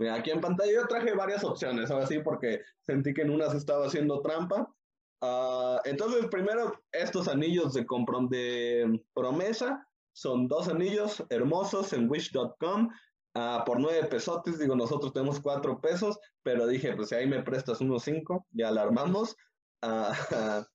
Mira, 0.00 0.14
aquí 0.14 0.30
en 0.30 0.40
pantalla 0.40 0.72
yo 0.72 0.86
traje 0.86 1.12
varias 1.12 1.44
opciones, 1.44 1.90
ahora 1.90 2.06
sí, 2.06 2.20
porque 2.20 2.62
sentí 2.80 3.12
que 3.12 3.20
en 3.20 3.28
unas 3.28 3.54
estaba 3.54 3.84
haciendo 3.84 4.22
trampa. 4.22 4.74
Uh, 5.22 5.76
entonces, 5.84 6.26
primero, 6.30 6.72
estos 6.90 7.28
anillos 7.28 7.74
de, 7.74 7.86
de 8.30 9.04
promesa 9.12 9.86
son 10.14 10.48
dos 10.48 10.68
anillos 10.68 11.22
hermosos 11.28 11.92
en 11.92 12.10
wish.com 12.10 12.88
ah, 13.34 13.62
por 13.66 13.78
nueve 13.78 14.08
pesotes. 14.08 14.58
Digo, 14.58 14.74
nosotros 14.74 15.12
tenemos 15.12 15.38
cuatro 15.38 15.82
pesos, 15.82 16.18
pero 16.42 16.66
dije, 16.66 16.96
pues 16.96 17.10
si 17.10 17.16
ahí 17.16 17.26
me 17.26 17.42
prestas 17.42 17.82
unos 17.82 18.02
cinco, 18.02 18.46
ya 18.52 18.70
la 18.70 18.80
armamos. 18.80 19.36
Ah, 19.82 20.14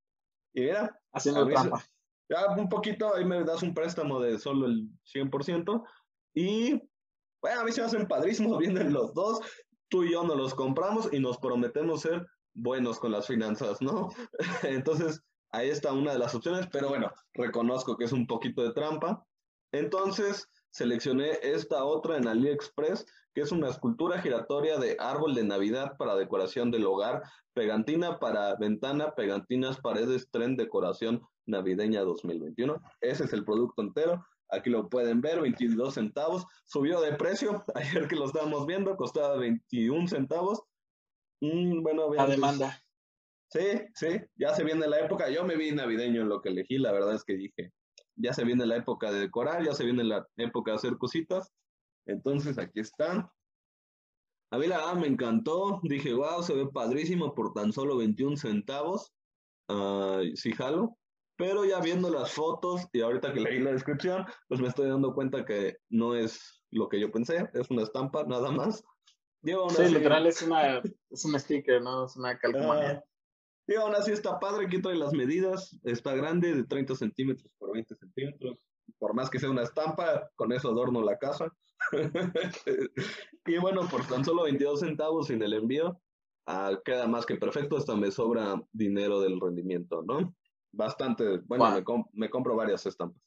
y 0.53 0.61
mira, 0.61 1.01
haciendo 1.13 1.47
trampa. 1.47 1.83
Ya 2.29 2.45
un 2.55 2.69
poquito, 2.69 3.15
ahí 3.15 3.25
me 3.25 3.43
das 3.43 3.63
un 3.63 3.73
préstamo 3.73 4.19
de 4.19 4.37
solo 4.37 4.67
el 4.67 4.87
100%. 5.11 5.83
Y 6.35 6.79
bueno, 7.45 7.61
a 7.61 7.63
mí 7.63 7.71
se 7.71 7.81
me 7.81 7.87
hacen 7.87 8.07
padrísimos, 8.07 8.57
vienen 8.59 8.91
los 8.91 9.13
dos. 9.13 9.39
Tú 9.87 10.03
y 10.03 10.13
yo 10.13 10.23
nos 10.23 10.35
los 10.35 10.55
compramos 10.55 11.09
y 11.13 11.19
nos 11.19 11.37
prometemos 11.37 12.01
ser 12.01 12.25
buenos 12.55 12.97
con 12.97 13.11
las 13.11 13.27
finanzas, 13.27 13.83
¿no? 13.83 14.09
Entonces, 14.63 15.21
ahí 15.51 15.69
está 15.69 15.93
una 15.93 16.13
de 16.13 16.17
las 16.17 16.33
opciones, 16.33 16.67
pero 16.71 16.89
bueno, 16.89 17.11
reconozco 17.35 17.97
que 17.97 18.05
es 18.05 18.11
un 18.11 18.25
poquito 18.25 18.63
de 18.63 18.73
trampa. 18.73 19.23
Entonces 19.71 20.49
seleccioné 20.71 21.37
esta 21.43 21.83
otra 21.83 22.17
en 22.17 22.27
AliExpress, 22.27 23.05
que 23.35 23.41
es 23.41 23.51
una 23.51 23.69
escultura 23.69 24.19
giratoria 24.19 24.79
de 24.79 24.95
árbol 24.99 25.35
de 25.35 25.43
Navidad 25.43 25.97
para 25.97 26.15
decoración 26.15 26.71
del 26.71 26.87
hogar, 26.87 27.21
pegantina 27.53 28.17
para 28.17 28.55
ventana, 28.55 29.13
pegantinas 29.13 29.79
paredes, 29.79 30.29
tren, 30.31 30.55
decoración 30.57 31.21
navideña 31.45 32.01
2021. 32.01 32.81
Ese 33.01 33.25
es 33.25 33.33
el 33.33 33.45
producto 33.45 33.83
entero. 33.83 34.25
Aquí 34.51 34.69
lo 34.69 34.89
pueden 34.89 35.21
ver, 35.21 35.41
22 35.41 35.93
centavos. 35.93 36.45
Subió 36.65 37.01
de 37.01 37.13
precio. 37.13 37.63
Ayer 37.75 38.07
que 38.07 38.15
lo 38.15 38.25
estábamos 38.25 38.65
viendo, 38.65 38.95
costaba 38.95 39.37
21 39.37 40.07
centavos. 40.07 40.61
Mm, 41.41 41.81
bueno, 41.81 42.13
La 42.13 42.27
demanda. 42.27 42.81
Sí, 43.49 43.81
sí, 43.93 44.07
ya 44.35 44.53
se 44.53 44.63
viene 44.63 44.87
la 44.87 44.99
época. 44.99 45.29
Yo 45.29 45.45
me 45.45 45.55
vi 45.55 45.71
navideño 45.71 46.21
en 46.21 46.29
lo 46.29 46.41
que 46.41 46.49
elegí. 46.49 46.77
La 46.77 46.91
verdad 46.91 47.15
es 47.15 47.23
que 47.23 47.35
dije, 47.35 47.71
ya 48.15 48.33
se 48.33 48.43
viene 48.43 48.65
la 48.65 48.77
época 48.77 49.11
de 49.11 49.19
decorar, 49.19 49.63
ya 49.63 49.73
se 49.73 49.85
viene 49.85 50.03
la 50.03 50.27
época 50.37 50.71
de 50.71 50.77
hacer 50.77 50.97
cositas. 50.97 51.51
Entonces 52.05 52.57
aquí 52.57 52.79
están. 52.79 53.29
A 54.51 54.57
mí 54.57 54.67
la 54.67 54.77
verdad 54.77 54.95
me 54.95 55.07
encantó. 55.07 55.79
Dije, 55.83 56.13
wow, 56.13 56.43
se 56.43 56.53
ve 56.53 56.67
padrísimo 56.67 57.33
por 57.33 57.53
tan 57.53 57.71
solo 57.71 57.97
21 57.97 58.37
centavos. 58.37 59.11
Uh, 59.69 60.35
sí, 60.35 60.51
jalo. 60.51 60.97
Pero 61.37 61.65
ya 61.65 61.79
viendo 61.81 62.09
las 62.09 62.31
fotos 62.31 62.87
y 62.93 63.01
ahorita 63.01 63.33
que 63.33 63.41
leí 63.41 63.59
la 63.59 63.71
descripción, 63.71 64.25
pues 64.47 64.61
me 64.61 64.67
estoy 64.67 64.89
dando 64.89 65.13
cuenta 65.13 65.43
que 65.45 65.77
no 65.89 66.15
es 66.15 66.63
lo 66.71 66.89
que 66.89 66.99
yo 66.99 67.11
pensé, 67.11 67.49
es 67.53 67.69
una 67.69 67.83
estampa 67.83 68.23
nada 68.25 68.51
más. 68.51 68.83
sí, 69.43 69.93
literal 69.93 70.27
es 70.27 70.41
una, 70.41 70.81
es 71.09 71.25
un 71.25 71.39
sticker, 71.39 71.81
¿no? 71.81 72.05
Es 72.05 72.15
una 72.15 72.37
calcomanía. 72.37 73.03
Uh, 73.03 73.71
y 73.71 73.75
aún 73.75 73.95
así 73.95 74.11
está 74.11 74.39
padre, 74.39 74.67
aquí 74.67 74.81
trae 74.81 74.95
las 74.95 75.13
medidas, 75.13 75.77
está 75.83 76.13
grande, 76.15 76.53
de 76.53 76.63
30 76.63 76.95
centímetros 76.95 77.51
por 77.57 77.73
20 77.73 77.95
centímetros. 77.95 78.57
Por 78.99 79.15
más 79.15 79.29
que 79.29 79.39
sea 79.39 79.49
una 79.49 79.63
estampa, 79.63 80.29
con 80.35 80.51
eso 80.51 80.69
adorno 80.69 81.01
la 81.01 81.17
casa. 81.17 81.51
y 83.45 83.57
bueno, 83.57 83.87
por 83.89 84.05
tan 84.07 84.23
solo 84.23 84.43
22 84.43 84.79
centavos 84.81 85.27
sin 85.27 85.41
el 85.41 85.53
envío, 85.53 85.99
uh, 86.47 86.77
queda 86.83 87.07
más 87.07 87.25
que 87.25 87.35
perfecto, 87.35 87.77
hasta 87.77 87.95
me 87.95 88.11
sobra 88.11 88.61
dinero 88.71 89.19
del 89.19 89.39
rendimiento, 89.39 90.03
¿no? 90.03 90.35
Bastante, 90.75 91.37
bueno, 91.45 91.71
me, 91.71 91.83
me, 92.13 92.29
compro 92.29 92.55
varias 92.55 92.85
estampas. 92.85 93.21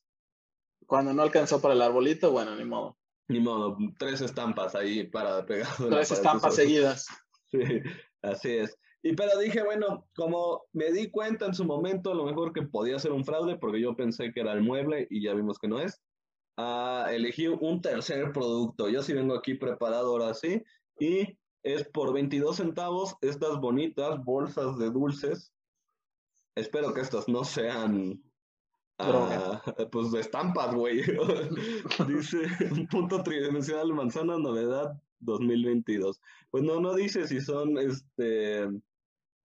Cuando 0.86 1.12
no 1.12 1.22
alcanzó 1.22 1.61
para 1.61 1.74
el 1.74 1.82
arbolito, 1.82 2.30
bueno, 2.30 2.55
ni 2.55 2.64
modo. 2.64 2.96
Ni 3.28 3.40
modo, 3.40 3.76
tres 3.99 4.20
estampas 4.20 4.74
ahí 4.74 5.05
para 5.05 5.44
pegar. 5.44 5.68
Tres 5.76 6.12
estampas 6.12 6.55
seguidas. 6.55 7.07
Sí, 7.51 7.62
así 8.20 8.51
es. 8.59 8.76
Y 9.03 9.14
pero 9.14 9.38
dije, 9.38 9.62
bueno, 9.62 10.07
como 10.14 10.64
me 10.74 10.92
di 10.92 11.11
cuenta 11.11 11.46
en 11.46 11.55
su 11.55 11.64
momento, 11.64 12.11
a 12.11 12.14
lo 12.14 12.26
mejor 12.26 12.53
que 12.53 12.61
podía 12.61 12.99
ser 12.99 13.12
un 13.12 13.24
fraude, 13.24 13.57
porque 13.57 13.80
yo 13.80 13.96
pensé 13.96 14.32
que 14.34 14.40
era 14.40 14.53
el 14.53 14.61
mueble 14.61 15.07
y 15.09 15.22
ya 15.22 15.32
vimos 15.32 15.59
que 15.59 15.66
no 15.66 15.80
es, 15.80 16.03
uh, 16.59 17.09
elegí 17.09 17.46
un 17.46 17.80
tercer 17.80 18.32
producto. 18.32 18.90
Yo 18.90 19.03
sí 19.03 19.14
vengo 19.14 19.34
aquí 19.34 19.55
preparado 19.55 20.09
ahora 20.09 20.34
sí, 20.34 20.62
y 20.99 21.38
es 21.62 21.88
por 21.88 22.12
22 22.12 22.57
centavos 22.57 23.16
estas 23.22 23.59
bonitas 23.59 24.22
bolsas 24.24 24.78
de 24.78 24.90
dulces 24.90 25.53
Espero 26.57 26.92
que 26.92 27.01
estos 27.01 27.28
no 27.28 27.44
sean 27.44 28.20
uh, 28.99 29.59
pues 29.92 30.14
estampas, 30.14 30.74
güey. 30.74 31.03
dice 32.09 32.38
punto 32.90 33.22
tridimensional 33.22 33.94
manzana 33.94 34.38
novedad 34.38 35.01
2022. 35.20 36.20
Pues 36.51 36.64
no, 36.64 36.80
no 36.80 36.94
dice 36.94 37.26
si 37.26 37.40
son 37.40 37.78
este 37.78 38.68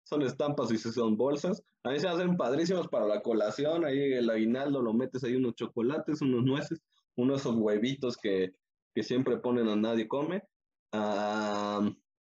son 0.06 0.22
estampas 0.22 0.72
y 0.72 0.78
si 0.78 0.92
son 0.92 1.16
bolsas. 1.18 1.64
A 1.84 1.92
mí 1.92 2.00
se 2.00 2.08
hacen 2.08 2.36
padrísimos 2.36 2.88
para 2.88 3.06
la 3.06 3.22
colación. 3.22 3.86
Ahí 3.86 4.14
el 4.14 4.30
aguinaldo 4.30 4.82
lo 4.82 4.94
metes 4.94 5.24
ahí 5.24 5.36
unos 5.36 5.56
chocolates, 5.56 6.22
unos 6.22 6.44
nueces, 6.44 6.82
unos 7.16 7.42
esos 7.42 7.56
huevitos 7.56 8.18
que, 8.18 8.54
que 8.94 9.04
siempre 9.04 9.38
ponen 9.38 9.70
a 9.70 9.76
nadie 9.76 10.08
come. 10.08 10.44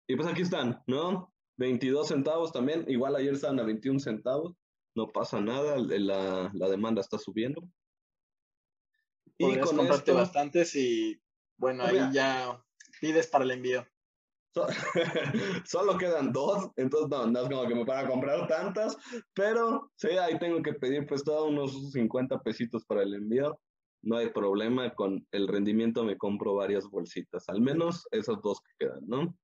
Y 0.08 0.16
pues 0.16 0.28
aquí 0.28 0.42
están, 0.42 0.82
¿no? 0.86 1.32
22 1.58 2.08
centavos 2.08 2.52
también. 2.52 2.84
Igual 2.88 3.16
ayer 3.16 3.34
estaban 3.34 3.60
a 3.60 3.64
21 3.64 3.98
centavos 3.98 4.54
no 4.96 5.12
pasa 5.12 5.40
nada, 5.40 5.76
la, 5.78 6.50
la 6.52 6.68
demanda 6.68 7.00
está 7.00 7.18
subiendo. 7.18 7.62
Y 9.38 9.58
con 9.58 9.76
comprarte 9.76 10.12
bastantes 10.12 10.74
y 10.74 11.20
bueno, 11.58 11.84
ahí 11.84 11.98
ya 12.12 12.62
pides 13.00 13.26
para 13.26 13.44
el 13.44 13.50
envío. 13.52 13.86
solo 15.66 15.98
quedan 15.98 16.32
dos, 16.32 16.70
entonces 16.76 17.10
no, 17.10 17.26
no 17.26 17.42
es 17.42 17.48
como 17.50 17.68
que 17.68 17.74
me 17.74 17.84
para 17.84 18.08
comprar 18.08 18.48
tantas, 18.48 18.96
pero 19.34 19.92
sí, 19.96 20.08
ahí 20.08 20.38
tengo 20.38 20.62
que 20.62 20.72
pedir 20.72 21.06
pues 21.06 21.22
todos 21.22 21.50
unos 21.50 21.92
50 21.92 22.40
pesitos 22.40 22.86
para 22.86 23.02
el 23.02 23.12
envío. 23.12 23.60
No 24.02 24.16
hay 24.16 24.30
problema, 24.30 24.94
con 24.94 25.26
el 25.32 25.46
rendimiento 25.46 26.04
me 26.04 26.16
compro 26.16 26.54
varias 26.54 26.88
bolsitas, 26.88 27.46
al 27.48 27.60
menos 27.60 28.06
esas 28.12 28.40
dos 28.42 28.60
que 28.62 28.86
quedan, 28.86 29.06
¿no? 29.06 29.36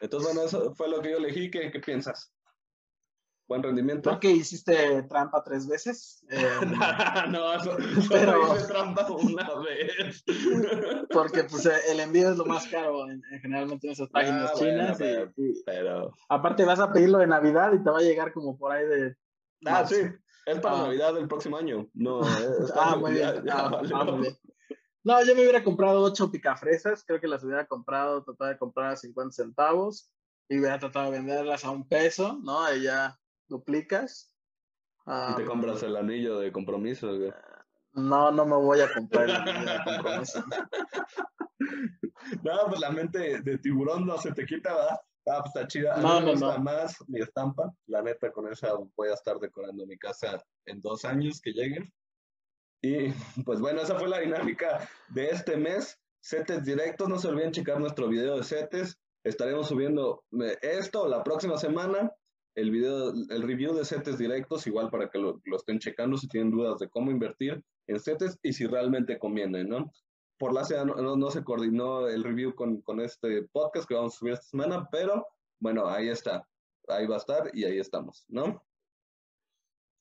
Entonces, 0.00 0.34
bueno, 0.34 0.46
eso 0.46 0.74
fue 0.74 0.88
lo 0.88 1.00
que 1.00 1.10
yo 1.10 1.18
elegí. 1.18 1.50
¿Qué, 1.50 1.70
qué 1.70 1.78
piensas? 1.78 2.32
Buen 3.50 3.64
rendimiento. 3.64 4.08
Creo 4.08 4.20
que 4.20 4.30
hiciste 4.30 5.02
trampa 5.02 5.42
tres 5.42 5.66
veces. 5.66 6.24
Em, 6.28 6.70
no, 7.32 7.40
pero 8.08 8.54
hice 8.54 8.66
trampa 8.68 9.10
una 9.10 9.50
vez. 9.58 10.22
porque 11.10 11.42
pues 11.44 11.66
el 11.66 11.98
envío 11.98 12.30
es 12.30 12.36
lo 12.36 12.46
más 12.46 12.68
caro 12.68 13.10
en, 13.10 13.20
generalmente 13.42 13.88
en 13.88 13.92
esas 13.92 14.08
páginas 14.08 14.52
ah, 14.54 14.56
chinas. 14.56 14.98
pero, 15.66 16.14
Aparte 16.28 16.64
vas 16.64 16.78
a 16.78 16.92
pedirlo 16.92 17.18
de 17.18 17.26
Navidad 17.26 17.72
y 17.72 17.82
te 17.82 17.90
va 17.90 17.98
a 17.98 18.02
llegar 18.02 18.32
como 18.32 18.56
por 18.56 18.70
ahí 18.70 18.86
de... 18.86 19.16
Ah, 19.66 19.84
sí, 19.84 19.96
es 20.46 20.60
para 20.60 20.76
ah. 20.76 20.82
Navidad 20.82 21.14
del 21.14 21.26
próximo 21.26 21.56
año. 21.56 21.88
No, 21.92 22.20
ah, 22.76 22.94
muy 22.94 23.14
bien. 23.14 23.50
Ah, 23.50 23.82
no, 25.02 25.24
yo 25.24 25.34
me 25.34 25.40
hubiera 25.40 25.64
comprado 25.64 26.02
ocho 26.02 26.30
picafresas, 26.30 27.02
creo 27.04 27.20
que 27.20 27.26
las 27.26 27.42
hubiera 27.42 27.66
comprado, 27.66 28.22
tratado 28.22 28.50
de 28.50 28.58
comprar 28.58 28.92
a 28.92 28.96
50 28.96 29.32
centavos 29.32 30.12
y 30.48 30.60
hubiera 30.60 30.78
tratado 30.78 31.10
de 31.10 31.18
venderlas 31.18 31.64
a 31.64 31.70
un 31.72 31.88
peso, 31.88 32.38
¿no? 32.44 32.62
Ahí 32.62 32.82
ya 32.82 33.19
duplicas. 33.50 34.32
¿Y 35.06 35.36
te 35.36 35.44
compras 35.44 35.82
el 35.82 35.96
anillo 35.96 36.38
de 36.38 36.52
compromiso? 36.52 37.12
No, 37.92 38.30
no 38.30 38.46
me 38.46 38.56
voy 38.56 38.80
a 38.80 38.92
comprar 38.92 39.28
el 39.28 39.36
anillo 39.36 39.72
de 39.72 39.84
compromiso. 39.84 40.44
no, 42.42 42.52
pues 42.68 42.80
la 42.80 42.90
mente 42.90 43.42
de 43.42 43.58
tiburón 43.58 44.06
no 44.06 44.16
se 44.18 44.32
te 44.32 44.46
quita, 44.46 44.74
¿verdad? 44.74 45.00
Ah, 45.26 45.40
pues 45.42 45.54
está 45.54 45.66
chida. 45.66 45.96
No, 45.98 46.20
no, 46.20 46.34
no. 46.34 46.58
más 46.58 46.96
mi 47.08 47.20
estampa. 47.20 47.72
La 47.86 48.02
neta, 48.02 48.32
con 48.32 48.50
esa 48.50 48.72
voy 48.96 49.08
a 49.08 49.14
estar 49.14 49.38
decorando 49.38 49.86
mi 49.86 49.98
casa 49.98 50.42
en 50.66 50.80
dos 50.80 51.04
años 51.04 51.40
que 51.40 51.52
lleguen. 51.52 51.92
Y 52.82 53.10
pues 53.44 53.60
bueno, 53.60 53.82
esa 53.82 53.98
fue 53.98 54.08
la 54.08 54.20
dinámica 54.20 54.88
de 55.08 55.30
este 55.30 55.56
mes. 55.56 55.98
Setes 56.22 56.64
directos, 56.64 57.08
no 57.08 57.18
se 57.18 57.28
olviden 57.28 57.52
checar 57.52 57.80
nuestro 57.80 58.08
video 58.08 58.36
de 58.36 58.44
setes. 58.44 58.98
Estaremos 59.24 59.68
subiendo 59.68 60.24
eh, 60.42 60.56
esto 60.62 61.06
la 61.08 61.22
próxima 61.22 61.58
semana 61.58 62.10
el 62.54 62.70
video, 62.70 63.10
el 63.10 63.42
review 63.42 63.74
de 63.74 63.84
CETES 63.84 64.18
directos, 64.18 64.66
igual 64.66 64.90
para 64.90 65.08
que 65.08 65.18
lo, 65.18 65.40
estén 65.56 65.78
checando 65.78 66.16
si 66.16 66.28
tienen 66.28 66.50
dudas 66.50 66.78
de 66.78 66.88
cómo 66.88 67.10
invertir 67.10 67.62
en 67.86 68.00
CETES 68.00 68.38
y 68.42 68.52
si 68.52 68.66
realmente 68.66 69.18
conviene, 69.18 69.64
¿no? 69.64 69.92
Por 70.38 70.52
la 70.52 70.64
SEA 70.64 70.84
no, 70.84 71.16
no, 71.16 71.30
se 71.30 71.44
coordinó 71.44 72.08
el 72.08 72.24
review 72.24 72.54
con, 72.54 72.80
con, 72.82 73.00
este 73.00 73.42
podcast 73.52 73.86
que 73.86 73.94
vamos 73.94 74.14
a 74.14 74.18
subir 74.18 74.32
esta 74.34 74.46
semana, 74.46 74.88
pero 74.90 75.26
bueno, 75.60 75.86
ahí 75.86 76.08
está, 76.08 76.48
ahí 76.88 77.06
va 77.06 77.16
a 77.16 77.18
estar 77.18 77.50
y 77.52 77.64
ahí 77.64 77.78
estamos, 77.78 78.24
¿no? 78.28 78.64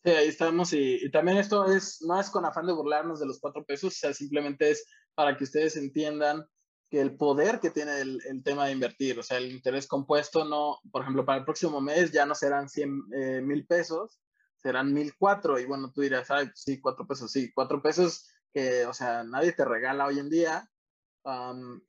Sí, 0.03 0.11
ahí 0.11 0.27
estamos 0.29 0.71
y, 0.71 1.11
también 1.11 1.37
esto 1.37 1.65
es, 1.65 2.01
no 2.01 2.17
es 2.19 2.29
con 2.29 2.45
afán 2.45 2.65
de 2.65 2.73
burlarnos 2.73 3.19
de 3.19 3.25
los 3.25 3.39
cuatro 3.39 3.65
pesos, 3.65 3.95
sea, 3.95 4.13
simplemente 4.13 4.71
es 4.71 4.85
para 5.13 5.35
que 5.35 5.43
ustedes 5.43 5.75
entiendan 5.75 6.47
que 6.89 7.01
el 7.01 7.15
poder 7.15 7.59
que 7.59 7.69
tiene 7.69 8.01
el, 8.01 8.19
el, 8.25 8.43
tema 8.43 8.65
de 8.65 8.71
invertir, 8.71 9.19
o 9.19 9.23
sea, 9.23 9.37
el 9.37 9.51
interés 9.51 9.87
compuesto 9.87 10.43
no, 10.45 10.79
por 10.91 11.03
ejemplo, 11.03 11.25
para 11.25 11.39
el 11.39 11.45
próximo 11.45 11.79
mes 11.81 12.11
ya 12.11 12.25
no 12.25 12.33
serán 12.33 12.67
100 12.67 13.03
eh, 13.13 13.41
mil 13.41 13.65
pesos, 13.67 14.19
serán 14.57 14.93
mil 14.93 15.13
cuatro, 15.17 15.59
y 15.59 15.65
bueno, 15.65 15.91
tú 15.93 16.01
dirás, 16.01 16.31
ay, 16.31 16.49
sí, 16.55 16.81
cuatro 16.81 17.05
pesos, 17.07 17.31
sí, 17.31 17.51
cuatro 17.53 17.81
pesos 17.81 18.27
que, 18.51 18.85
o 18.85 18.93
sea, 18.93 19.23
nadie 19.23 19.53
te 19.53 19.65
regala 19.65 20.07
hoy 20.07 20.19
en 20.19 20.29
día, 20.29 20.69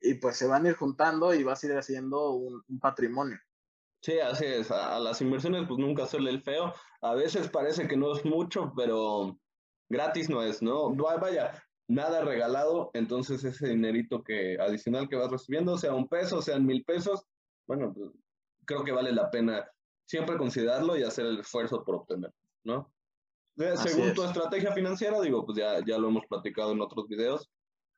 y 0.01 0.13
pues 0.15 0.37
se 0.37 0.47
van 0.47 0.65
a 0.65 0.69
ir 0.69 0.75
juntando 0.75 1.33
y 1.33 1.43
vas 1.43 1.63
a 1.63 1.67
ir 1.67 1.77
haciendo 1.77 2.31
un, 2.31 2.63
un 2.67 2.79
patrimonio. 2.79 3.39
Sí, 4.01 4.19
así 4.19 4.45
es. 4.45 4.71
A, 4.71 4.99
las 4.99 5.21
inversiones, 5.21 5.65
pues 5.67 5.79
nunca 5.79 6.07
suele 6.07 6.31
el 6.31 6.41
feo. 6.41 6.73
A 7.01 7.13
veces 7.13 7.49
parece 7.49 7.87
que 7.87 7.97
no 7.97 8.15
es 8.15 8.25
mucho, 8.25 8.73
pero 8.75 9.37
gratis 9.89 10.29
no 10.29 10.41
es, 10.41 10.61
¿no? 10.61 10.93
Vaya, 10.95 11.63
nada 11.93 12.23
regalado, 12.23 12.91
entonces 12.93 13.43
ese 13.43 13.69
dinerito 13.69 14.23
que 14.23 14.57
adicional 14.59 15.09
que 15.09 15.15
vas 15.15 15.31
recibiendo, 15.31 15.77
sea 15.77 15.93
un 15.93 16.07
peso, 16.07 16.41
sean 16.41 16.65
mil 16.65 16.83
pesos, 16.83 17.25
bueno, 17.67 17.93
pues, 17.93 18.11
creo 18.65 18.83
que 18.83 18.91
vale 18.91 19.11
la 19.11 19.29
pena 19.29 19.69
siempre 20.07 20.37
considerarlo 20.37 20.97
y 20.97 21.03
hacer 21.03 21.25
el 21.25 21.39
esfuerzo 21.39 21.83
por 21.83 21.95
obtenerlo, 21.95 22.35
¿no? 22.63 22.91
según 23.75 24.13
tu 24.13 24.23
estrategia 24.23 24.71
financiera, 24.71 25.19
digo, 25.21 25.45
pues 25.45 25.57
ya, 25.57 25.83
ya 25.85 25.97
lo 25.97 26.07
hemos 26.07 26.25
platicado 26.27 26.71
en 26.71 26.81
otros 26.81 27.07
videos, 27.07 27.51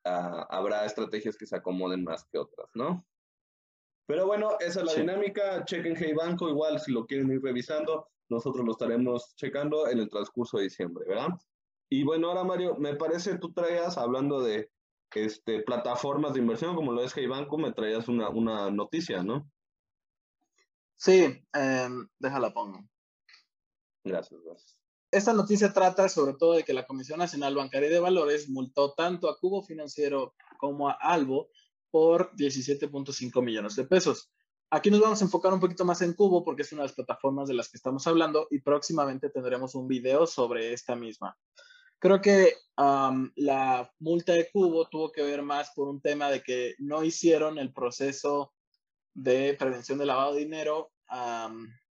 ah, 0.04 0.46
habrá 0.50 0.84
estrategias 0.84 1.36
que 1.36 1.46
se 1.46 1.56
acomoden 1.56 2.04
más 2.04 2.24
que 2.30 2.38
otras, 2.38 2.68
¿no? 2.74 3.06
Pero 4.06 4.26
bueno, 4.26 4.50
esa 4.60 4.80
es 4.80 4.86
la 4.86 4.94
dinámica. 4.94 5.64
Chequen 5.64 5.96
Hey 5.96 6.12
Banco, 6.12 6.48
igual 6.48 6.78
si 6.78 6.92
lo 6.92 7.06
quieren 7.06 7.30
ir 7.32 7.40
revisando, 7.42 8.06
nosotros 8.28 8.64
lo 8.64 8.72
estaremos 8.72 9.34
checando 9.36 9.88
en 9.88 9.98
el 9.98 10.10
transcurso 10.10 10.58
de 10.58 10.64
diciembre, 10.64 11.04
¿verdad? 11.08 11.28
Y 11.88 12.04
bueno, 12.04 12.28
ahora 12.28 12.44
Mario, 12.44 12.76
me 12.76 12.96
parece 12.96 13.38
tú 13.38 13.52
traías, 13.52 13.98
hablando 13.98 14.40
de 14.40 14.70
este, 15.14 15.62
plataformas 15.62 16.34
de 16.34 16.40
inversión 16.40 16.74
como 16.74 16.92
lo 16.92 17.02
es 17.02 17.12
Hey 17.14 17.26
Banco, 17.26 17.58
me 17.58 17.72
traías 17.72 18.08
una, 18.08 18.28
una 18.28 18.70
noticia, 18.70 19.22
¿no? 19.22 19.48
Sí, 20.96 21.42
eh, 21.54 21.88
déjala 22.18 22.52
pongo. 22.52 22.80
Gracias, 24.04 24.40
gracias. 24.44 24.76
esta 25.10 25.32
noticia 25.32 25.72
trata 25.72 26.08
sobre 26.08 26.34
todo 26.34 26.54
de 26.54 26.64
que 26.64 26.74
la 26.74 26.86
Comisión 26.86 27.18
Nacional 27.18 27.54
Bancaria 27.54 27.88
de 27.88 28.00
Valores 28.00 28.48
multó 28.48 28.92
tanto 28.94 29.28
a 29.28 29.38
Cubo 29.38 29.62
Financiero 29.62 30.34
como 30.58 30.88
a 30.88 30.92
Albo 30.92 31.48
por 31.90 32.34
17.5 32.34 33.42
millones 33.42 33.76
de 33.76 33.84
pesos. 33.84 34.30
Aquí 34.70 34.90
nos 34.90 35.00
vamos 35.00 35.20
a 35.20 35.24
enfocar 35.24 35.52
un 35.52 35.60
poquito 35.60 35.84
más 35.84 36.02
en 36.02 36.14
Cubo 36.14 36.42
porque 36.42 36.62
es 36.62 36.72
una 36.72 36.82
de 36.82 36.88
las 36.88 36.96
plataformas 36.96 37.48
de 37.48 37.54
las 37.54 37.70
que 37.70 37.76
estamos 37.76 38.06
hablando 38.06 38.48
y 38.50 38.58
próximamente 38.60 39.30
tendremos 39.30 39.74
un 39.74 39.86
video 39.86 40.26
sobre 40.26 40.72
esta 40.72 40.96
misma. 40.96 41.38
Creo 42.04 42.20
que 42.20 42.52
la 42.76 43.90
multa 44.00 44.34
de 44.34 44.50
Cubo 44.50 44.86
tuvo 44.90 45.10
que 45.10 45.22
ver 45.22 45.40
más 45.40 45.70
por 45.74 45.88
un 45.88 46.02
tema 46.02 46.28
de 46.30 46.42
que 46.42 46.74
no 46.76 47.02
hicieron 47.02 47.56
el 47.56 47.72
proceso 47.72 48.52
de 49.14 49.54
prevención 49.54 49.96
de 49.96 50.04
lavado 50.04 50.34
de 50.34 50.40
dinero 50.40 50.92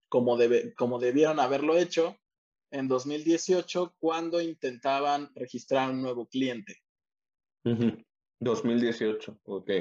como, 0.09 0.37
como 0.77 0.99
debieron 0.99 1.39
haberlo 1.39 1.75
hecho 1.75 2.15
en 2.69 2.87
2018 2.87 3.95
cuando 3.97 4.39
intentaban 4.39 5.31
registrar 5.33 5.89
un 5.89 6.03
nuevo 6.03 6.27
cliente. 6.27 6.83
2018, 7.63 9.39
ok. 9.45 9.71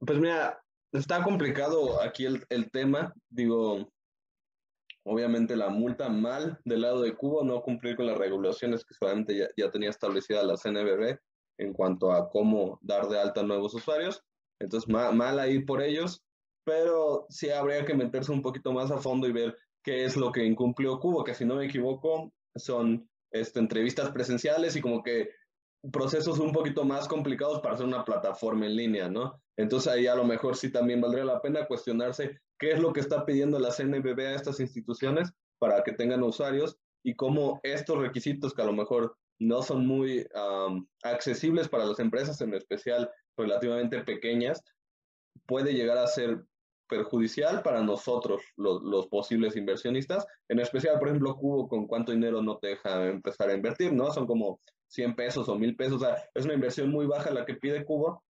Pues 0.00 0.18
mira, 0.18 0.60
está 0.90 1.22
complicado 1.22 2.02
aquí 2.02 2.24
el, 2.24 2.44
el, 2.48 2.72
tema. 2.72 3.14
Digo, 3.28 3.88
obviamente 5.04 5.56
la 5.56 5.68
multa 5.68 6.08
mal 6.08 6.58
del 6.64 6.82
lado 6.82 7.02
de 7.02 7.14
Cuba, 7.14 7.44
no 7.44 7.62
cumplir 7.62 7.96
con 7.96 8.06
las 8.06 8.18
regulaciones 8.18 8.84
que 8.84 8.94
solamente 8.94 9.36
ya, 9.36 9.48
ya 9.56 9.70
tenía 9.70 9.90
establecida 9.90 10.42
la 10.42 10.56
CNBB 10.56 11.18
en 11.58 11.72
cuanto 11.72 12.12
a 12.12 12.28
cómo 12.30 12.78
dar 12.82 13.08
de 13.08 13.20
alta 13.20 13.42
nuevos 13.42 13.74
usuarios. 13.74 14.22
Entonces, 14.60 14.88
mal, 14.88 15.14
mal 15.14 15.38
ahí 15.38 15.60
por 15.60 15.82
ellos, 15.82 16.22
pero 16.64 17.26
sí 17.28 17.50
habría 17.50 17.84
que 17.84 17.94
meterse 17.94 18.32
un 18.32 18.42
poquito 18.42 18.72
más 18.72 18.90
a 18.90 18.98
fondo 18.98 19.28
y 19.28 19.32
ver 19.32 19.56
qué 19.82 20.04
es 20.04 20.16
lo 20.16 20.32
que 20.32 20.44
incumplió 20.44 20.98
Cuba, 20.98 21.24
que 21.24 21.34
si 21.34 21.44
no 21.44 21.56
me 21.56 21.66
equivoco, 21.66 22.32
son 22.56 23.08
este, 23.30 23.60
entrevistas 23.60 24.10
presenciales 24.10 24.74
y 24.76 24.80
como 24.80 25.02
que 25.02 25.30
procesos 25.92 26.38
un 26.38 26.52
poquito 26.52 26.84
más 26.84 27.06
complicados 27.06 27.60
para 27.60 27.74
hacer 27.74 27.86
una 27.86 28.04
plataforma 28.04 28.64
en 28.64 28.76
línea, 28.76 29.08
¿no? 29.08 29.42
Entonces 29.56 29.92
ahí 29.92 30.06
a 30.06 30.14
lo 30.14 30.24
mejor 30.24 30.56
sí 30.56 30.72
también 30.72 31.00
valdría 31.00 31.24
la 31.24 31.42
pena 31.42 31.66
cuestionarse 31.66 32.40
qué 32.58 32.72
es 32.72 32.80
lo 32.80 32.92
que 32.92 33.00
está 33.00 33.24
pidiendo 33.24 33.58
la 33.58 33.70
CNBB 33.70 34.20
a 34.20 34.34
estas 34.34 34.60
instituciones 34.60 35.32
para 35.58 35.82
que 35.82 35.92
tengan 35.92 36.22
usuarios 36.22 36.76
y 37.02 37.14
cómo 37.14 37.60
estos 37.62 37.98
requisitos 37.98 38.54
que 38.54 38.62
a 38.62 38.66
lo 38.66 38.72
mejor 38.72 39.16
no 39.38 39.62
son 39.62 39.86
muy 39.86 40.26
accesibles 41.02 41.68
para 41.68 41.84
las 41.84 41.98
empresas, 41.98 42.40
en 42.40 42.54
especial 42.54 43.10
relativamente 43.36 44.02
pequeñas, 44.02 44.62
puede 45.46 45.74
llegar 45.74 45.98
a 45.98 46.06
ser 46.06 46.44
perjudicial 46.88 47.62
para 47.62 47.82
nosotros, 47.82 48.42
los, 48.56 49.06
posibles 49.08 49.56
inversionistas, 49.56 50.26
en 50.48 50.60
especial, 50.60 50.98
por 50.98 51.08
ejemplo, 51.08 51.36
Cubo, 51.36 51.68
con 51.68 51.86
cuánto 51.86 52.12
dinero 52.12 52.42
no 52.42 52.58
te 52.58 52.68
deja 52.68 53.06
empezar 53.06 53.50
a 53.50 53.54
invertir, 53.54 53.92
¿no? 53.92 54.12
Son 54.12 54.26
como 54.26 54.60
100 54.88 55.16
pesos 55.16 55.48
o 55.48 55.56
1000 55.56 55.76
pesos, 55.76 56.02
es 56.34 56.44
una 56.44 56.54
inversión 56.54 56.90
muy 56.90 57.06
baja 57.06 57.30
la 57.30 57.44
que 57.44 57.54
pide 57.54 57.84
Cubo, 57.84 58.22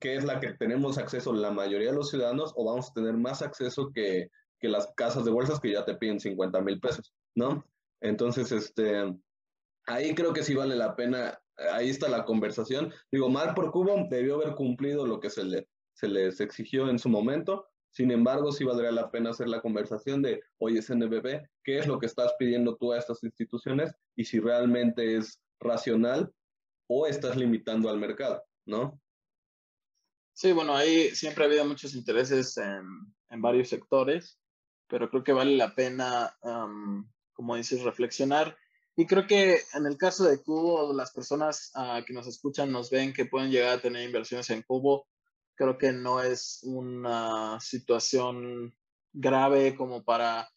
que 0.00 0.16
es 0.16 0.24
la 0.24 0.40
que 0.40 0.54
tenemos 0.54 0.98
acceso 0.98 1.32
la 1.32 1.50
mayoría 1.50 1.90
de 1.90 1.96
los 1.96 2.10
ciudadanos, 2.10 2.52
o 2.56 2.64
vamos 2.64 2.90
a 2.90 2.94
tener 2.94 3.14
más 3.14 3.42
acceso 3.42 3.90
que, 3.92 4.30
que 4.60 4.68
las 4.68 4.92
casas 4.96 5.24
de 5.24 5.30
bolsas 5.30 5.60
que 5.60 5.72
ya 5.72 5.84
te 5.84 5.94
piden 5.96 6.20
50 6.20 6.60
mil 6.60 6.80
pesos, 6.80 7.12
¿no? 7.34 7.64
Entonces, 8.00 8.52
este, 8.52 9.14
ahí 9.86 10.14
creo 10.14 10.32
que 10.32 10.44
sí 10.44 10.54
vale 10.54 10.76
la 10.76 10.94
pena, 10.94 11.40
ahí 11.72 11.90
está 11.90 12.08
la 12.08 12.24
conversación. 12.24 12.92
Digo, 13.10 13.28
mal 13.28 13.54
por 13.54 13.72
Cubo 13.72 14.06
debió 14.08 14.36
haber 14.36 14.54
cumplido 14.54 15.06
lo 15.06 15.18
que 15.18 15.30
se, 15.30 15.44
le, 15.44 15.68
se 15.94 16.08
les 16.08 16.40
exigió 16.40 16.88
en 16.88 16.98
su 16.98 17.08
momento, 17.08 17.66
sin 17.90 18.10
embargo, 18.10 18.52
sí 18.52 18.64
valdría 18.64 18.92
la 18.92 19.10
pena 19.10 19.30
hacer 19.30 19.48
la 19.48 19.60
conversación 19.60 20.22
de, 20.22 20.42
oye, 20.58 20.82
SNBB, 20.82 21.48
¿qué 21.64 21.78
es 21.78 21.86
lo 21.86 21.98
que 21.98 22.06
estás 22.06 22.34
pidiendo 22.38 22.76
tú 22.76 22.92
a 22.92 22.98
estas 22.98 23.22
instituciones? 23.24 23.92
Y 24.14 24.24
si 24.24 24.38
realmente 24.40 25.16
es 25.16 25.40
racional 25.58 26.32
o 26.86 27.06
estás 27.06 27.36
limitando 27.36 27.88
al 27.88 27.98
mercado, 27.98 28.42
¿no? 28.66 29.00
Sí, 30.38 30.52
bueno, 30.52 30.76
ahí 30.76 31.10
siempre 31.16 31.42
ha 31.42 31.48
habido 31.48 31.64
muchos 31.64 31.96
intereses 31.96 32.56
en, 32.58 32.84
en 33.28 33.42
varios 33.42 33.70
sectores, 33.70 34.38
pero 34.86 35.10
creo 35.10 35.24
que 35.24 35.32
vale 35.32 35.56
la 35.56 35.74
pena, 35.74 36.32
como 37.32 37.56
dices, 37.56 37.82
reflexionar. 37.82 38.56
Y 38.94 39.04
creo 39.06 39.26
que 39.26 39.58
en 39.74 39.86
el 39.86 39.96
caso 39.96 40.22
de 40.22 40.40
Cubo, 40.40 40.92
las 40.92 41.10
personas 41.10 41.72
uh, 41.74 42.04
que 42.04 42.12
nos 42.12 42.28
escuchan 42.28 42.70
nos 42.70 42.88
ven 42.88 43.12
que 43.12 43.24
pueden 43.24 43.50
llegar 43.50 43.78
a 43.78 43.82
tener 43.82 44.04
inversiones 44.04 44.48
en 44.50 44.62
Cubo 44.62 45.08
creo 45.56 45.76
que 45.76 45.90
no 45.92 46.22
es 46.22 46.60
una 46.62 47.58
situación 47.58 48.72
grave 49.12 49.74
como 49.74 50.04
para 50.04 50.48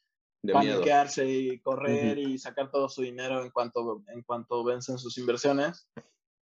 paniquearse 0.43 1.27
y 1.27 1.59
correr 1.59 2.19
y 2.19 2.37
sacar 2.37 2.69
todo 2.69 2.87
su 2.87 3.01
dinero 3.01 3.41
en 3.41 3.49
cuanto, 3.49 4.03
en 4.09 4.21
cuanto 4.21 4.63
vencen 4.63 4.99
sus 4.99 5.17
inversiones, 5.17 5.89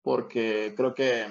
porque 0.02 0.74
creo 0.76 0.94
que 0.94 1.30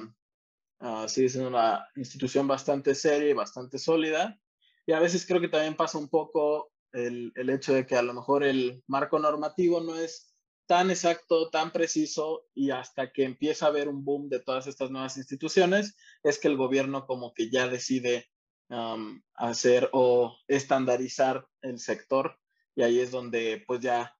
uh, 0.81 1.09
sigue 1.09 1.29
siendo 1.29 1.49
una 1.49 1.87
institución 1.97 2.47
bastante 2.47 2.95
seria 2.95 3.31
y 3.31 3.35
bastante 3.35 3.79
sólida. 3.79 4.39
Y 4.87 4.93
a 4.93 5.01
veces 5.01 5.26
creo 5.26 5.41
que 5.41 5.49
también 5.49 5.76
pasa 5.76 5.99
un 5.99 6.09
poco 6.09 6.72
el, 6.93 7.33
el 7.35 7.51
hecho 7.51 7.74
de 7.74 7.87
que 7.87 7.97
a 7.97 8.03
lo 8.03 8.14
mejor 8.14 8.45
el 8.45 8.83
marco 8.87 9.18
normativo 9.18 9.81
no 9.81 9.97
es 9.97 10.35
tan 10.66 10.91
exacto, 10.91 11.49
tan 11.49 11.72
preciso 11.72 12.47
y 12.55 12.70
hasta 12.70 13.11
que 13.11 13.24
empieza 13.24 13.66
a 13.66 13.68
haber 13.70 13.89
un 13.89 14.05
boom 14.05 14.29
de 14.29 14.41
todas 14.41 14.66
estas 14.66 14.91
nuevas 14.91 15.16
instituciones, 15.16 15.97
es 16.22 16.39
que 16.39 16.49
el 16.49 16.59
gobierno 16.59 17.07
como 17.07 17.33
que 17.33 17.51
ya 17.51 17.68
decide 17.68 18.31
hacer 19.35 19.89
o 19.93 20.37
estandarizar 20.47 21.47
el 21.62 21.79
sector 21.79 22.39
y 22.74 22.83
ahí 22.83 23.01
es 23.01 23.11
donde 23.11 23.64
pues 23.66 23.81
ya 23.81 24.14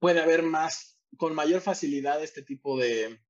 puede 0.00 0.20
haber 0.20 0.42
más, 0.42 0.98
con 1.16 1.32
mayor 1.34 1.60
facilidad 1.60 2.22
este 2.22 2.42
tipo 2.42 2.76
de, 2.76 3.20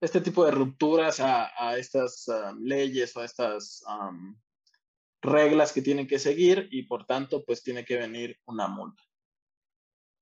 este 0.00 0.20
tipo 0.20 0.44
de 0.44 0.50
rupturas 0.52 1.20
a, 1.20 1.50
a 1.56 1.76
estas 1.76 2.26
leyes 2.60 3.16
o 3.16 3.20
a 3.20 3.24
estas 3.24 3.84
reglas 5.22 5.72
que 5.72 5.82
tienen 5.82 6.06
que 6.06 6.18
seguir 6.18 6.68
y 6.70 6.84
por 6.84 7.04
tanto 7.04 7.44
pues 7.44 7.62
tiene 7.62 7.84
que 7.84 7.96
venir 7.96 8.38
una 8.46 8.68
multa. 8.68 9.02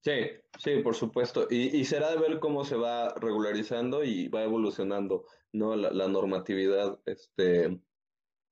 Sí, 0.04 0.12
sí, 0.58 0.78
por 0.78 0.94
supuesto. 0.94 1.48
Y, 1.50 1.76
y, 1.76 1.84
será 1.84 2.10
de 2.10 2.18
ver 2.18 2.38
cómo 2.38 2.64
se 2.64 2.76
va 2.76 3.14
regularizando 3.14 4.04
y 4.04 4.28
va 4.28 4.44
evolucionando, 4.44 5.26
¿no? 5.52 5.74
La, 5.74 6.08
normatividad 6.08 7.00
este, 7.04 7.80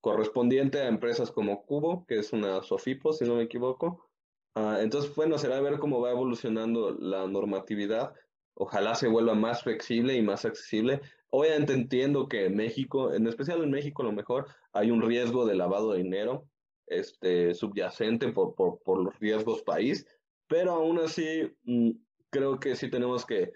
correspondiente 0.01 0.79
a 0.81 0.87
empresas 0.87 1.31
como 1.31 1.65
Cubo, 1.65 2.05
que 2.05 2.19
es 2.19 2.33
una 2.33 2.61
Sofipo, 2.63 3.13
si 3.13 3.25
no 3.25 3.35
me 3.35 3.43
equivoco. 3.43 4.09
Ah, 4.55 4.79
entonces, 4.81 5.15
bueno, 5.15 5.37
será 5.37 5.61
ver 5.61 5.79
cómo 5.79 6.01
va 6.01 6.11
evolucionando 6.11 6.91
la 6.91 7.27
normatividad. 7.27 8.13
Ojalá 8.59 8.95
se 8.95 9.07
vuelva 9.07 9.35
más 9.35 9.63
flexible 9.63 10.15
y 10.15 10.21
más 10.21 10.45
accesible. 10.45 11.01
Obviamente 11.29 11.73
entiendo 11.73 12.27
que 12.27 12.45
en 12.45 12.55
México, 12.55 13.13
en 13.13 13.27
especial 13.27 13.63
en 13.63 13.71
México 13.71 14.01
a 14.01 14.05
lo 14.05 14.11
mejor, 14.11 14.47
hay 14.73 14.91
un 14.91 15.01
riesgo 15.01 15.45
de 15.45 15.55
lavado 15.55 15.91
de 15.91 16.03
dinero 16.03 16.47
este, 16.87 17.53
subyacente 17.53 18.31
por, 18.31 18.55
por, 18.55 18.79
por 18.83 19.03
los 19.03 19.19
riesgos 19.19 19.61
país 19.63 20.05
pero 20.47 20.71
aún 20.71 20.99
así 20.99 21.51
mm, 21.63 21.91
creo 22.29 22.59
que 22.59 22.75
sí 22.75 22.89
tenemos 22.89 23.25
que, 23.25 23.51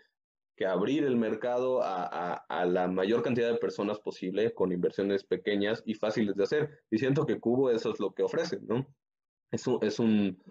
que 0.56 0.66
abrir 0.66 1.04
el 1.04 1.16
mercado 1.16 1.82
a, 1.82 2.04
a, 2.06 2.34
a, 2.48 2.66
la 2.66 2.88
mayor 2.88 3.24
cantidad 3.24 3.52
de 3.52 3.58
personas 3.58 4.00
posible 4.00 4.54
con 4.54 4.72
inversiones 4.72 5.24
pequeñas 5.24 5.82
y 5.86 5.96
fáciles 5.96 6.36
de 6.36 6.44
hacer. 6.44 6.84
Y 6.90 6.98
siento 6.98 7.26
que 7.26 7.40
Cubo 7.40 7.70
eso 7.70 7.92
es 7.92 8.00
lo 8.00 8.14
que 8.14 8.24
ofrece, 8.24 8.60
¿no? 8.62 8.86
Es 9.52 9.68
un, 9.68 9.80
es 9.82 10.00
un, 10.00 10.44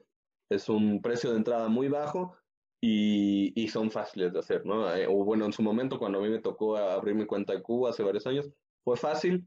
es 0.51 0.69
un 0.69 1.01
precio 1.01 1.31
de 1.31 1.37
entrada 1.37 1.69
muy 1.69 1.89
bajo 1.89 2.37
y, 2.81 3.53
y 3.55 3.69
son 3.69 3.91
fáciles 3.91 4.33
de 4.33 4.39
hacer, 4.39 4.65
¿no? 4.65 4.93
Eh, 4.95 5.07
o 5.07 5.25
bueno, 5.25 5.45
en 5.45 5.53
su 5.53 5.63
momento 5.63 5.99
cuando 5.99 6.19
a 6.19 6.23
mí 6.23 6.29
me 6.29 6.41
tocó 6.41 6.77
abrir 6.77 7.15
mi 7.15 7.27
cuenta 7.27 7.53
de 7.53 7.63
Cubo 7.63 7.89
hace 7.89 8.03
varios 8.03 8.27
años, 8.27 8.51
fue 8.85 8.97
fácil. 8.97 9.47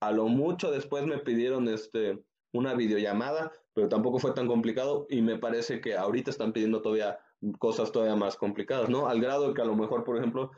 A 0.00 0.12
lo 0.12 0.28
mucho 0.28 0.70
después 0.70 1.04
me 1.04 1.18
pidieron 1.18 1.68
este, 1.68 2.18
una 2.52 2.74
videollamada, 2.74 3.52
pero 3.74 3.88
tampoco 3.88 4.18
fue 4.18 4.32
tan 4.32 4.46
complicado 4.46 5.06
y 5.10 5.20
me 5.20 5.38
parece 5.38 5.80
que 5.80 5.94
ahorita 5.94 6.30
están 6.30 6.52
pidiendo 6.52 6.80
todavía 6.80 7.18
cosas 7.58 7.92
todavía 7.92 8.16
más 8.16 8.36
complicadas, 8.36 8.88
¿no? 8.88 9.08
Al 9.08 9.20
grado 9.20 9.52
que 9.52 9.62
a 9.62 9.66
lo 9.66 9.76
mejor, 9.76 10.04
por 10.04 10.16
ejemplo, 10.16 10.50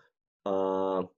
uh, 0.44 1.08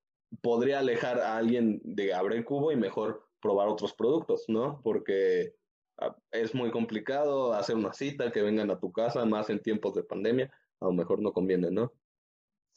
podría 0.42 0.78
alejar 0.78 1.20
a 1.20 1.36
alguien 1.36 1.80
de 1.84 2.14
abrir 2.14 2.44
cubo 2.44 2.72
y 2.72 2.76
mejor 2.76 3.26
probar 3.40 3.68
otros 3.68 3.92
productos, 3.92 4.44
¿no? 4.48 4.80
Porque 4.82 5.54
uh, 6.00 6.12
es 6.30 6.54
muy 6.54 6.70
complicado 6.70 7.52
hacer 7.52 7.76
una 7.76 7.92
cita, 7.92 8.32
que 8.32 8.42
vengan 8.42 8.70
a 8.70 8.78
tu 8.78 8.90
casa, 8.90 9.24
más 9.24 9.50
en 9.50 9.60
tiempos 9.60 9.94
de 9.94 10.02
pandemia, 10.02 10.50
a 10.80 10.86
lo 10.86 10.92
mejor 10.92 11.20
no 11.20 11.32
conviene, 11.32 11.70
¿no? 11.70 11.92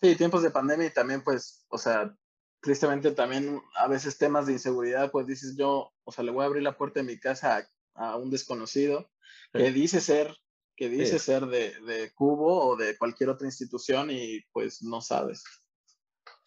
Sí, 0.01 0.15
tiempos 0.15 0.43
de 0.43 0.51
pandemia 0.51 0.87
y 0.87 0.93
también 0.93 1.23
pues, 1.23 1.65
o 1.69 1.77
sea, 1.77 2.15
tristemente 2.61 3.11
también 3.11 3.61
a 3.75 3.87
veces 3.87 4.17
temas 4.17 4.45
de 4.45 4.53
inseguridad, 4.53 5.11
pues 5.11 5.27
dices 5.27 5.55
yo, 5.57 5.91
o 6.03 6.11
sea, 6.11 6.23
le 6.23 6.31
voy 6.31 6.43
a 6.43 6.45
abrir 6.45 6.63
la 6.63 6.77
puerta 6.77 6.99
de 6.99 7.05
mi 7.05 7.19
casa 7.19 7.67
a 7.95 8.15
un 8.15 8.29
desconocido 8.29 9.09
que 9.51 9.71
dice 9.71 10.01
ser 10.01 10.35
que 10.77 10.89
dice 10.89 11.17
ser 11.17 11.47
de, 11.47 11.73
de, 11.87 12.11
Cubo 12.13 12.67
o 12.67 12.75
de 12.75 12.95
cualquier 12.99 13.29
otra 13.29 13.47
institución 13.47 14.11
y 14.11 14.41
pues 14.53 14.83
no 14.83 15.01
sabes. 15.01 15.43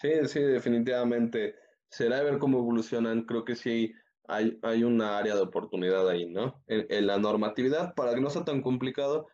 Sí, 0.00 0.12
sí, 0.26 0.38
definitivamente. 0.38 1.56
Será 1.90 2.22
ver 2.22 2.38
cómo 2.38 2.58
evolucionan. 2.58 3.24
Creo 3.24 3.44
que 3.44 3.56
sí 3.56 3.92
hay, 4.28 4.56
hay 4.62 4.84
una 4.84 5.18
área 5.18 5.34
de 5.34 5.40
oportunidad 5.40 6.08
ahí, 6.08 6.26
¿no? 6.26 6.62
En, 6.68 6.86
en, 6.88 7.08
la 7.08 7.18
normatividad 7.18 7.92
para 7.96 8.14
que 8.14 8.20
no 8.20 8.30
sea 8.30 8.44
tan 8.44 8.62
complicado 8.62 9.26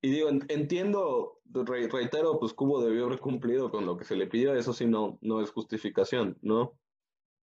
y 0.00 0.10
digo, 0.10 0.28
entiendo, 0.48 1.33
reitero, 1.52 2.38
pues 2.38 2.52
Cubo 2.52 2.82
debió 2.82 3.06
haber 3.06 3.18
cumplido 3.18 3.70
con 3.70 3.86
lo 3.86 3.96
que 3.96 4.04
se 4.04 4.16
le 4.16 4.26
pidió, 4.26 4.54
eso 4.54 4.72
sí 4.72 4.86
no, 4.86 5.18
no 5.20 5.40
es 5.40 5.50
justificación, 5.50 6.38
¿no? 6.42 6.78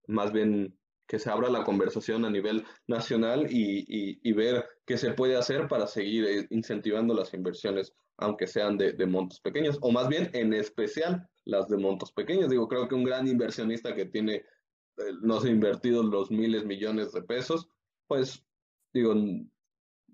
Más 0.07 0.33
bien 0.33 0.79
que 1.07 1.19
se 1.19 1.31
abra 1.31 1.51
la 1.51 1.65
conversación 1.65 2.25
a 2.25 2.31
nivel 2.31 2.65
nacional 2.87 3.47
y, 3.51 4.33
ver 4.33 4.65
qué 4.87 4.97
se 4.97 5.13
puede 5.13 5.37
hacer 5.37 5.69
para 5.69 5.87
seguir 5.87 6.25
eh, 6.25 6.47
incentivando 6.51 7.15
las 7.15 7.35
inversiones, 7.35 7.95
aunque 8.17 8.47
sean 8.47 8.79
de, 8.79 8.93
de, 8.93 9.07
montos 9.07 9.41
pequeños, 9.41 9.79
o 9.81 9.91
más 9.91 10.09
bien 10.09 10.31
en 10.33 10.55
especial 10.55 11.29
las 11.45 11.69
de 11.69 11.77
montos 11.77 12.13
pequeños. 12.13 12.51
Digo, 12.51 12.69
creo 12.69 12.89
que 12.89 12.95
un 12.95 13.05
gran 13.05 13.29
inversionista 13.29 13.95
que 13.95 14.07
tiene, 14.07 14.37
eh, 14.37 15.13
no 15.23 15.41
sé, 15.41 15.51
invertido 15.51 16.03
los 16.03 16.31
miles, 16.31 16.65
millones 16.65 17.13
de 17.13 17.23
pesos, 17.23 17.69
pues 18.07 18.45
digo, 18.93 19.15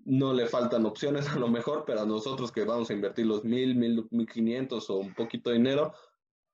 no 0.05 0.33
le 0.33 0.47
faltan 0.47 0.85
opciones 0.85 1.27
a 1.29 1.37
lo 1.37 1.47
mejor, 1.47 1.83
pero 1.85 2.01
a 2.01 2.05
nosotros 2.05 2.51
que 2.51 2.63
vamos 2.63 2.89
a 2.89 2.93
invertir 2.93 3.25
los 3.25 3.43
mil, 3.43 3.75
mil, 3.75 4.07
quinientos 4.31 4.89
o 4.89 4.97
un 4.97 5.13
poquito 5.13 5.49
de 5.49 5.57
dinero, 5.57 5.93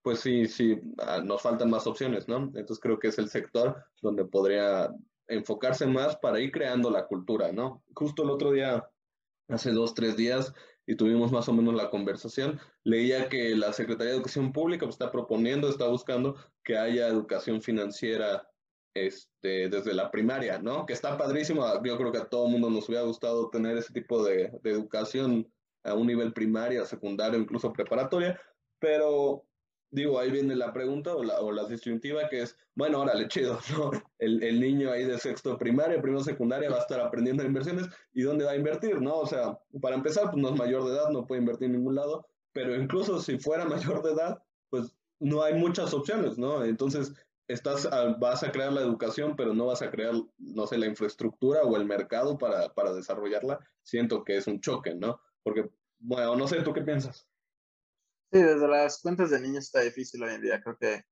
pues 0.02 0.20
sí, 0.20 0.48
sí, 0.48 0.80
ah, 1.00 1.22
nos 1.24 1.42
faltan 1.42 1.70
más 1.70 1.88
opciones, 1.88 2.28
¿no? 2.28 2.38
Entonces 2.38 2.80
creo 2.80 3.00
que 3.00 3.08
es 3.10 3.18
el 3.18 3.30
sector 3.30 3.84
donde 4.02 4.26
podría 4.26 4.90
enfocarse 5.28 5.86
más 5.86 6.16
para 6.18 6.40
ir 6.40 6.52
creando 6.52 6.90
la 6.90 7.06
cultura, 7.06 7.52
¿no? 7.52 7.84
Justo 7.94 8.24
el 8.24 8.30
otro 8.30 8.52
día, 8.52 8.90
hace 9.50 9.72
dos, 9.72 9.94
tres 9.94 10.16
días, 10.16 10.54
y 10.86 10.96
tuvimos 10.96 11.32
más 11.34 11.50
o 11.50 11.54
menos 11.54 11.76
la 11.76 11.90
conversación, 11.90 12.60
leía 12.84 13.28
que 13.28 13.56
la 13.56 13.74
Secretaría 13.74 14.12
de 14.12 14.18
Educación 14.18 14.54
Pública 14.54 14.86
pues, 14.86 14.96
está 14.96 15.12
proponiendo, 15.12 15.68
está 15.68 15.88
buscando 15.88 16.36
que 16.64 16.78
haya 16.78 17.08
educación 17.08 17.62
financiera 17.62 18.48
este, 19.06 19.70
desde 19.70 19.94
la 19.94 20.10
primaria, 20.10 20.60
¿no? 20.60 20.86
Que 20.86 20.94
está 20.94 21.18
padrísimo. 21.18 21.66
Yo 21.84 21.98
creo 21.98 22.12
que 22.12 22.18
a 22.20 22.30
todo 22.30 22.46
el 22.46 22.54
mundo 22.54 22.70
nos 22.70 22.88
hubiera 22.90 23.04
gustado 23.04 23.50
tener 23.50 23.78
ese 23.78 23.94
tipo 23.94 24.24
de, 24.24 24.52
educación 24.64 25.52
a 25.84 25.94
un 25.94 26.08
nivel 26.08 26.34
primaria, 26.34 26.86
secundario, 26.86 27.40
incluso 27.40 27.72
preparatoria, 27.72 28.40
pero 28.80 29.46
digo, 29.90 30.20
ahí 30.20 30.32
viene 30.32 30.56
la 30.56 30.74
pregunta 30.74 31.16
o 31.16 31.24
la, 31.24 31.40
o 31.40 31.52
la 31.52 31.66
disyuntiva 31.66 32.28
que 32.28 32.42
es, 32.42 32.58
bueno, 32.76 33.00
órale, 33.00 33.28
chido, 33.28 33.60
¿no? 33.78 33.92
El, 34.20 34.44
el, 34.44 34.60
niño 34.60 34.92
ahí 34.92 35.06
de 35.06 35.18
sexto 35.18 35.58
primaria, 35.58 36.02
primero 36.02 36.24
secundaria 36.24 36.70
va 36.70 36.78
a 36.78 36.82
estar 36.82 37.00
aprendiendo 37.00 37.44
inversiones 37.44 37.88
y 38.14 38.24
dónde 38.24 38.46
va 38.46 38.52
a 38.52 38.58
invertir, 38.58 39.02
¿no? 39.02 39.20
O 39.20 39.28
sea, 39.28 39.58
para 39.82 39.96
empezar, 39.96 40.32
pues 40.32 40.38
no 40.38 40.50
es 40.50 40.56
mayor 40.56 40.84
de 40.84 40.92
edad, 40.92 41.10
no 41.10 41.26
puede 41.26 41.42
invertir 41.42 41.68
en 41.68 41.74
ningún 41.74 41.96
lado, 41.96 42.28
pero 42.52 42.76
incluso 42.76 43.22
si 43.22 43.38
fuera 43.38 43.66
mayor 43.66 44.02
de 44.04 44.12
edad, 44.12 44.44
pues 44.70 44.98
no 45.20 45.42
hay 45.42 45.54
muchas 45.56 45.94
opciones, 45.94 46.38
¿no? 46.38 46.64
Entonces, 46.64 47.14
estás, 47.48 47.90
vas 48.20 48.44
a 48.44 48.52
crear 48.52 48.74
la 48.74 48.82
educación, 48.82 49.36
pero 49.36 49.54
no 49.54 49.68
vas 49.68 49.82
a 49.82 49.90
crear, 49.90 50.14
no 50.38 50.68
sé, 50.68 50.78
la 50.78 50.88
infraestructura 50.88 51.62
o 51.64 51.78
el 51.78 51.86
mercado 51.86 52.38
para, 52.38 52.74
para 52.74 52.94
desarrollarla, 52.94 53.60
siento 53.84 54.24
que 54.24 54.38
es 54.38 54.48
un 54.48 54.62
choque, 54.62 54.96
¿no? 54.96 55.22
Porque, 55.44 55.70
bueno, 56.00 56.36
no 56.36 56.48
sé, 56.48 56.62
¿tú 56.62 56.74
qué 56.74 56.82
piensas? 56.82 57.28
Sí, 58.32 58.42
desde 58.42 58.68
las 58.68 59.02
cuentas 59.02 59.30
de 59.30 59.40
niños 59.40 59.66
está 59.66 59.82
difícil 59.82 60.22
hoy 60.24 60.34
en 60.34 60.42
día, 60.42 60.62
creo 60.62 60.78
que 60.78 61.06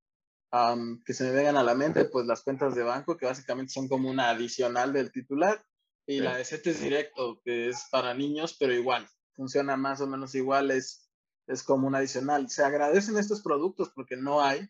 que 1.06 1.14
se 1.14 1.26
me 1.26 1.32
vengan 1.32 1.58
a 1.58 1.64
la 1.64 1.76
mente, 1.76 2.06
pues 2.06 2.26
las 2.26 2.42
cuentas 2.42 2.76
de 2.76 2.84
banco, 2.84 3.18
que 3.18 3.26
básicamente 3.26 3.74
son 3.74 3.90
como 3.90 4.10
una 4.10 4.30
adicional 4.30 4.94
del 4.94 5.12
titular, 5.12 5.66
y 6.08 6.20
la 6.20 6.38
de 6.38 6.46
CETES 6.46 6.82
directo, 6.82 7.42
que 7.44 7.68
es 7.68 7.88
para 7.92 8.14
niños, 8.14 8.56
pero 8.58 8.74
igual, 8.74 9.06
funciona 9.36 9.76
más 9.76 10.00
o 10.02 10.08
menos 10.08 10.34
igual, 10.36 10.72
es, 10.72 11.10
es 11.48 11.64
como 11.64 11.88
un 11.88 11.96
adicional. 11.96 12.50
Se 12.50 12.64
agradecen 12.64 13.18
estos 13.18 13.42
productos 13.42 13.92
porque 13.94 14.16
no 14.16 14.42
hay, 14.42 14.70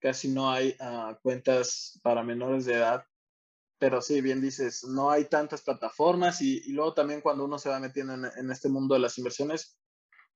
casi 0.00 0.28
no 0.28 0.50
hay 0.50 0.76
ah, 0.80 1.18
cuentas 1.22 1.98
para 2.02 2.22
menores 2.22 2.64
de 2.64 2.74
edad, 2.74 3.04
pero 3.78 4.02
sí, 4.02 4.20
bien 4.20 4.40
dices, 4.40 4.84
no 4.84 5.10
hay 5.10 5.26
tantas 5.26 5.62
plataformas 5.62 6.40
y, 6.42 6.62
y 6.64 6.72
luego 6.72 6.94
también 6.94 7.20
cuando 7.20 7.44
uno 7.44 7.58
se 7.58 7.68
va 7.68 7.78
metiendo 7.78 8.14
en, 8.14 8.50
este 8.50 8.68
mundo 8.68 8.94
de 8.94 9.00
las 9.00 9.16
inversiones, 9.18 9.78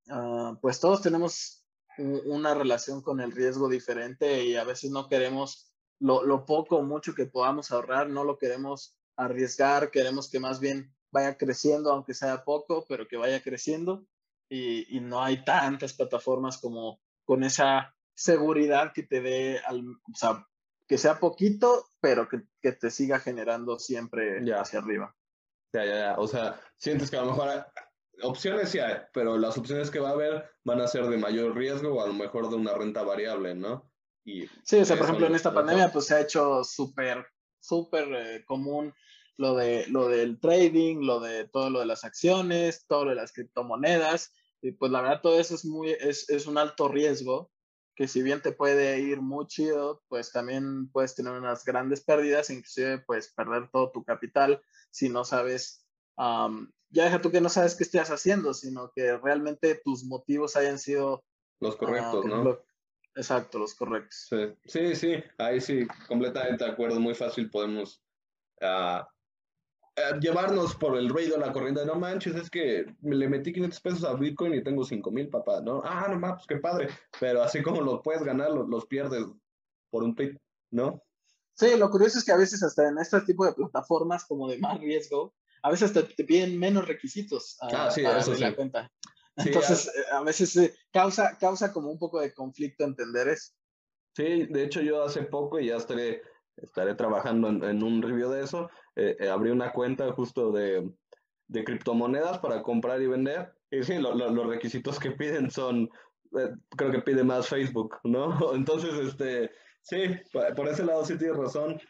uh, 0.09 0.57
pues 0.61 0.79
todos 0.79 1.03
tenemos 1.03 1.65
una 1.99 2.55
relación 2.55 3.03
con 3.03 3.21
el 3.21 3.33
riesgo 3.33 3.69
diferente 3.69 4.45
y 4.45 4.57
a 4.57 4.65
veces 4.65 4.91
no 4.91 5.09
queremos 5.09 5.75
lo, 5.99 6.47
poco 6.47 6.79
o 6.79 6.83
mucho 6.83 7.15
que 7.15 7.27
podamos 7.27 7.71
ahorrar, 7.71 8.09
no 8.09 8.25
lo 8.25 8.39
queremos 8.39 8.97
arriesgar, 9.17 9.91
queremos 9.91 10.31
que 10.31 10.41
más 10.41 10.59
bien 10.59 10.95
vaya 11.11 11.37
creciendo, 11.37 11.93
aunque 11.93 12.15
sea 12.15 12.45
poco, 12.45 12.87
pero 12.89 13.07
que 13.07 13.17
vaya 13.17 13.43
creciendo 13.43 14.07
y 14.49 15.01
no 15.01 15.23
hay 15.23 15.45
tantas 15.45 15.95
plataformas 15.95 16.59
como 16.59 17.01
con 17.25 17.43
esa 17.43 17.95
seguridad 18.15 18.93
que 18.93 19.03
te 19.03 19.21
dé, 19.21 19.61
al, 19.67 19.81
o 19.87 20.15
sea, 20.15 20.47
que 20.87 20.99
sea 20.99 21.19
poquito, 21.19 21.87
pero 22.01 22.29
que, 22.29 22.43
que 22.61 22.73
te 22.73 22.91
siga 22.91 23.19
generando 23.21 23.79
siempre 23.79 24.45
ya. 24.45 24.61
hacia 24.61 24.81
arriba. 24.81 25.15
Ya, 25.73 25.85
ya, 25.85 25.95
ya. 25.95 26.15
O 26.19 26.29
sea, 26.29 26.61
sientes 26.77 27.11
que 27.11 27.17
a 27.17 27.23
lo 27.23 27.31
mejor 27.31 27.49
hay, 27.49 27.61
opciones 28.23 28.71
sí 28.71 28.79
hay, 28.79 28.97
pero 29.13 29.39
las 29.39 29.57
opciones 29.59 29.91
que 29.91 30.01
va 30.01 30.11
a 30.11 30.13
haber 30.13 30.51
van 30.65 30.81
a 30.81 30.89
ser 30.89 31.07
de 31.07 31.17
mayor 31.17 31.57
riesgo 31.57 31.95
o 31.95 32.03
a 32.03 32.07
lo 32.07 32.13
mejor 32.13 32.49
de 32.49 32.57
una 32.57 32.75
renta 32.75 33.03
variable, 33.03 33.55
¿no? 33.55 33.91
Y 34.25 34.47
sí, 34.65 34.79
o 34.79 34.85
sea, 34.85 34.97
por 34.97 35.07
ejemplo, 35.07 35.27
en 35.27 35.35
esta 35.35 35.53
pandemia 35.53 35.91
pues 35.93 36.07
se 36.07 36.15
ha 36.15 36.21
hecho 36.21 36.63
súper, 36.63 37.27
súper 37.59 38.09
eh, 38.13 38.45
común 38.45 38.95
lo, 39.37 39.57
de, 39.57 39.87
lo 39.89 40.09
del 40.09 40.39
trading, 40.39 41.05
lo 41.05 41.21
de 41.21 41.49
todo 41.49 41.71
lo 41.71 41.81
de 41.81 41.87
las 41.87 42.05
acciones, 42.05 42.87
todo 42.87 43.05
lo 43.05 43.11
de 43.11 43.17
las 43.17 43.33
criptomonedas, 43.33 44.33
y 44.61 44.73
pues 44.73 44.93
la 44.93 45.01
verdad 45.01 45.21
todo 45.23 45.41
eso 45.41 45.55
es, 45.55 45.65
muy, 45.65 45.91
es, 45.91 46.29
es 46.31 46.47
un 46.47 46.59
alto 46.59 46.87
riesgo 46.89 47.51
que 47.95 48.09
si 48.09 48.23
bien 48.23 48.41
te 48.41 48.53
puede 48.53 49.01
ir 49.01 49.21
muy 49.21 49.47
chido, 49.47 50.03
pues 50.09 50.33
también 50.33 50.91
puedes 50.91 51.15
tener 51.15 51.33
unas 51.33 51.65
grandes 51.65 52.03
pérdidas, 52.03 52.51
inclusive 52.51 52.99
puedes 52.99 53.33
perder 53.33 53.69
todo 53.71 53.91
tu 53.91 54.03
capital 54.05 54.63
si 54.91 55.09
no 55.09 55.25
sabes, 55.25 55.87
um, 56.17 56.71
ya 56.91 57.05
deja 57.05 57.21
tú 57.21 57.31
que 57.31 57.41
no 57.41 57.49
sabes 57.49 57.75
qué 57.75 57.85
estás 57.85 58.11
haciendo, 58.11 58.55
sino 58.55 58.93
que 58.95 59.17
realmente 59.17 59.81
tus 59.83 60.05
motivos 60.05 60.57
hayan 60.57 60.79
sido 60.79 61.25
los 61.61 61.77
correctos, 61.77 62.25
uh, 62.25 62.29
¿no? 62.29 62.59
exacto, 63.15 63.59
los 63.59 63.75
correctos. 63.75 64.27
Sí. 64.29 64.55
sí, 64.65 64.95
sí, 64.95 65.25
ahí 65.39 65.61
sí, 65.61 65.87
completamente 66.09 66.65
de 66.65 66.71
acuerdo, 66.71 67.01
muy 67.01 67.15
fácil 67.15 67.51
podemos 67.51 68.03
uh, 68.61 69.03
eh, 69.97 70.19
llevarnos 70.21 70.75
por 70.77 70.97
el 70.97 71.11
rey 71.11 71.29
de 71.29 71.39
la 71.39 71.53
corriente, 71.53 71.85
no 71.85 71.97
manches, 71.97 72.35
es 72.35 72.49
que 72.49 72.87
le 73.03 73.29
metí 73.29 73.53
500 73.53 73.81
pesos 73.81 74.05
a 74.05 74.15
Bitcoin 74.15 74.55
y 74.55 74.63
tengo 74.63 74.85
5 74.85 75.11
mil, 75.11 75.29
papá, 75.29 75.61
¿no? 75.61 75.83
Ah, 75.85 76.07
no 76.09 76.19
mames, 76.19 76.37
pues 76.37 76.47
qué 76.47 76.57
padre, 76.57 76.89
pero 77.21 77.43
así 77.43 77.63
como 77.63 77.83
los 77.83 78.01
puedes 78.03 78.23
ganar, 78.23 78.51
los, 78.53 78.69
los 78.69 78.87
pierdes 78.87 79.25
por 79.91 80.03
un 80.03 80.15
tweet, 80.15 80.39
¿no? 80.71 81.03
Sí, 81.55 81.77
lo 81.77 81.91
curioso 81.91 82.19
es 82.19 82.25
que 82.25 82.33
a 82.33 82.37
veces 82.37 82.63
hasta 82.63 82.89
en 82.89 82.99
este 82.99 83.21
tipo 83.21 83.45
de 83.45 83.53
plataformas 83.53 84.25
como 84.25 84.49
de 84.49 84.59
más 84.59 84.81
riesgo, 84.81 85.35
a 85.63 85.71
veces 85.71 85.91
hasta 85.95 86.09
te 86.09 86.25
piden 86.25 86.59
menos 86.59 86.89
requisitos 86.89 87.57
a, 87.61 87.87
ah, 87.87 87.91
sí, 87.91 88.03
eso 88.05 88.35
sí. 88.35 88.41
la 88.41 88.57
cuenta. 88.57 88.91
Entonces, 89.37 89.83
sí, 89.83 90.01
a... 90.11 90.19
a... 90.19 90.23
veces 90.23 90.57
eh, 90.57 90.75
causa, 90.91 91.37
causa 91.39 91.73
como 91.73 91.91
un 91.91 91.99
poco 91.99 92.21
de 92.21 92.33
conflicto 92.33 92.85
entender 92.85 93.29
eso. 93.29 93.53
Sí, 94.17 94.47
de 94.47 94.65
hecho 94.65 94.81
yo 94.81 95.03
hace 95.05 95.23
poco 95.23 95.59
y 95.59 95.67
ya 95.69 95.77
estaré 95.77 96.23
estaré 96.57 96.95
trabajando 96.95 97.49
en, 97.49 97.83
un 97.83 98.03
review 98.03 98.31
de 98.31 98.43
eso. 98.43 98.71
Eh, 98.97 99.17
eh, 99.21 99.29
abrí 99.29 99.51
una 99.51 99.73
cuenta 99.73 100.13
justo 100.13 100.53
de, 100.53 100.91
de, 101.49 101.65
criptomonedas 101.65 102.39
para 102.39 102.63
comprar 102.63 103.01
y 103.03 103.07
vender. 103.07 103.53
Y 103.71 103.83
sí, 103.83 103.99
lo, 103.99 104.15
los 104.15 104.47
requisitos 104.47 104.99
que 104.99 105.13
piden 105.13 105.51
son, 105.51 105.91
eh, 106.39 106.51
creo 106.77 106.91
que 106.91 107.01
pide 107.01 107.25
más 107.25 107.49
Facebook, 107.49 107.97
¿no? 108.05 108.37
Entonces, 108.55 108.95
este, 108.95 109.51
sí, 109.83 110.05
por 110.57 110.69
ese 110.69 110.85
lado 110.85 111.05
sí 111.05 111.17
tienes 111.17 111.37
razón. 111.37 111.81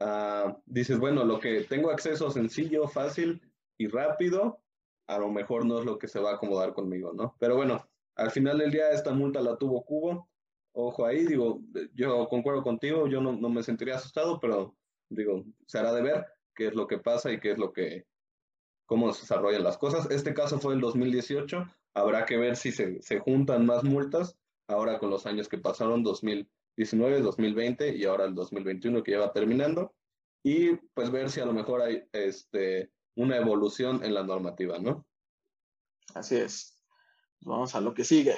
Uh, 0.00 0.54
dices, 0.64 0.98
bueno, 0.98 1.24
lo 1.24 1.38
que 1.38 1.64
tengo 1.64 1.90
acceso 1.90 2.30
sencillo, 2.30 2.88
fácil 2.88 3.42
y 3.76 3.86
rápido, 3.86 4.62
a 5.06 5.18
lo 5.18 5.28
mejor 5.28 5.66
no 5.66 5.80
es 5.80 5.84
lo 5.84 5.98
que 5.98 6.08
se 6.08 6.20
va 6.20 6.30
a 6.30 6.34
acomodar 6.36 6.72
conmigo, 6.72 7.12
¿no? 7.12 7.36
Pero 7.38 7.56
bueno, 7.56 7.86
al 8.14 8.30
final 8.30 8.58
del 8.58 8.70
día 8.70 8.90
esta 8.92 9.12
multa 9.12 9.42
la 9.42 9.56
tuvo 9.56 9.84
Cubo 9.84 10.29
ojo 10.72 11.04
ahí, 11.06 11.26
digo, 11.26 11.60
yo 11.94 12.28
concuerdo 12.28 12.62
contigo, 12.62 13.06
yo 13.08 13.20
no, 13.20 13.32
no, 13.32 13.48
me 13.48 13.62
sentiría 13.62 13.96
asustado, 13.96 14.38
pero 14.40 14.76
digo, 15.08 15.44
se 15.66 15.78
hará 15.78 15.92
de 15.92 16.02
ver 16.02 16.26
qué 16.54 16.68
es 16.68 16.74
lo 16.74 16.86
que 16.86 16.98
pasa 16.98 17.32
y 17.32 17.40
qué 17.40 17.52
es 17.52 17.58
lo 17.58 17.72
que, 17.72 18.06
cómo 18.86 19.12
se 19.12 19.22
desarrollan 19.22 19.64
las 19.64 19.78
cosas. 19.78 20.10
Este 20.10 20.34
caso 20.34 20.58
fue 20.58 20.74
el 20.74 20.80
2018, 20.80 21.64
habrá 21.94 22.26
que 22.26 22.36
ver 22.36 22.56
si 22.56 22.72
se, 22.72 23.00
se 23.02 23.18
juntan 23.18 23.66
más 23.66 23.84
multas 23.84 24.36
ahora 24.68 24.98
con 24.98 25.10
los 25.10 25.26
años 25.26 25.48
que 25.48 25.58
pasaron, 25.58 26.02
2019, 26.02 27.20
2020 27.20 27.96
y 27.96 28.04
ahora 28.04 28.24
el 28.24 28.34
2021 28.34 29.02
que 29.02 29.12
ya 29.12 29.20
va 29.20 29.32
terminando, 29.32 29.94
y 30.42 30.76
pues 30.94 31.10
ver 31.10 31.30
si 31.30 31.40
a 31.40 31.46
lo 31.46 31.52
mejor 31.52 31.82
hay 31.82 32.04
este, 32.12 32.90
una 33.16 33.36
evolución 33.36 34.02
en 34.04 34.14
la 34.14 34.22
normativa, 34.22 34.78
¿no? 34.78 35.06
Así 36.14 36.36
es. 36.36 36.76
Vamos 37.40 37.74
a 37.74 37.80
lo 37.80 37.94
que 37.94 38.04
sigue. 38.04 38.36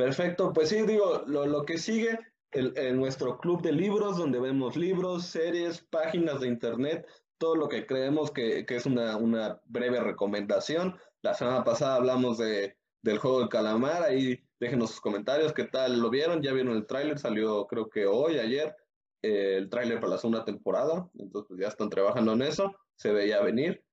Perfecto, 0.00 0.54
pues 0.54 0.70
sí, 0.70 0.80
digo, 0.80 1.24
lo, 1.26 1.44
lo 1.44 1.66
que 1.66 1.76
sigue 1.76 2.18
en 2.52 2.96
nuestro 2.96 3.36
club 3.36 3.60
de 3.60 3.72
libros, 3.72 4.16
donde 4.16 4.40
vemos 4.40 4.74
libros, 4.74 5.26
series, 5.26 5.82
páginas 5.82 6.40
de 6.40 6.48
internet, 6.48 7.06
todo 7.36 7.54
lo 7.54 7.68
que 7.68 7.84
creemos 7.84 8.30
que, 8.30 8.64
que 8.64 8.76
es 8.76 8.86
una, 8.86 9.18
una, 9.18 9.60
breve 9.66 10.00
recomendación. 10.00 10.98
La 11.20 11.34
semana 11.34 11.64
pasada 11.64 11.96
hablamos 11.96 12.38
de, 12.38 12.78
del 13.02 13.18
juego 13.18 13.42
de 13.42 13.50
calamar, 13.50 14.02
ahí 14.02 14.40
déjenos 14.58 14.92
sus 14.92 15.02
comentarios, 15.02 15.52
qué 15.52 15.64
tal 15.64 16.00
lo 16.00 16.08
vieron, 16.08 16.40
ya 16.40 16.54
vieron 16.54 16.78
el 16.78 16.86
tráiler, 16.86 17.18
salió 17.18 17.66
creo 17.66 17.90
que 17.90 18.06
hoy, 18.06 18.38
ayer, 18.38 18.74
eh, 19.20 19.56
el 19.58 19.68
tráiler 19.68 20.00
para 20.00 20.12
la 20.12 20.18
segunda 20.18 20.46
temporada, 20.46 21.10
entonces 21.18 21.46
pues, 21.46 21.60
ya 21.60 21.68
están 21.68 21.90
trabajando 21.90 22.32
en 22.32 22.40
eso, 22.40 22.74
se 22.96 23.12
veía 23.12 23.42
venir. 23.42 23.84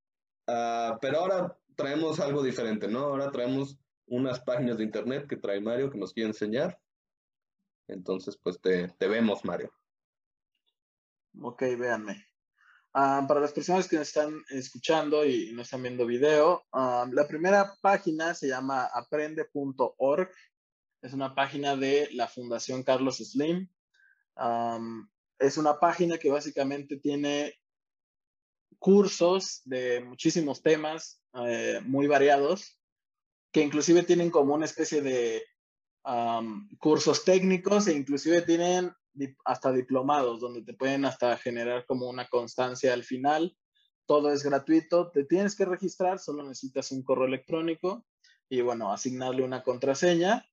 Uh, 0.47 0.97
pero 1.01 1.19
ahora 1.19 1.57
traemos 1.75 2.21
algo 2.21 2.41
diferente, 2.43 2.87
¿no? 2.87 2.99
Ahora 2.99 3.29
traemos 3.29 3.77
unas 4.07 4.39
páginas 4.39 4.77
de 4.77 4.83
internet 4.83 5.27
que 5.27 5.37
trae 5.37 5.61
Mario 5.61 5.91
que 5.91 5.97
nos 5.97 6.13
quiere 6.13 6.29
enseñar. 6.29 6.79
Entonces, 7.87 8.37
pues 8.41 8.59
te, 8.59 8.89
te 8.89 9.07
vemos, 9.07 9.45
Mario. 9.45 9.71
Ok, 11.41 11.61
véanme. 11.77 12.25
Ah, 12.93 13.23
para 13.27 13.39
las 13.39 13.53
personas 13.53 13.87
que 13.87 13.97
nos 13.97 14.07
están 14.07 14.43
escuchando 14.49 15.23
y 15.23 15.51
no 15.53 15.61
están 15.61 15.83
viendo 15.83 16.05
video, 16.05 16.65
ah, 16.71 17.07
la 17.11 17.27
primera 17.27 17.75
página 17.81 18.33
se 18.33 18.47
llama 18.47 18.85
aprende.org. 18.85 20.31
Es 21.01 21.13
una 21.13 21.35
página 21.35 21.75
de 21.75 22.09
la 22.13 22.27
Fundación 22.27 22.83
Carlos 22.83 23.17
Slim. 23.17 23.69
es 25.39 25.57
una 25.57 25.79
página 25.79 26.17
que 26.17 26.31
básicamente 26.31 26.97
tiene 26.97 27.53
cursos 28.79 29.61
de 29.65 30.01
muchísimos 30.01 30.61
temas 30.61 31.21
eh, 31.45 31.79
muy 31.85 32.07
variados, 32.07 32.79
que 33.57 33.63
inclusive 33.63 34.03
tienen 34.03 34.29
como 34.29 34.53
una 34.53 34.65
especie 34.65 35.01
de 35.01 35.43
cursos 36.77 37.25
técnicos 37.25 37.87
e 37.87 37.93
inclusive 37.93 38.43
tienen 38.43 38.93
hasta 39.45 39.71
diplomados, 39.71 40.39
donde 40.39 40.61
te 40.61 40.75
pueden 40.75 41.05
hasta 41.05 41.35
generar 41.37 41.83
como 41.87 42.07
una 42.07 42.27
constancia 42.27 42.93
al 42.93 43.03
final. 43.03 43.57
Todo 44.05 44.31
es 44.31 44.43
gratuito, 44.43 45.09
te 45.09 45.23
tienes 45.23 45.55
que 45.55 45.65
registrar, 45.65 46.19
solo 46.19 46.43
necesitas 46.43 46.91
un 46.91 47.01
correo 47.01 47.25
electrónico 47.25 48.05
y 48.47 48.61
bueno, 48.61 48.93
asignarle 48.93 49.43
una 49.43 49.63
contraseña 49.63 50.47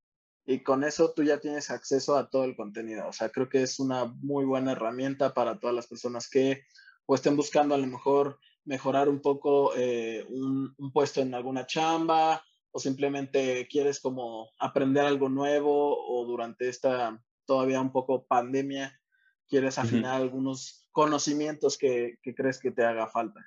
y 0.47 0.63
con 0.63 0.83
eso 0.83 1.13
tú 1.13 1.25
ya 1.25 1.39
tienes 1.41 1.69
acceso 1.69 2.17
a 2.17 2.31
todo 2.31 2.45
el 2.45 2.57
contenido. 2.57 3.07
O 3.07 3.13
sea, 3.13 3.29
creo 3.29 3.51
que 3.51 3.61
es 3.61 3.79
una 3.81 4.07
muy 4.07 4.47
buena 4.47 4.73
herramienta 4.73 5.35
para 5.35 5.61
todas 5.61 5.77
las 5.77 5.87
personas 5.87 6.31
que 6.31 6.63
o 7.05 7.15
estén 7.15 7.37
buscando 7.37 7.75
a 7.75 7.79
lo 7.79 7.87
mejor 7.87 8.39
mejorar 8.65 9.11
un 9.11 9.21
poco 9.21 9.77
eh, 9.77 10.25
un, 10.31 10.75
puesto 10.91 11.21
en 11.21 11.35
alguna 11.35 11.67
chamba 11.67 12.43
o 12.75 12.81
simplemente 12.81 13.69
quieres 13.71 14.01
como 14.01 14.51
aprender 14.59 15.05
algo 15.05 15.29
nuevo 15.29 15.97
o 16.09 16.27
durante 16.27 16.69
esta 16.69 17.23
todavía 17.47 17.81
un 17.81 17.93
poco 17.93 18.25
pandemia, 18.27 19.01
quieres 19.49 19.79
afinar 19.79 20.17
algunos 20.17 20.89
conocimientos 20.91 21.79
que, 21.79 22.19
crees 22.37 22.59
que 22.59 22.73
te 22.73 22.85
haga 22.85 23.07
falta. 23.07 23.41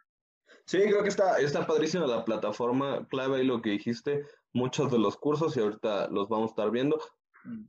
Sí, 0.63 0.77
creo 0.77 1.03
que 1.03 1.09
está, 1.09 1.39
está 1.39 1.67
padrísima 1.67 2.07
la 2.07 2.23
plataforma, 2.23 3.05
clave 3.09 3.43
y 3.43 3.45
lo 3.45 3.61
que 3.61 3.71
dijiste, 3.71 4.25
muchos 4.53 4.91
de 4.91 4.99
los 4.99 5.17
cursos 5.17 5.57
y 5.57 5.59
ahorita 5.59 6.07
los 6.07 6.29
vamos 6.29 6.51
a 6.51 6.53
estar 6.53 6.71
viendo, 6.71 6.97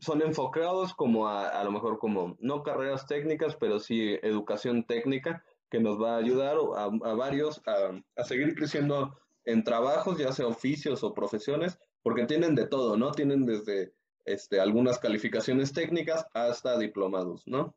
son 0.00 0.22
enfocados 0.22 0.94
como 0.94 1.26
a, 1.26 1.48
a 1.48 1.64
lo 1.64 1.72
mejor 1.72 1.98
como, 1.98 2.36
no 2.38 2.62
carreras 2.62 3.06
técnicas, 3.08 3.56
pero 3.56 3.80
sí 3.80 4.16
educación 4.22 4.84
técnica, 4.84 5.44
que 5.70 5.80
nos 5.80 6.00
va 6.00 6.14
a 6.14 6.18
ayudar 6.18 6.56
a, 6.76 6.84
a 6.84 7.14
varios 7.14 7.60
a, 7.66 8.00
a, 8.16 8.24
seguir 8.24 8.54
creciendo 8.54 9.18
en 9.48 9.64
trabajos, 9.64 10.18
ya 10.18 10.30
sea 10.30 10.46
oficios 10.46 11.02
o 11.02 11.14
profesiones, 11.14 11.78
porque 12.02 12.26
tienen 12.26 12.54
de 12.54 12.66
todo, 12.66 12.98
¿no? 12.98 13.12
Tienen 13.12 13.46
desde 13.46 13.94
este, 14.26 14.60
algunas 14.60 14.98
calificaciones 14.98 15.72
técnicas 15.72 16.26
hasta 16.34 16.78
diplomados, 16.78 17.46
¿no? 17.46 17.74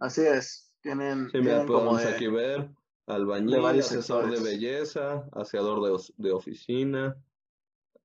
Así 0.00 0.22
es, 0.22 0.74
tienen, 0.80 1.26
sí, 1.26 1.40
tienen 1.40 1.68
como 1.68 1.96
aquí 1.96 2.26
ver 2.26 2.68
albañil, 3.06 3.64
asesor 3.64 4.28
de 4.28 4.40
belleza, 4.40 5.24
aseador 5.32 5.82
de, 5.82 6.12
de 6.16 6.32
oficina, 6.32 7.16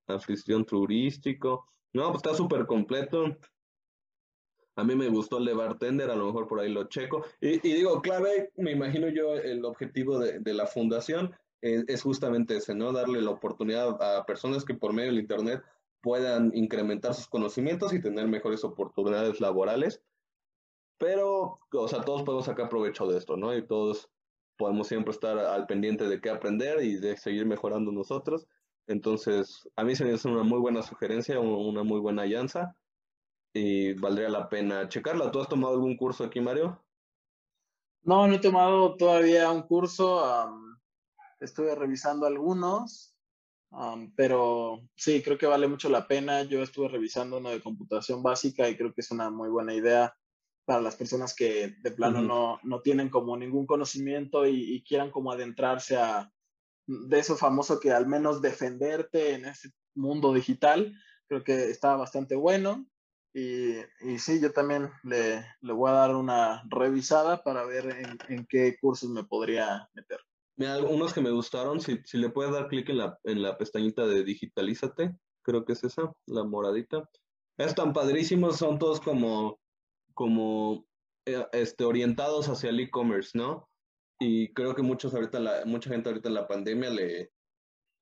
anfitrión 0.05 0.65
turístico. 0.65 1.67
No, 1.93 2.11
pues 2.11 2.17
está 2.17 2.35
súper 2.35 2.67
completo. 2.67 3.37
A 4.75 4.83
mí 4.83 4.95
me 4.95 5.07
gustó 5.07 5.39
el 5.39 5.45
de 5.45 5.53
bartender, 5.53 6.11
a 6.11 6.15
lo 6.15 6.25
mejor 6.25 6.47
por 6.47 6.59
ahí 6.59 6.71
lo 6.71 6.83
checo. 6.89 7.25
Y, 7.39 7.57
digo, 7.59 8.01
clave, 8.01 8.51
me 8.57 8.71
imagino 8.71 9.07
yo, 9.09 9.35
el 9.35 9.63
objetivo 9.63 10.19
de, 10.19 10.39
de 10.39 10.53
la 10.53 10.67
fundación 10.67 11.33
es, 11.61 12.01
justamente 12.01 12.57
ese, 12.57 12.75
¿no? 12.75 12.91
Darle 12.91 13.21
la 13.21 13.31
oportunidad 13.31 14.01
a 14.01 14.25
personas 14.25 14.65
que 14.65 14.73
por 14.73 14.93
medio 14.93 15.11
del 15.11 15.19
Internet 15.19 15.63
puedan 16.01 16.51
incrementar 16.55 17.13
sus 17.13 17.27
conocimientos 17.27 17.93
y 17.93 18.01
tener 18.01 18.27
mejores 18.27 18.63
oportunidades 18.63 19.39
laborales. 19.41 20.01
Pero, 20.97 21.59
o 21.71 21.87
sea, 21.87 22.01
todos 22.01 22.23
podemos 22.23 22.45
sacar 22.45 22.69
provecho 22.69 23.07
de 23.07 23.17
esto, 23.17 23.35
¿no? 23.35 23.55
Y 23.55 23.65
todos 23.65 24.09
podemos 24.57 24.87
siempre 24.87 25.11
estar 25.11 25.37
al 25.37 25.65
pendiente 25.65 26.07
de 26.07 26.21
qué 26.21 26.29
aprender 26.29 26.83
y 26.83 26.95
de 26.95 27.17
seguir 27.17 27.45
mejorando 27.45 27.91
nosotros. 27.91 28.47
Entonces, 28.87 29.67
a 29.75 29.83
mí 29.83 29.95
se 29.95 30.05
me 30.05 30.13
hace 30.13 30.27
una 30.27 30.43
muy 30.43 30.59
buena 30.59 30.83
sugerencia, 30.83 31.39
una 31.39 31.83
muy 31.83 31.99
buena 31.99 32.21
alianza 32.21 32.75
y 33.53 33.93
valdría 33.93 34.29
la 34.29 34.47
pena 34.47 34.87
checarla. 34.87 35.31
¿Tú 35.31 35.39
has 35.39 35.49
tomado 35.49 35.73
algún 35.73 35.97
curso 35.97 36.23
aquí, 36.23 36.39
Mario? 36.39 36.79
No, 38.03 38.27
no 38.27 38.35
he 38.35 38.39
tomado 38.39 38.95
todavía 38.95 39.49
un 39.49 39.63
curso. 39.63 40.23
Estuve 41.39 41.75
revisando 41.75 42.25
algunos 42.25 43.15
pero 44.15 44.81
sí, 44.95 45.21
creo 45.21 45.37
que 45.37 45.47
vale 45.47 45.67
mucho 45.67 45.89
la 45.89 46.07
pena. 46.07 46.43
Yo 46.43 46.63
estuve 46.63 46.87
revisando 46.87 47.37
uno 47.37 47.49
de 47.49 47.61
computación 47.61 48.23
básica 48.23 48.69
y 48.69 48.77
creo 48.77 48.93
que 48.93 49.01
es 49.01 49.11
una 49.11 49.29
muy 49.29 49.49
buena 49.49 49.73
idea 49.73 50.15
para 50.65 50.81
las 50.81 50.95
personas 50.95 51.35
que 51.35 51.75
de 51.81 51.91
plano 51.91 52.21
no, 52.21 52.59
no, 52.63 52.81
tienen 52.81 53.09
como 53.09 53.37
ningún 53.37 53.67
conocimiento 53.67 54.47
y, 54.47 54.83
quieran 54.83 55.11
como 55.11 55.31
adentrarse 55.31 55.95
a 55.97 56.31
de 56.87 57.19
eso 57.19 57.35
famoso 57.35 57.79
que 57.79 57.91
al 57.91 58.07
menos 58.07 58.41
defenderte 58.41 59.33
en 59.33 59.45
ese 59.45 59.71
mundo 59.93 60.33
digital. 60.33 60.93
Creo 61.27 61.43
que 61.43 61.69
está 61.69 61.95
bastante 61.95 62.35
bueno. 62.35 62.87
Y, 63.33 63.75
y 64.01 64.17
sí, 64.17 64.39
yo 64.39 64.53
también 64.53 64.89
le, 65.03 65.45
le, 65.59 65.73
voy 65.73 65.89
a 65.89 65.95
dar 65.95 66.15
una 66.15 66.63
revisada 66.69 67.43
para 67.43 67.65
ver 67.65 67.89
en, 67.89 68.17
en 68.29 68.45
qué 68.47 68.77
cursos 68.79 69.09
me 69.09 69.25
podría 69.25 69.89
meter. 69.93 70.19
Mira, 70.57 70.79
unos 70.79 71.13
que 71.13 71.21
me 71.21 71.31
gustaron, 71.31 71.81
si, 71.81 71.99
si 72.05 72.17
le 72.17 72.29
puedes 72.29 72.53
dar 72.53 72.67
clic 72.67 72.89
en 72.89 72.97
la, 72.99 73.19
en 73.23 73.41
la 73.41 73.57
pestañita 73.57 74.07
de 74.07 74.23
digitalízate, 74.23 75.13
creo 75.43 75.65
que 75.65 75.73
es 75.73 75.83
esa, 75.83 76.13
la 76.27 76.43
moradita. 76.43 77.09
Están 77.57 77.93
padrísimos, 77.93 78.57
son 78.57 78.79
todos 78.79 79.01
como, 79.01 79.59
como 80.13 80.85
eh, 81.25 81.45
este, 81.53 81.83
orientados 81.83 82.47
hacia 82.47 82.69
el 82.69 82.79
e-commerce, 82.79 83.37
¿no? 83.37 83.67
Y 84.19 84.53
creo 84.53 84.75
que 84.75 84.81
muchos 84.81 85.13
ahorita 85.13 85.65
mucha 85.65 85.89
gente 85.89 86.09
ahorita 86.09 86.29
en 86.29 86.35
la 86.35 86.47
pandemia 86.47 86.89
le, 86.89 87.31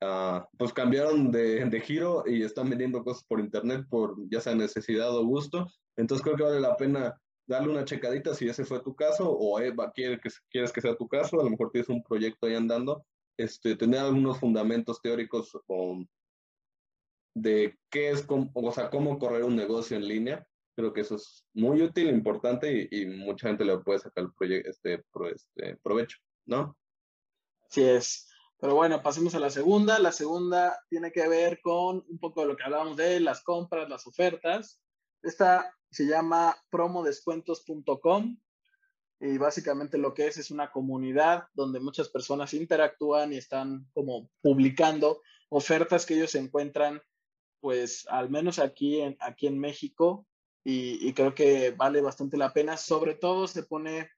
uh, 0.04 0.42
pues 0.58 0.72
cambiaron 0.74 1.32
de, 1.32 1.66
de, 1.66 1.82
giro 1.82 2.24
y 2.28 2.44
están 2.44 2.70
vendiendo 2.70 3.04
cosas 3.04 3.24
por 3.24 3.40
internet 3.40 3.88
por 3.90 4.16
ya 4.30 4.40
sea 4.40 4.54
necesidad 4.54 5.16
o 5.16 5.26
gusto. 5.26 5.68
Entonces 5.98 6.24
creo 6.24 6.38
que 6.38 6.44
vale 6.44 6.60
la 6.60 6.78
pena 6.78 7.20
darle 7.46 7.72
una 7.72 7.86
checadita 7.86 8.34
si 8.34 8.48
ese 8.48 8.66
fue 8.66 8.82
tu 8.82 8.96
caso 8.96 9.30
o 9.30 9.60
Eva 9.60 9.92
quiere 9.92 10.20
que, 10.20 10.30
quieres 10.50 10.72
que 10.72 10.82
sea 10.82 10.96
tu 10.96 11.08
caso, 11.08 11.40
a 11.40 11.44
lo 11.44 11.50
mejor 11.50 11.72
tienes 11.72 11.90
un 11.90 12.04
proyecto 12.04 12.48
ahí 12.48 12.56
andando, 12.56 13.06
este, 13.38 13.76
tener 13.76 14.00
algunos 14.00 14.40
fundamentos 14.40 15.02
teóricos 15.02 15.58
de 17.36 17.78
qué 17.90 18.12
es, 18.12 18.26
o 18.28 18.72
sea, 18.72 18.90
cómo 18.90 19.18
correr 19.18 19.44
un 19.44 19.56
negocio 19.56 19.98
en 19.98 20.08
línea. 20.08 20.48
Creo 20.76 20.94
que 20.94 21.02
eso 21.02 21.16
es 21.16 21.46
muy 21.54 21.82
útil, 21.82 22.10
importante 22.10 22.88
y, 22.90 23.06
mucha 23.06 23.48
gente 23.48 23.66
le 23.66 23.78
puede 23.80 24.00
sacar 24.00 24.26
el 24.40 24.54
este, 24.66 25.04
este, 25.34 25.78
provecho, 25.84 26.18
¿no? 26.46 26.78
Así 27.70 27.84
es. 27.84 28.30
Pero 28.60 28.76
bueno, 28.76 29.04
pasemos 29.04 29.36
a 29.36 29.40
la 29.40 29.50
segunda. 29.50 30.00
La 30.00 30.12
segunda 30.12 30.80
tiene 30.90 31.12
que 31.12 31.28
ver 31.28 31.60
con 31.62 32.04
un 32.08 32.18
poco 32.20 32.42
de 32.42 32.48
lo 32.48 32.56
que 32.56 32.64
hablábamos 32.64 32.98
de 32.98 33.20
las 33.20 33.44
compras, 33.44 33.90
las 33.90 34.08
ofertas. 34.08 34.83
Esta 35.24 35.74
se 35.90 36.06
llama 36.06 36.56
promodescuentos.com 36.70 38.38
y 39.22 39.38
básicamente 39.38 39.98
lo 39.98 40.14
que 40.14 40.28
es 40.28 40.38
es 40.38 40.52
una 40.52 40.70
comunidad 40.70 41.46
donde 41.54 41.80
muchas 41.80 42.10
personas 42.10 42.54
interactúan 42.54 43.32
y 43.32 43.38
están 43.38 43.88
como 43.94 44.30
publicando 44.42 45.22
ofertas 45.48 46.06
que 46.06 46.16
ellos 46.16 46.36
encuentran, 46.36 47.02
pues 47.62 48.06
al 48.10 48.30
menos 48.30 48.60
aquí 48.60 49.00
en, 49.00 49.16
aquí 49.22 49.48
en 49.48 49.60
México 49.60 50.28
y, 50.66 51.14
creo 51.14 51.34
que 51.34 51.72
vale 51.72 52.02
bastante 52.02 52.38
la 52.38 52.52
pena. 52.52 52.76
Sobre 52.76 53.16
todo 53.16 53.48
se 53.48 53.64
pone 53.64 54.10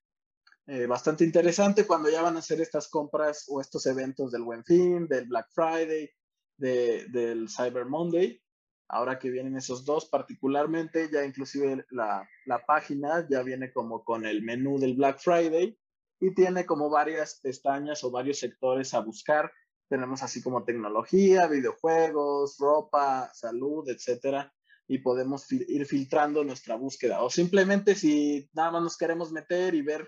eh, 0.66 0.88
bastante 0.88 1.24
interesante 1.24 1.86
cuando 1.86 2.10
ya 2.10 2.24
van 2.24 2.36
a 2.36 2.40
hacer 2.40 2.62
estas 2.62 2.88
compras 2.88 3.46
o 3.48 3.62
estos 3.62 3.86
eventos 3.86 4.32
del 4.32 4.44
Buen 4.44 4.64
Fin, 4.64 5.08
del 5.08 5.28
Black 5.28 5.50
Friday, 5.52 6.10
de, 6.58 7.06
del 7.10 7.48
Cyber 7.50 7.86
Monday 7.86 8.42
ahora 8.88 9.18
que 9.20 9.30
vienen 9.30 9.58
esos 9.58 9.86
dos 9.86 10.06
particularmente, 10.06 11.10
ya 11.12 11.26
inclusive 11.26 11.86
la, 11.92 12.28
la, 12.46 12.66
página 12.66 13.28
ya 13.30 13.42
viene 13.42 13.72
como 13.72 14.04
con 14.04 14.26
el 14.26 14.44
menú 14.44 14.80
del 14.80 14.96
Black 14.96 15.20
Friday 15.20 15.78
y 16.20 16.34
tiene 16.34 16.66
como 16.66 16.90
varias 16.90 17.40
pestañas 17.42 18.04
o 18.04 18.12
varios 18.12 18.40
sectores 18.40 18.94
a 18.94 19.00
buscar. 19.00 19.52
Tenemos 19.90 20.24
así 20.24 20.42
como 20.42 20.64
tecnología, 20.64 21.48
videojuegos, 21.48 22.58
ropa, 22.60 23.30
salud, 23.34 23.88
etcétera, 23.90 24.52
y 24.88 25.00
podemos 25.00 25.52
ir 25.52 25.86
filtrando 25.86 26.44
nuestra 26.44 26.76
búsqueda. 26.76 27.22
O 27.24 27.30
simplemente 27.30 27.96
si 27.96 28.50
nada 28.54 28.72
más 28.72 28.84
nos 28.84 28.98
queremos 28.98 29.32
meter 29.32 29.76
y 29.76 29.82
ver 29.82 30.08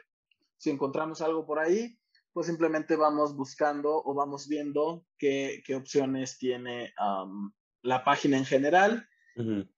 si 0.57 0.69
encontramos 0.71 1.21
algo 1.21 1.45
por 1.45 1.59
ahí, 1.59 1.97
pues 2.33 2.47
simplemente 2.47 2.95
vamos 2.95 3.35
buscando 3.35 4.01
o 4.03 4.13
vamos 4.13 4.47
viendo 4.47 5.05
qué, 5.17 5.61
qué 5.65 5.75
opciones 5.75 6.37
tiene 6.37 6.93
la 7.87 8.03
página 8.03 8.37
en 8.37 8.45
general. 8.45 9.07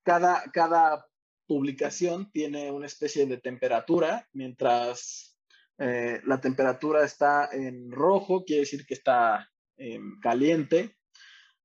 cada, 0.02 0.42
cada 0.52 1.06
publicación 1.46 2.30
tiene 2.32 2.70
una 2.70 2.86
especie 2.86 3.26
de 3.26 3.36
temperatura, 3.36 4.26
mientras 4.32 5.38
eh, 5.78 6.20
la 6.24 6.40
temperatura 6.40 7.04
está 7.04 7.48
en 7.52 7.90
rojo, 7.90 8.44
quiere 8.44 8.60
decir 8.60 8.84
que 8.86 8.94
está 8.94 9.48
em, 9.76 10.18
caliente. 10.20 10.96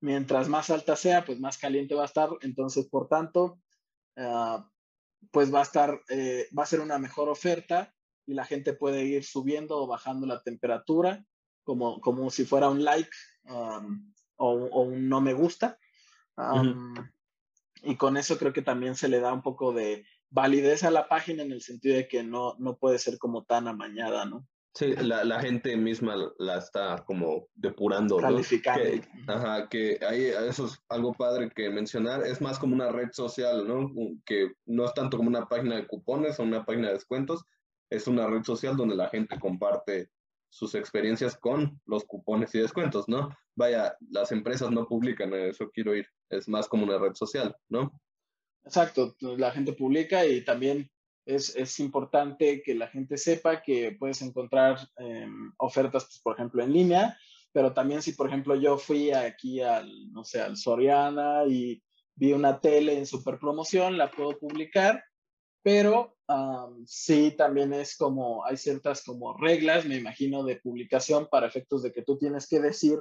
Mientras 0.01 0.47
más 0.49 0.69
alta 0.69 0.95
sea, 0.95 1.25
pues 1.25 1.39
más 1.39 1.57
caliente 1.57 1.95
va 1.95 2.03
a 2.03 2.11
estar. 2.11 2.29
Entonces, 2.41 2.87
por 2.87 3.07
tanto, 3.07 3.59
ah, 4.17 4.69
pues 5.31 5.53
va 5.53 5.59
a 5.59 5.63
estar, 5.63 5.99
eh, 6.09 6.47
va 6.57 6.63
a 6.63 6.67
ser 6.67 6.79
una 6.79 6.99
mejor 6.99 7.29
oferta 7.29 7.93
y 8.27 8.33
la 8.33 8.45
gente 8.45 8.73
puede 8.73 9.03
ir 9.05 9.23
subiendo 9.23 9.77
o 9.77 9.87
bajando 9.87 10.27
la 10.27 10.41
temperatura 10.43 11.25
como, 11.63 11.99
como 12.01 12.29
si 12.29 12.45
fuera 12.45 12.69
un 12.69 12.83
like 12.83 13.09
um, 13.45 14.13
o, 14.37 14.53
un 14.83 15.09
no 15.09 15.21
me 15.21 15.33
gusta. 15.33 15.77
Um, 16.37 16.95
y 17.81 17.95
con 17.95 18.17
eso 18.17 18.37
creo 18.37 18.53
que 18.53 18.61
también 18.61 18.95
se 18.95 19.07
le 19.07 19.19
da 19.19 19.31
un 19.31 19.41
poco 19.41 19.73
de 19.73 20.05
validez 20.29 20.83
a 20.83 20.91
la 20.91 21.07
página 21.07 21.43
en 21.43 21.51
el 21.51 21.61
sentido 21.61 21.95
de 21.95 22.07
que 22.07 22.23
no, 22.23 22.55
no 22.59 22.77
puede 22.77 22.99
ser 22.99 23.17
como 23.17 23.43
tan 23.43 23.67
amañada, 23.67 24.25
¿no? 24.25 24.45
Sí, 24.73 24.93
la, 24.93 25.23
la 25.23 25.39
gente 25.39 25.77
misma 25.77 26.15
la 26.37 26.57
está 26.57 27.01
como 27.07 27.47
depurando. 27.55 28.17
Calificando. 28.17 28.83
Que, 28.83 29.01
ajá, 29.27 29.69
que 29.69 29.97
ahí 30.05 30.25
eso 30.49 30.65
es 30.65 30.83
algo 30.89 31.13
padre 31.13 31.49
que 31.49 31.69
mencionar. 31.69 32.25
Es 32.27 32.41
más 32.41 32.59
como 32.59 32.75
una 32.75 32.91
red 32.91 33.09
social, 33.13 33.65
¿no? 33.65 33.89
Que 34.25 34.51
no 34.65 34.83
es 34.83 34.93
tanto 34.93 35.15
como 35.15 35.29
una 35.29 35.47
página 35.47 35.77
de 35.77 35.87
cupones 35.87 36.37
o 36.39 36.43
una 36.43 36.65
página 36.65 36.87
de 36.87 36.95
descuentos. 36.95 37.45
Es 37.89 38.05
una 38.07 38.27
red 38.27 38.43
social 38.43 38.75
donde 38.75 38.97
la 38.97 39.07
gente 39.07 39.39
comparte 39.39 40.09
sus 40.55 40.73
experiencias 40.73 41.35
con 41.35 41.81
los 41.85 42.05
cupones 42.05 42.55
y 42.55 42.59
descuentos, 42.59 43.09
¿no? 43.09 43.27
Vaya, 43.55 43.97
las 44.09 44.31
empresas 44.31 44.71
no 44.71 44.87
publican 44.87 45.33
eso, 45.33 45.69
quiero 45.69 45.93
ir. 45.93 46.07
Es 46.29 46.47
más 46.47 46.69
como 46.69 46.85
una 46.85 46.97
red 46.97 47.13
social, 47.13 47.53
¿no? 47.67 47.91
Exacto, 48.63 49.13
la 49.19 49.51
gente 49.51 49.73
publica 49.73 50.25
y 50.25 50.45
también 50.45 50.89
es, 51.25 51.77
importante 51.81 52.63
que 52.63 52.73
la 52.73 52.87
gente 52.87 53.17
sepa 53.17 53.61
que 53.61 53.97
puedes 53.99 54.21
encontrar 54.21 54.77
em, 54.95 55.51
ofertas, 55.57 56.05
pues, 56.05 56.21
por 56.23 56.35
ejemplo, 56.35 56.63
en 56.63 56.71
línea, 56.71 57.17
pero 57.51 57.73
también 57.73 58.01
si, 58.01 58.13
por 58.13 58.27
ejemplo, 58.27 58.55
yo 58.55 58.77
fui 58.77 59.11
aquí 59.11 59.59
al, 59.59 60.09
no 60.13 60.23
sé, 60.23 60.39
al 60.39 60.55
Soriana 60.55 61.43
y 61.49 61.83
vi 62.15 62.31
una 62.31 62.61
tele 62.61 62.97
en 62.97 63.05
super 63.05 63.39
promoción, 63.39 63.97
la 63.97 64.09
puedo 64.09 64.39
publicar, 64.39 65.03
pero 65.61 66.14
sí 66.85 67.35
también 67.37 67.73
es 67.73 67.95
como, 67.97 68.45
hay 68.45 68.57
ciertas 68.57 69.03
como 69.03 69.37
reglas, 69.37 69.85
me 69.85 69.97
imagino, 69.97 70.43
de 70.43 70.57
publicación 70.57 71.27
para 71.29 71.47
efectos 71.47 71.83
de 71.83 71.91
que 71.91 72.01
tú 72.01 72.17
tienes 72.17 72.47
que 72.47 72.59
decir 72.59 72.99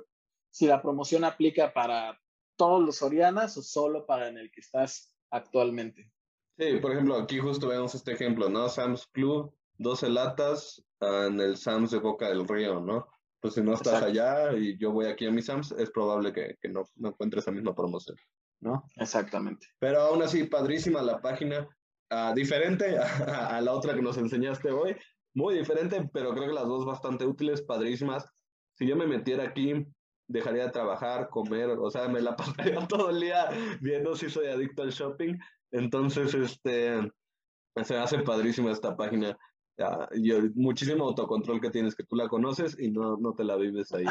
si 0.51 0.67
la 0.67 0.83
promoción 0.83 1.25
aplica 1.25 1.73
para 1.73 2.19
todos 2.57 2.85
los 2.85 2.97
Sorianas 2.97 3.57
o 3.57 3.63
solo 3.63 4.07
para 4.07 4.29
en 4.29 4.39
el 4.39 4.51
que 4.51 4.61
estás 4.61 5.15
actualmente. 5.31 6.13
Sí, 6.57 6.77
por 6.81 6.93
ejemplo, 6.93 7.17
aquí 7.17 7.39
justo 7.39 7.69
vemos 7.69 7.95
este 7.95 8.13
ejemplo, 8.13 8.49
¿no? 8.49 8.69
Sam's 8.69 9.09
Club, 9.09 9.53
12 9.79 10.09
latas 10.11 10.85
en 11.01 11.41
el 11.41 11.57
Sam's 11.57 11.91
de 11.91 11.99
Boca 11.99 12.29
del 12.29 12.47
Río, 12.47 12.81
¿no? 12.81 13.09
Pues 13.41 13.55
si 13.55 13.63
no 13.63 13.75
estás 13.75 14.03
allá 14.03 14.53
y 14.55 14.79
yo 14.79 14.93
voy 14.93 15.07
aquí 15.07 15.27
a 15.27 15.31
mi 15.31 15.43
Sam's, 15.43 15.73
es 15.73 15.91
probable 15.91 16.33
que, 16.33 16.57
que 16.61 16.69
no, 16.69 16.85
no 16.95 17.09
encuentres 17.09 17.43
esa 17.45 17.51
misma 17.51 17.75
promoción, 17.75 18.17
¿no? 18.61 18.85
Exactamente. 18.97 19.67
Pero 19.81 20.01
aún 20.03 20.23
así, 20.23 20.45
padrísima 20.45 21.03
la 21.03 21.21
página, 21.21 21.69
uh, 22.15 22.35
diferente 22.35 22.99
a, 22.99 23.57
a, 23.57 23.61
la 23.61 23.73
otra 23.73 23.95
que 23.95 24.03
nos 24.03 24.17
enseñaste 24.19 24.71
hoy, 24.71 24.97
muy 25.35 25.57
diferente, 25.57 26.09
pero 26.13 26.35
creo 26.35 26.49
que 26.49 26.55
las 26.55 26.69
dos 26.69 26.85
bastante 26.85 27.27
útiles, 27.27 27.63
padrísimas. 27.63 28.27
Si 28.77 28.87
yo 28.87 28.97
me 28.97 29.07
metiera 29.07 29.45
aquí, 29.45 29.87
dejaría 30.29 30.65
de 30.65 30.71
trabajar, 30.71 31.29
comer, 31.29 31.71
o 31.71 31.91
sea, 31.91 32.09
me 32.09 32.21
la 32.21 32.37
pasaría 32.37 32.87
todo 32.87 33.11
el 33.11 33.21
día 33.21 33.49
viendo 33.81 34.15
si 34.17 34.31
soy 34.31 34.47
adicto 34.47 34.83
al 34.83 34.91
shopping 34.91 35.37
entonces, 35.75 36.33
este, 36.35 37.13
se 37.83 37.97
hace 37.97 38.21
padrísima 38.21 38.71
esta 38.71 38.97
página. 38.97 39.37
y 40.15 40.31
muchísimo 40.55 41.05
autocontrol 41.05 41.61
que 41.61 41.71
tienes, 41.71 41.97
que 41.97 42.05
tú 42.05 42.15
la 42.15 42.29
conoces 42.29 42.79
y 42.79 42.93
no, 42.93 43.17
no 43.17 43.35
te 43.35 43.43
la 43.43 43.57
vives 43.57 43.93
ahí. 43.93 44.05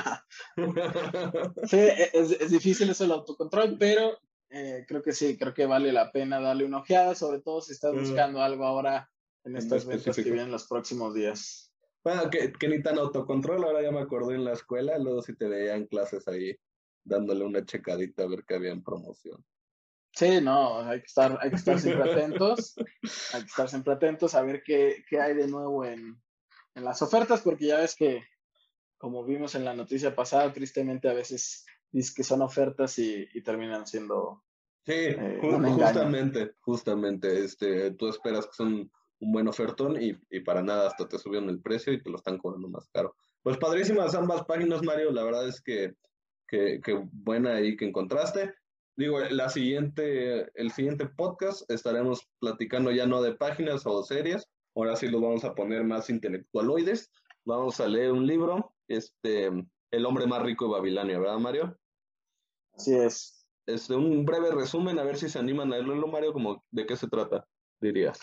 sí, 1.63 1.79
es, 2.13 2.31
es, 2.31 2.51
difícil 2.51 2.89
eso 2.89 3.05
el 3.05 3.13
autocontrol, 3.13 3.77
pero 3.79 4.17
eh, 4.55 4.85
creo 4.87 5.01
que 5.01 5.13
sí, 5.13 5.35
creo 5.35 5.51
que 5.51 5.65
vale 5.65 5.91
la 5.91 6.11
pena 6.11 6.39
darle 6.39 6.63
una 6.63 6.77
ojeada, 6.77 7.15
sobre 7.15 7.41
todo 7.41 7.59
si 7.59 7.71
estás 7.71 7.91
buscando 7.91 8.39
algo 8.39 8.65
ahora 8.65 9.09
en 9.43 9.57
estas 9.57 9.83
ventas 9.83 10.15
que 10.15 10.21
vienen 10.21 10.51
los 10.51 10.67
próximos 10.67 11.15
días. 11.15 11.73
Bueno, 12.03 12.29
que, 12.29 12.53
que, 12.53 12.67
ni 12.67 12.83
tan 12.83 12.99
autocontrol, 12.99 13.63
ahora 13.63 13.81
ya 13.81 13.91
me 13.91 14.01
acordé 14.01 14.35
en 14.35 14.43
la 14.43 14.53
escuela, 14.53 14.99
luego 14.99 15.23
si 15.23 15.35
te 15.35 15.47
veía 15.47 15.75
en 15.75 15.87
clases 15.87 16.27
ahí 16.27 16.55
dándole 17.03 17.43
una 17.43 17.65
checadita 17.65 18.23
a 18.23 18.27
ver 18.27 18.43
qué 18.45 18.53
había 18.53 18.71
en 18.71 18.83
promoción. 18.83 19.43
Sí, 20.11 20.39
no, 20.39 20.81
hay 20.81 20.99
que 20.99 21.07
estar, 21.07 21.39
hay 21.41 21.49
que 21.49 21.55
estar 21.55 21.79
siempre 21.79 22.11
atentos, 22.11 22.75
hay 23.33 23.41
que 23.41 23.47
estar 23.47 23.67
siempre 23.67 23.93
atentos 23.93 24.35
a 24.35 24.43
ver 24.43 24.61
qué, 24.61 25.03
qué 25.09 25.19
hay 25.19 25.33
de 25.33 25.47
nuevo 25.47 25.83
en, 25.83 26.21
en, 26.75 26.83
las 26.83 27.01
ofertas, 27.01 27.41
porque 27.41 27.65
ya 27.65 27.77
ves 27.77 27.95
que, 27.95 28.21
como 28.99 29.25
vimos 29.25 29.55
en 29.55 29.65
la 29.65 29.73
noticia 29.73 30.15
pasada, 30.15 30.53
tristemente 30.53 31.09
a 31.09 31.13
veces 31.13 31.65
dices 31.93 32.13
que 32.13 32.23
son 32.23 32.41
ofertas 32.41 32.99
y, 32.99 33.27
y 33.33 33.41
terminan 33.41 33.87
siendo... 33.87 34.43
Sí, 34.85 34.91
eh, 34.93 35.39
justamente, 35.39 36.55
justamente, 36.59 37.45
este, 37.45 37.91
tú 37.91 38.09
esperas 38.09 38.47
que 38.47 38.53
son 38.53 38.91
un 39.19 39.31
buen 39.31 39.47
ofertón 39.47 40.01
y, 40.01 40.17
y, 40.29 40.41
para 40.41 40.61
nada 40.61 40.87
hasta 40.87 41.07
te 41.07 41.17
subieron 41.17 41.47
el 41.47 41.61
precio 41.61 41.93
y 41.93 42.03
te 42.03 42.09
lo 42.09 42.17
están 42.17 42.37
cobrando 42.37 42.67
más 42.67 42.89
caro. 42.89 43.15
Pues 43.41 43.57
padrísimas 43.57 44.13
ambas 44.13 44.43
páginas, 44.43 44.83
Mario, 44.83 45.11
la 45.11 45.23
verdad 45.23 45.47
es 45.47 45.61
que, 45.61 45.95
que, 46.49 46.81
que 46.81 47.01
buena 47.13 47.55
ahí 47.55 47.77
que 47.77 47.85
encontraste. 47.85 48.53
Digo, 48.97 49.19
la 49.21 49.49
siguiente, 49.49 50.51
el 50.53 50.71
siguiente 50.71 51.07
podcast 51.07 51.69
estaremos 51.71 52.27
platicando 52.39 52.91
ya 52.91 53.07
no 53.07 53.21
de 53.21 53.35
páginas 53.35 53.83
o 53.85 54.03
series, 54.03 54.49
ahora 54.75 54.95
sí 54.97 55.07
lo 55.07 55.21
vamos 55.21 55.45
a 55.45 55.55
poner 55.55 55.83
más 55.83 56.09
intelectualoides. 56.09 57.09
Vamos 57.45 57.79
a 57.79 57.87
leer 57.87 58.11
un 58.11 58.27
libro, 58.27 58.73
este, 58.87 59.49
El 59.91 60.05
hombre 60.05 60.27
más 60.27 60.43
rico 60.43 60.65
de 60.65 60.71
Babilonia, 60.71 61.19
¿verdad, 61.19 61.39
Mario? 61.39 61.77
Así 62.73 62.95
es. 62.95 63.47
Este, 63.65 63.95
un 63.95 64.25
breve 64.25 64.51
resumen, 64.51 64.99
a 64.99 65.03
ver 65.03 65.17
si 65.17 65.29
se 65.29 65.39
animan 65.39 65.71
a 65.71 65.77
leerlo, 65.77 66.07
Mario, 66.07 66.33
como 66.33 66.63
de 66.71 66.85
qué 66.85 66.97
se 66.97 67.07
trata, 67.07 67.47
dirías. 67.79 68.19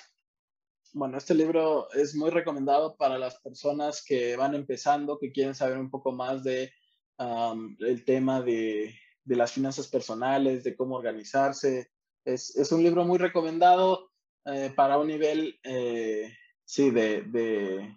Bueno, 0.93 1.17
este 1.17 1.35
libro 1.35 1.91
es 1.93 2.15
muy 2.15 2.31
recomendado 2.31 2.97
para 2.97 3.17
las 3.17 3.41
personas 3.41 4.05
que 4.05 4.37
van 4.37 4.55
empezando, 4.55 5.19
que 5.19 5.33
quieren 5.33 5.55
saber 5.55 5.79
un 5.79 5.91
poco 5.91 6.13
más 6.13 6.43
de 6.43 6.73
el 7.19 8.05
tema 8.07 8.41
de 8.41 8.95
de 9.25 9.37
las 9.37 9.53
finanzas 9.53 9.89
personales, 9.89 10.65
de 10.65 10.77
cómo 10.77 10.97
organizarse. 10.97 11.91
Es, 12.25 12.57
es 12.57 12.73
un 12.73 12.83
libro 12.83 13.05
muy 13.05 13.19
recomendado 13.19 14.11
eh, 14.45 14.73
para 14.75 14.99
un 14.99 15.07
nivel, 15.07 15.59
eh, 15.63 16.33
sí, 16.65 16.91
de, 16.91 17.23
de, 17.23 17.97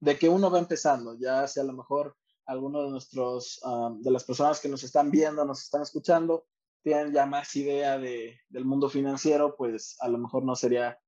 de, 0.00 0.18
que 0.18 0.28
uno 0.28 0.50
va 0.50 0.58
empezando, 0.58 1.16
ya 1.18 1.46
sea 1.46 1.62
a 1.62 1.66
lo 1.66 1.72
mejor 1.74 2.16
alguno 2.46 2.82
de 2.82 2.90
nuestros, 2.90 3.60
de 4.00 4.10
las 4.10 4.24
personas 4.24 4.60
que 4.60 4.68
nos 4.68 4.82
están 4.82 5.10
viendo, 5.10 5.44
nos 5.44 5.62
están 5.62 5.82
escuchando, 5.82 6.46
tienen 6.82 7.12
ya 7.12 7.26
más 7.26 7.54
idea 7.56 7.98
de, 7.98 8.40
del 8.48 8.64
mundo 8.64 8.88
financiero, 8.88 9.54
pues 9.56 9.96
a 10.00 10.08
lo 10.08 10.18
mejor 10.18 10.44
no 10.44 10.56
sería 10.56 10.98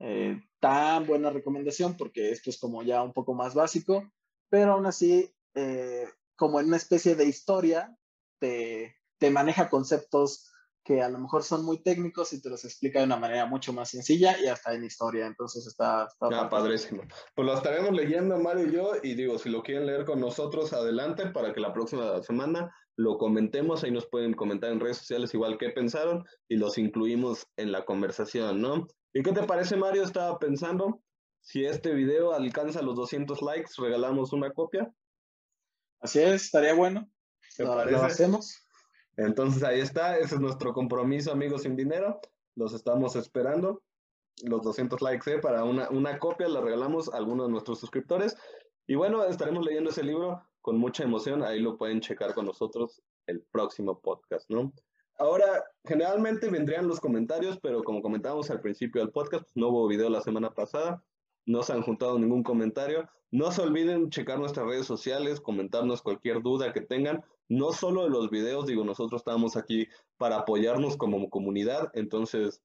eh, 0.00 0.40
tan 0.60 1.06
buena 1.06 1.30
recomendación 1.30 1.96
porque 1.96 2.30
esto 2.30 2.50
es 2.50 2.58
como 2.58 2.82
ya 2.82 3.02
un 3.02 3.12
poco 3.12 3.34
más 3.34 3.54
básico, 3.54 4.10
pero 4.50 4.72
aún 4.72 4.86
así, 4.86 5.34
como 6.36 6.60
en 6.60 6.66
una 6.66 6.76
especie 6.76 7.14
de 7.14 7.24
historia, 7.24 7.96
te, 8.38 8.96
te 9.18 9.30
maneja 9.30 9.70
conceptos 9.70 10.53
que 10.84 11.00
a 11.00 11.08
lo 11.08 11.18
mejor 11.18 11.42
son 11.42 11.64
muy 11.64 11.78
técnicos 11.78 12.32
y 12.34 12.42
te 12.42 12.50
los 12.50 12.64
explica 12.64 12.98
de 12.98 13.06
una 13.06 13.16
manera 13.16 13.46
mucho 13.46 13.72
más 13.72 13.88
sencilla 13.88 14.38
y 14.38 14.46
hasta 14.48 14.74
en 14.74 14.84
historia. 14.84 15.26
Entonces 15.26 15.66
está, 15.66 16.04
está 16.04 16.42
ah, 16.42 16.48
padrísimo. 16.50 17.02
Pues 17.34 17.46
lo 17.46 17.54
estaremos 17.54 17.92
leyendo 17.92 18.38
Mario 18.38 18.66
y 18.66 18.72
yo 18.72 18.92
y 19.02 19.14
digo, 19.14 19.38
si 19.38 19.48
lo 19.48 19.62
quieren 19.62 19.86
leer 19.86 20.04
con 20.04 20.20
nosotros, 20.20 20.74
adelante 20.74 21.26
para 21.30 21.54
que 21.54 21.60
la 21.60 21.72
próxima 21.72 22.22
semana 22.22 22.70
lo 22.96 23.16
comentemos. 23.16 23.82
Ahí 23.82 23.92
nos 23.92 24.06
pueden 24.06 24.34
comentar 24.34 24.70
en 24.70 24.80
redes 24.80 24.98
sociales 24.98 25.32
igual 25.32 25.56
qué 25.56 25.70
pensaron 25.70 26.24
y 26.48 26.56
los 26.56 26.76
incluimos 26.76 27.46
en 27.56 27.72
la 27.72 27.86
conversación, 27.86 28.60
¿no? 28.60 28.86
¿Y 29.14 29.22
qué 29.22 29.32
te 29.32 29.44
parece 29.44 29.76
Mario? 29.76 30.02
Estaba 30.02 30.38
pensando, 30.38 31.00
si 31.40 31.64
este 31.64 31.94
video 31.94 32.32
alcanza 32.34 32.82
los 32.82 32.94
200 32.96 33.40
likes, 33.40 33.70
regalamos 33.78 34.34
una 34.34 34.52
copia. 34.52 34.92
Así 36.00 36.18
es, 36.20 36.44
estaría 36.44 36.74
bueno. 36.74 37.08
Lo, 37.58 37.84
lo 37.86 38.02
hacemos. 38.02 38.63
Entonces 39.16 39.62
ahí 39.62 39.80
está, 39.80 40.18
ese 40.18 40.36
es 40.36 40.40
nuestro 40.40 40.72
compromiso, 40.72 41.32
amigos 41.32 41.62
sin 41.62 41.76
dinero. 41.76 42.20
Los 42.56 42.74
estamos 42.74 43.16
esperando. 43.16 43.82
Los 44.42 44.62
200 44.62 45.00
likes 45.00 45.32
¿eh? 45.32 45.38
para 45.38 45.64
una, 45.64 45.88
una 45.90 46.18
copia, 46.18 46.48
la 46.48 46.60
regalamos 46.60 47.12
a 47.12 47.16
algunos 47.18 47.46
de 47.46 47.52
nuestros 47.52 47.78
suscriptores. 47.78 48.36
Y 48.86 48.96
bueno, 48.96 49.24
estaremos 49.24 49.64
leyendo 49.64 49.90
ese 49.90 50.02
libro 50.02 50.42
con 50.60 50.78
mucha 50.78 51.04
emoción. 51.04 51.42
Ahí 51.42 51.60
lo 51.60 51.78
pueden 51.78 52.00
checar 52.00 52.34
con 52.34 52.46
nosotros 52.46 53.02
el 53.26 53.42
próximo 53.42 54.00
podcast, 54.00 54.50
¿no? 54.50 54.72
Ahora, 55.18 55.64
generalmente 55.84 56.50
vendrían 56.50 56.88
los 56.88 56.98
comentarios, 56.98 57.58
pero 57.60 57.84
como 57.84 58.02
comentábamos 58.02 58.50
al 58.50 58.60
principio 58.60 59.00
del 59.00 59.12
podcast, 59.12 59.44
pues 59.44 59.56
no 59.56 59.68
hubo 59.68 59.86
video 59.86 60.10
la 60.10 60.20
semana 60.20 60.50
pasada, 60.50 61.04
no 61.46 61.62
se 61.62 61.72
han 61.72 61.82
juntado 61.82 62.18
ningún 62.18 62.42
comentario. 62.42 63.08
No 63.30 63.50
se 63.52 63.62
olviden 63.62 64.10
checar 64.10 64.38
nuestras 64.38 64.66
redes 64.66 64.86
sociales, 64.86 65.40
comentarnos 65.40 66.02
cualquier 66.02 66.42
duda 66.42 66.72
que 66.72 66.80
tengan 66.80 67.24
no 67.48 67.72
solo 67.72 68.04
de 68.04 68.10
los 68.10 68.30
videos, 68.30 68.66
digo, 68.66 68.84
nosotros 68.84 69.20
estamos 69.20 69.56
aquí 69.56 69.88
para 70.16 70.38
apoyarnos 70.38 70.96
como 70.96 71.28
comunidad, 71.30 71.90
entonces 71.94 72.62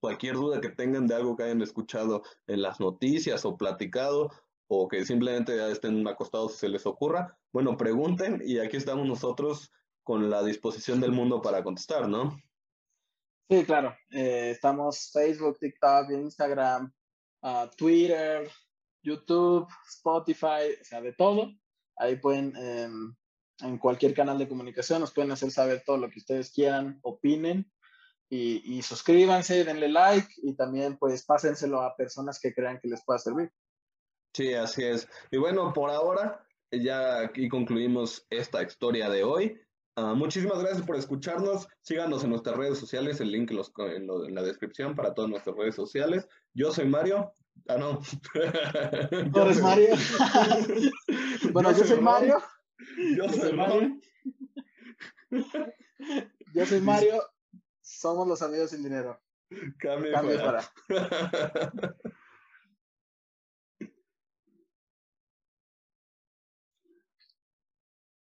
cualquier 0.00 0.34
duda 0.34 0.60
que 0.60 0.70
tengan 0.70 1.06
de 1.06 1.14
algo 1.14 1.36
que 1.36 1.44
hayan 1.44 1.62
escuchado 1.62 2.22
en 2.46 2.62
las 2.62 2.80
noticias 2.80 3.44
o 3.44 3.56
platicado, 3.56 4.30
o 4.72 4.86
que 4.88 5.04
simplemente 5.04 5.70
estén 5.70 6.06
acostados 6.06 6.54
se 6.54 6.68
les 6.68 6.86
ocurra, 6.86 7.36
bueno, 7.52 7.76
pregunten 7.76 8.40
y 8.44 8.58
aquí 8.58 8.76
estamos 8.76 9.06
nosotros 9.06 9.70
con 10.04 10.30
la 10.30 10.42
disposición 10.44 11.00
del 11.00 11.12
mundo 11.12 11.42
para 11.42 11.62
contestar, 11.62 12.08
¿no? 12.08 12.40
Sí, 13.50 13.64
claro. 13.64 13.96
Eh, 14.12 14.50
estamos 14.50 15.10
Facebook, 15.12 15.58
TikTok, 15.58 16.10
Instagram, 16.10 16.92
uh, 17.42 17.66
Twitter, 17.76 18.48
YouTube, 19.02 19.66
Spotify, 19.88 20.76
o 20.80 20.84
sea, 20.84 21.00
de 21.00 21.12
todo. 21.14 21.50
Ahí 21.96 22.14
pueden, 22.16 22.54
em, 22.56 23.14
en 23.62 23.78
cualquier 23.78 24.14
canal 24.14 24.38
de 24.38 24.48
comunicación, 24.48 25.00
nos 25.00 25.12
pueden 25.12 25.30
hacer 25.32 25.50
saber 25.50 25.82
todo 25.84 25.96
lo 25.96 26.10
que 26.10 26.18
ustedes 26.18 26.50
quieran, 26.52 26.98
opinen 27.02 27.70
y, 28.28 28.76
y 28.76 28.82
suscríbanse, 28.82 29.64
denle 29.64 29.88
like 29.88 30.28
y 30.42 30.54
también 30.54 30.96
pues 30.98 31.24
pásenselo 31.24 31.82
a 31.82 31.96
personas 31.96 32.38
que 32.40 32.54
crean 32.54 32.78
que 32.80 32.88
les 32.88 33.04
pueda 33.04 33.18
servir. 33.18 33.50
Sí, 34.34 34.54
así 34.54 34.84
es. 34.84 35.08
Y 35.30 35.38
bueno, 35.38 35.72
por 35.72 35.90
ahora 35.90 36.44
ya 36.70 37.20
aquí 37.22 37.48
concluimos 37.48 38.26
esta 38.30 38.62
historia 38.62 39.10
de 39.10 39.24
hoy. 39.24 39.60
Ah, 39.96 40.14
muchísimas 40.14 40.60
gracias 40.60 40.86
por 40.86 40.96
escucharnos. 40.96 41.68
Síganos 41.82 42.22
en 42.22 42.30
nuestras 42.30 42.56
redes 42.56 42.78
sociales, 42.78 43.20
el 43.20 43.32
link 43.32 43.50
en, 43.50 44.08
en, 44.08 44.34
la 44.34 44.42
descripción 44.42 44.94
para 44.94 45.12
todas 45.14 45.30
nuestras 45.30 45.56
redes 45.56 45.74
sociales. 45.74 46.28
Yo 46.54 46.72
soy 46.72 46.86
Mario. 46.86 47.32
Ah, 47.68 47.76
no. 47.76 48.00
¿Tú 49.32 49.40
eres 49.40 49.60
Mario? 49.62 49.94
bueno, 51.52 51.72
yo, 51.72 51.84
soy 51.84 52.00
Mario. 52.00 52.38
Yo 53.16 53.28
soy 53.28 53.52
Mario. 53.52 54.00
Yo 56.54 56.66
soy 56.66 56.80
Mario. 56.80 57.22
Somos 57.80 58.26
los 58.26 58.42
amigos 58.42 58.70
sin 58.70 58.82
dinero. 58.82 59.20
Cambio, 59.78 60.12
Cambio 60.12 60.36
para. 60.38 60.72